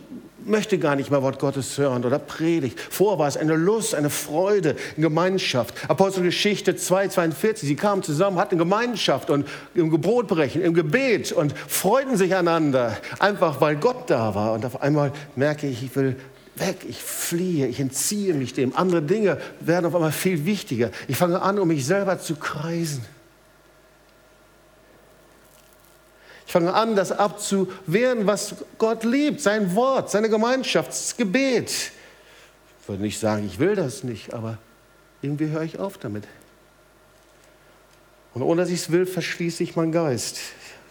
möchte 0.44 0.78
gar 0.78 0.96
nicht 0.96 1.10
mehr 1.10 1.22
Wort 1.22 1.38
Gottes 1.38 1.76
hören 1.78 2.04
oder 2.04 2.18
Predigt. 2.18 2.78
Vorher 2.78 3.18
war 3.18 3.28
es 3.28 3.36
eine 3.36 3.56
Lust, 3.56 3.94
eine 3.94 4.10
Freude 4.10 4.76
in 4.96 5.02
Gemeinschaft. 5.02 5.74
Apostelgeschichte 5.88 6.76
2, 6.76 7.08
42, 7.08 7.68
sie 7.68 7.76
kamen 7.76 8.02
zusammen, 8.02 8.38
hatten 8.38 8.58
Gemeinschaft 8.58 9.30
und 9.30 9.46
im 9.74 9.90
Gebrotbrechen, 9.90 10.62
im 10.62 10.74
Gebet 10.74 11.32
und 11.32 11.56
freuten 11.56 12.16
sich 12.16 12.34
einander, 12.34 12.96
einfach 13.18 13.60
weil 13.60 13.76
Gott 13.76 14.08
da 14.10 14.34
war. 14.34 14.52
Und 14.52 14.64
auf 14.64 14.82
einmal 14.82 15.12
merke 15.36 15.66
ich, 15.66 15.82
ich 15.82 15.94
will 15.96 16.16
weg, 16.56 16.78
ich 16.88 17.02
fliehe, 17.02 17.66
ich 17.66 17.80
entziehe 17.80 18.34
mich 18.34 18.54
dem. 18.54 18.76
Andere 18.76 19.02
Dinge 19.02 19.38
werden 19.60 19.86
auf 19.86 19.94
einmal 19.94 20.12
viel 20.12 20.44
wichtiger. 20.44 20.90
Ich 21.08 21.16
fange 21.16 21.42
an, 21.42 21.58
um 21.58 21.68
mich 21.68 21.84
selber 21.84 22.18
zu 22.20 22.36
kreisen. 22.36 23.04
Ich 26.43 26.43
fange 26.54 26.72
an, 26.72 26.94
das 26.94 27.10
abzuwehren, 27.10 28.28
was 28.28 28.54
Gott 28.78 29.02
liebt, 29.02 29.40
sein 29.40 29.74
Wort, 29.74 30.08
seine 30.08 30.28
Gemeinschaft, 30.28 30.90
das 30.90 31.16
Gebet. 31.16 31.90
Ich 32.80 32.88
würde 32.88 33.02
nicht 33.02 33.18
sagen, 33.18 33.44
ich 33.44 33.58
will 33.58 33.74
das 33.74 34.04
nicht, 34.04 34.32
aber 34.32 34.58
irgendwie 35.20 35.48
höre 35.48 35.62
ich 35.62 35.80
auf 35.80 35.98
damit. 35.98 36.28
Und 38.34 38.42
ohne 38.42 38.62
dass 38.62 38.70
ich 38.70 38.82
es 38.82 38.92
will, 38.92 39.04
verschließe 39.04 39.64
ich 39.64 39.74
meinen 39.74 39.90
Geist. 39.90 40.38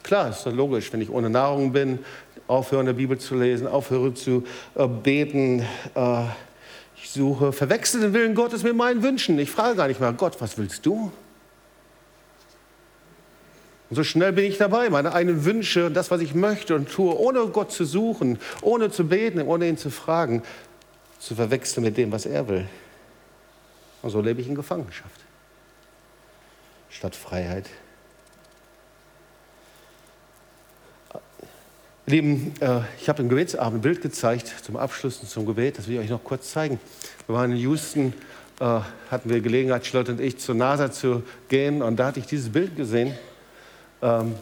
Klar, 0.04 0.32
ist 0.32 0.46
doch 0.46 0.52
logisch, 0.52 0.92
wenn 0.92 1.00
ich 1.00 1.10
ohne 1.10 1.30
Nahrung 1.30 1.72
bin, 1.72 2.00
aufhöre 2.46 2.82
in 2.82 2.88
der 2.88 2.94
Bibel 2.94 3.18
zu 3.18 3.36
lesen, 3.36 3.66
aufhöre 3.66 4.14
zu 4.14 4.44
äh, 4.76 4.86
beten. 4.86 5.62
Äh, 5.96 6.26
ich 6.98 7.10
suche, 7.10 7.54
verwechsel 7.54 8.02
den 8.02 8.12
Willen 8.14 8.36
Gottes 8.36 8.64
mit 8.64 8.76
meinen 8.76 9.02
Wünschen. 9.02 9.40
Ich 9.40 9.50
frage 9.50 9.78
gar 9.78 9.88
nicht 9.88 10.02
mehr, 10.02 10.12
Gott, 10.12 10.42
was 10.42 10.58
willst 10.58 10.86
du? 10.86 11.10
Und 13.94 13.98
so 13.98 14.04
schnell 14.04 14.34
bin 14.34 14.46
ich 14.46 14.58
dabei, 14.58 14.90
meine 14.90 15.14
eigenen 15.14 15.46
Wünsche 15.46 15.86
und 15.86 15.94
das, 15.94 16.10
was 16.10 16.20
ich 16.20 16.34
möchte 16.34 16.74
und 16.74 16.90
tue, 16.90 17.16
ohne 17.16 17.46
Gott 17.50 17.72
zu 17.72 17.86
suchen, 17.86 18.40
ohne 18.64 18.90
zu 18.90 19.08
beten, 19.08 19.40
ohne 19.44 19.68
ihn 19.68 19.78
zu 19.78 19.92
fragen, 19.92 20.42
zu 21.20 21.36
verwechseln 21.36 21.84
mit 21.84 21.96
dem, 21.96 22.12
was 22.12 22.26
er 22.26 22.48
will. 22.48 22.66
Und 24.02 24.10
so 24.10 24.20
lebe 24.20 24.42
ich 24.42 24.48
in 24.48 24.56
Gefangenschaft 24.56 25.22
statt 26.90 27.16
Freiheit. 27.16 27.70
Lieben, 32.08 32.56
äh, 32.62 32.80
ich 33.00 33.08
habe 33.10 33.22
im 33.22 33.30
Gebetsabend 33.30 33.78
ein 33.78 33.82
Bild 33.82 34.02
gezeigt 34.02 34.56
zum 34.64 34.76
Abschluss 34.76 35.20
und 35.20 35.30
zum 35.30 35.46
Gebet. 35.46 35.78
Das 35.78 35.88
will 35.88 35.98
ich 35.98 36.02
euch 36.02 36.10
noch 36.10 36.24
kurz 36.24 36.50
zeigen. 36.50 36.80
Wir 37.28 37.36
waren 37.36 37.52
in 37.52 37.58
Houston, 37.58 38.12
äh, 38.60 38.80
hatten 39.12 39.30
wir 39.30 39.40
Gelegenheit, 39.42 39.86
Charlotte 39.86 40.14
und 40.14 40.20
ich 40.20 40.40
zur 40.40 40.56
NASA 40.56 40.92
zu 40.92 41.22
gehen 41.48 41.84
und 41.84 41.98
da 41.98 42.08
hatte 42.08 42.20
ich 42.20 42.26
dieses 42.26 42.52
Bild 42.52 42.76
gesehen. 42.76 43.16
Ähm, 44.04 44.36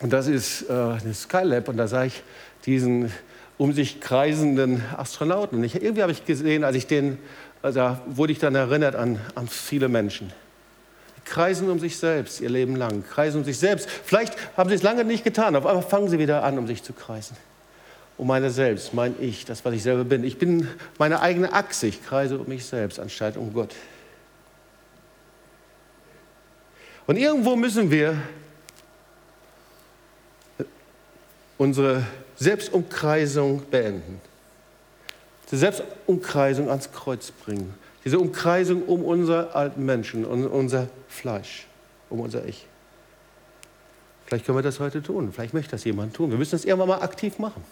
und 0.00 0.12
das 0.12 0.26
ist 0.26 0.70
äh, 0.70 0.72
eine 0.72 1.12
Skylab 1.12 1.68
und 1.68 1.76
da 1.76 1.86
sah 1.86 2.04
ich 2.04 2.22
diesen 2.64 3.12
um 3.58 3.72
sich 3.72 4.00
kreisenden 4.00 4.82
Astronauten. 4.96 5.58
Und 5.58 5.64
ich, 5.64 5.74
irgendwie 5.76 6.02
habe 6.02 6.12
ich 6.12 6.24
gesehen, 6.24 6.64
als 6.64 6.76
ich 6.76 6.86
den, 6.86 7.18
also 7.62 7.78
da 7.78 8.00
wurde 8.06 8.32
ich 8.32 8.38
dann 8.38 8.54
erinnert 8.54 8.96
an, 8.96 9.20
an 9.34 9.48
viele 9.48 9.88
Menschen 9.88 10.32
kreisen 11.24 11.70
um 11.70 11.78
sich 11.78 11.96
selbst 11.96 12.40
ihr 12.40 12.50
Leben 12.50 12.76
lang, 12.76 13.04
kreisen 13.08 13.38
um 13.38 13.44
sich 13.44 13.58
selbst. 13.58 13.88
Vielleicht 13.88 14.34
haben 14.56 14.68
sie 14.68 14.76
es 14.76 14.82
lange 14.82 15.04
nicht 15.04 15.24
getan, 15.24 15.56
auf 15.56 15.66
einmal 15.66 15.82
fangen 15.82 16.08
sie 16.08 16.18
wieder 16.18 16.44
an, 16.44 16.58
um 16.58 16.66
sich 16.66 16.82
zu 16.82 16.92
kreisen. 16.92 17.36
Um 18.16 18.28
meine 18.28 18.50
Selbst, 18.50 18.94
mein 18.94 19.16
Ich, 19.20 19.44
das, 19.44 19.64
was 19.64 19.74
ich 19.74 19.82
selber 19.82 20.04
bin. 20.04 20.22
Ich 20.22 20.38
bin 20.38 20.68
meine 20.98 21.20
eigene 21.20 21.52
Achse, 21.52 21.88
ich 21.88 22.04
kreise 22.04 22.38
um 22.38 22.46
mich 22.46 22.64
selbst, 22.64 23.00
anstatt 23.00 23.36
um 23.36 23.52
Gott. 23.52 23.74
Und 27.06 27.16
irgendwo 27.16 27.56
müssen 27.56 27.90
wir 27.90 28.16
unsere 31.58 32.04
Selbstumkreisung 32.36 33.62
beenden. 33.70 34.20
Die 35.50 35.56
Selbstumkreisung 35.56 36.68
ans 36.68 36.90
Kreuz 36.92 37.30
bringen. 37.30 37.74
Diese 38.04 38.18
Umkreisung 38.18 38.82
um 38.82 39.04
unsere 39.04 39.54
alten 39.54 39.84
Menschen, 39.84 40.24
um 40.24 40.46
unser 40.46 40.88
Fleisch, 41.08 41.66
um 42.10 42.20
unser 42.20 42.44
Ich. 42.46 42.66
Vielleicht 44.26 44.46
können 44.46 44.58
wir 44.58 44.62
das 44.62 44.80
heute 44.80 45.02
tun. 45.02 45.32
Vielleicht 45.32 45.54
möchte 45.54 45.72
das 45.72 45.84
jemand 45.84 46.14
tun. 46.14 46.30
Wir 46.30 46.38
müssen 46.38 46.52
das 46.52 46.64
irgendwann 46.64 46.88
mal 46.88 47.02
aktiv 47.02 47.38
machen. 47.38 47.62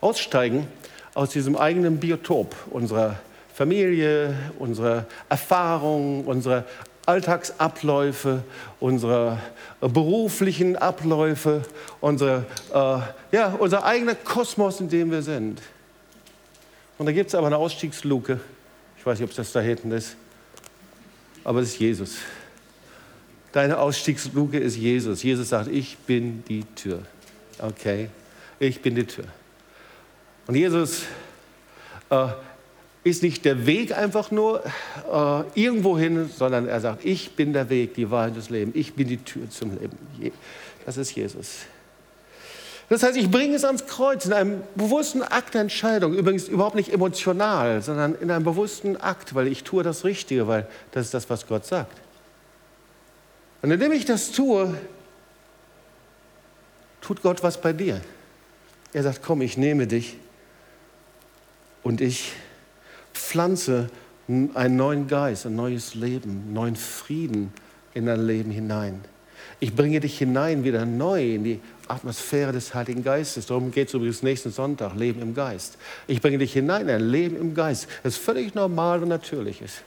Aussteigen 0.00 0.66
aus 1.14 1.30
diesem 1.30 1.56
eigenen 1.56 1.98
Biotop 1.98 2.54
unserer 2.70 3.18
Familie, 3.54 4.34
unserer 4.58 5.06
Erfahrungen, 5.28 6.24
unserer 6.24 6.64
Alltagsabläufe, 7.08 8.42
unserer 8.80 9.38
beruflichen 9.80 10.76
Abläufe, 10.76 11.62
unsere, 12.00 12.44
äh, 12.72 13.34
ja, 13.36 13.54
unser 13.58 13.84
eigener 13.84 14.14
Kosmos, 14.14 14.80
in 14.80 14.88
dem 14.88 15.10
wir 15.10 15.22
sind. 15.22 15.60
Und 16.98 17.06
da 17.06 17.12
gibt 17.12 17.28
es 17.28 17.34
aber 17.34 17.46
eine 17.46 17.56
Ausstiegsluke 17.56 18.40
ich 18.98 19.06
weiß 19.06 19.20
nicht, 19.20 19.30
ob 19.30 19.36
das 19.36 19.52
da 19.52 19.60
hinten 19.60 19.92
ist, 19.92 20.16
aber 21.44 21.60
es 21.60 21.70
ist 21.70 21.78
Jesus. 21.78 22.16
Deine 23.52 23.78
Ausstiegsluke 23.78 24.58
ist 24.58 24.76
Jesus. 24.76 25.22
Jesus 25.22 25.48
sagt, 25.48 25.68
ich 25.68 25.96
bin 25.98 26.44
die 26.48 26.64
Tür. 26.74 27.02
Okay, 27.58 28.10
ich 28.58 28.82
bin 28.82 28.96
die 28.96 29.04
Tür. 29.04 29.24
Und 30.46 30.56
Jesus 30.56 31.04
äh, 32.10 32.28
ist 33.08 33.22
nicht 33.22 33.44
der 33.44 33.66
Weg 33.66 33.96
einfach 33.96 34.30
nur 34.30 34.64
äh, 34.64 35.42
irgendwo 35.54 35.98
hin, 35.98 36.30
sondern 36.36 36.68
er 36.68 36.80
sagt, 36.80 37.04
ich 37.04 37.32
bin 37.32 37.52
der 37.52 37.68
Weg, 37.70 37.94
die 37.94 38.10
Wahrheit 38.10 38.36
des 38.36 38.50
Lebens. 38.50 38.76
Ich 38.76 38.94
bin 38.94 39.08
die 39.08 39.18
Tür 39.18 39.48
zum 39.50 39.78
Leben. 39.78 40.36
Das 40.86 40.96
ist 40.96 41.14
Jesus. 41.14 41.60
Das 42.88 43.02
heißt, 43.02 43.16
ich 43.18 43.30
bringe 43.30 43.54
es 43.54 43.64
ans 43.64 43.86
Kreuz 43.86 44.24
in 44.24 44.32
einem 44.32 44.62
bewussten 44.74 45.22
Akt 45.22 45.54
der 45.54 45.60
Entscheidung, 45.60 46.14
übrigens 46.14 46.48
überhaupt 46.48 46.74
nicht 46.74 46.92
emotional, 46.92 47.82
sondern 47.82 48.14
in 48.14 48.30
einem 48.30 48.44
bewussten 48.44 48.96
Akt, 48.96 49.34
weil 49.34 49.46
ich 49.46 49.62
tue 49.62 49.82
das 49.82 50.04
Richtige, 50.04 50.48
weil 50.48 50.66
das 50.92 51.06
ist 51.06 51.14
das, 51.14 51.28
was 51.28 51.46
Gott 51.46 51.66
sagt. 51.66 52.00
Und 53.60 53.70
indem 53.70 53.92
ich 53.92 54.06
das 54.06 54.32
tue, 54.32 54.74
tut 57.02 57.22
Gott 57.22 57.42
was 57.42 57.60
bei 57.60 57.74
dir. 57.74 58.00
Er 58.94 59.02
sagt, 59.02 59.22
komm, 59.22 59.42
ich 59.42 59.58
nehme 59.58 59.86
dich 59.86 60.16
und 61.82 62.00
ich 62.00 62.32
pflanze 63.18 63.88
einen 64.28 64.76
neuen 64.76 65.06
Geist, 65.08 65.46
ein 65.46 65.56
neues 65.56 65.94
Leben, 65.94 66.52
neuen 66.52 66.76
Frieden 66.76 67.52
in 67.94 68.06
dein 68.06 68.26
Leben 68.26 68.50
hinein. 68.50 69.00
Ich 69.60 69.74
bringe 69.74 70.00
dich 70.00 70.18
hinein 70.18 70.64
wieder 70.64 70.84
neu 70.84 71.34
in 71.34 71.44
die 71.44 71.60
Atmosphäre 71.88 72.52
des 72.52 72.74
Heiligen 72.74 73.02
Geistes. 73.02 73.46
Darum 73.46 73.70
geht 73.70 73.88
es 73.88 73.94
übrigens 73.94 74.22
nächsten 74.22 74.52
Sonntag, 74.52 74.94
Leben 74.94 75.22
im 75.22 75.34
Geist. 75.34 75.78
Ich 76.06 76.20
bringe 76.20 76.38
dich 76.38 76.52
hinein 76.52 76.82
in 76.82 76.90
ein 76.90 77.08
Leben 77.08 77.36
im 77.36 77.54
Geist, 77.54 77.88
das 78.02 78.16
völlig 78.16 78.54
normal 78.54 79.02
und 79.02 79.08
natürlich 79.08 79.62
ist. 79.62 79.82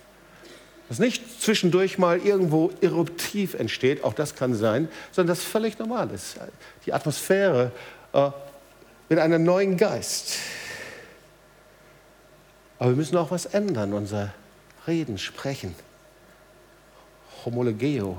Das 0.90 1.00
nicht 1.00 1.42
zwischendurch 1.42 1.98
mal 1.98 2.20
irgendwo 2.20 2.72
eruptiv 2.82 3.54
entsteht, 3.54 4.04
auch 4.04 4.14
das 4.14 4.36
kann 4.36 4.56
sein, 4.56 4.90
sondern 5.12 5.36
das 5.36 5.44
völlig 5.46 5.80
normal 5.80 6.10
ist. 6.12 6.36
Die 6.86 6.92
Atmosphäre 6.92 7.72
äh, 8.12 8.30
mit 9.08 9.20
einem 9.20 9.44
neuen 9.44 9.78
Geist. 9.78 10.34
Aber 12.82 12.90
wir 12.90 12.98
müssen 12.98 13.16
auch 13.18 13.30
was 13.30 13.46
ändern, 13.46 13.94
unser 13.94 14.34
Reden, 14.88 15.20
Sprechen. 15.20 15.76
Homologeo, 17.46 18.18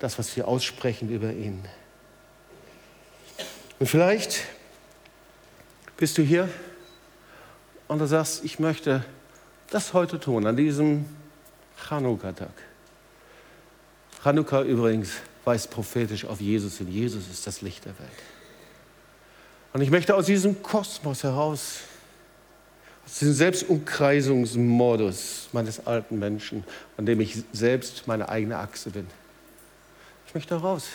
das, 0.00 0.18
was 0.18 0.36
wir 0.36 0.48
aussprechen 0.48 1.08
über 1.10 1.30
ihn. 1.32 1.64
Und 3.78 3.86
vielleicht 3.86 4.40
bist 5.96 6.18
du 6.18 6.22
hier 6.22 6.48
und 7.86 8.00
du 8.00 8.06
sagst, 8.08 8.44
ich 8.44 8.58
möchte 8.58 9.04
das 9.70 9.92
heute 9.92 10.18
tun, 10.18 10.48
an 10.48 10.56
diesem 10.56 11.04
Chanukka-Tag. 11.88 12.50
Chanukka 14.24 14.62
übrigens 14.62 15.12
weist 15.44 15.70
prophetisch 15.70 16.24
auf 16.24 16.40
Jesus 16.40 16.78
hin. 16.78 16.90
Jesus 16.90 17.30
ist 17.30 17.46
das 17.46 17.60
Licht 17.60 17.84
der 17.84 17.96
Welt. 18.00 18.10
Und 19.72 19.82
ich 19.82 19.90
möchte 19.92 20.16
aus 20.16 20.26
diesem 20.26 20.64
Kosmos 20.64 21.22
heraus, 21.22 21.82
aus 23.08 23.20
diesem 23.20 23.34
Selbstumkreisungsmodus 23.34 25.48
meines 25.52 25.86
alten 25.86 26.18
Menschen, 26.18 26.64
an 26.98 27.06
dem 27.06 27.22
ich 27.22 27.38
selbst 27.52 28.06
meine 28.06 28.28
eigene 28.28 28.58
Achse 28.58 28.90
bin, 28.90 29.06
ich 30.26 30.34
möchte 30.34 30.56
raus. 30.56 30.88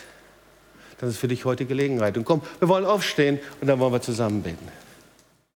Das 1.00 1.10
ist 1.10 1.18
für 1.18 1.28
dich 1.28 1.44
heute 1.44 1.66
Gelegenheit. 1.66 2.16
Und 2.16 2.24
komm, 2.24 2.44
wir 2.60 2.68
wollen 2.68 2.86
aufstehen 2.86 3.40
und 3.60 3.68
dann 3.68 3.80
wollen 3.80 3.94
wir 3.94 4.02
zusammen 4.02 4.44
beten. 4.44 4.68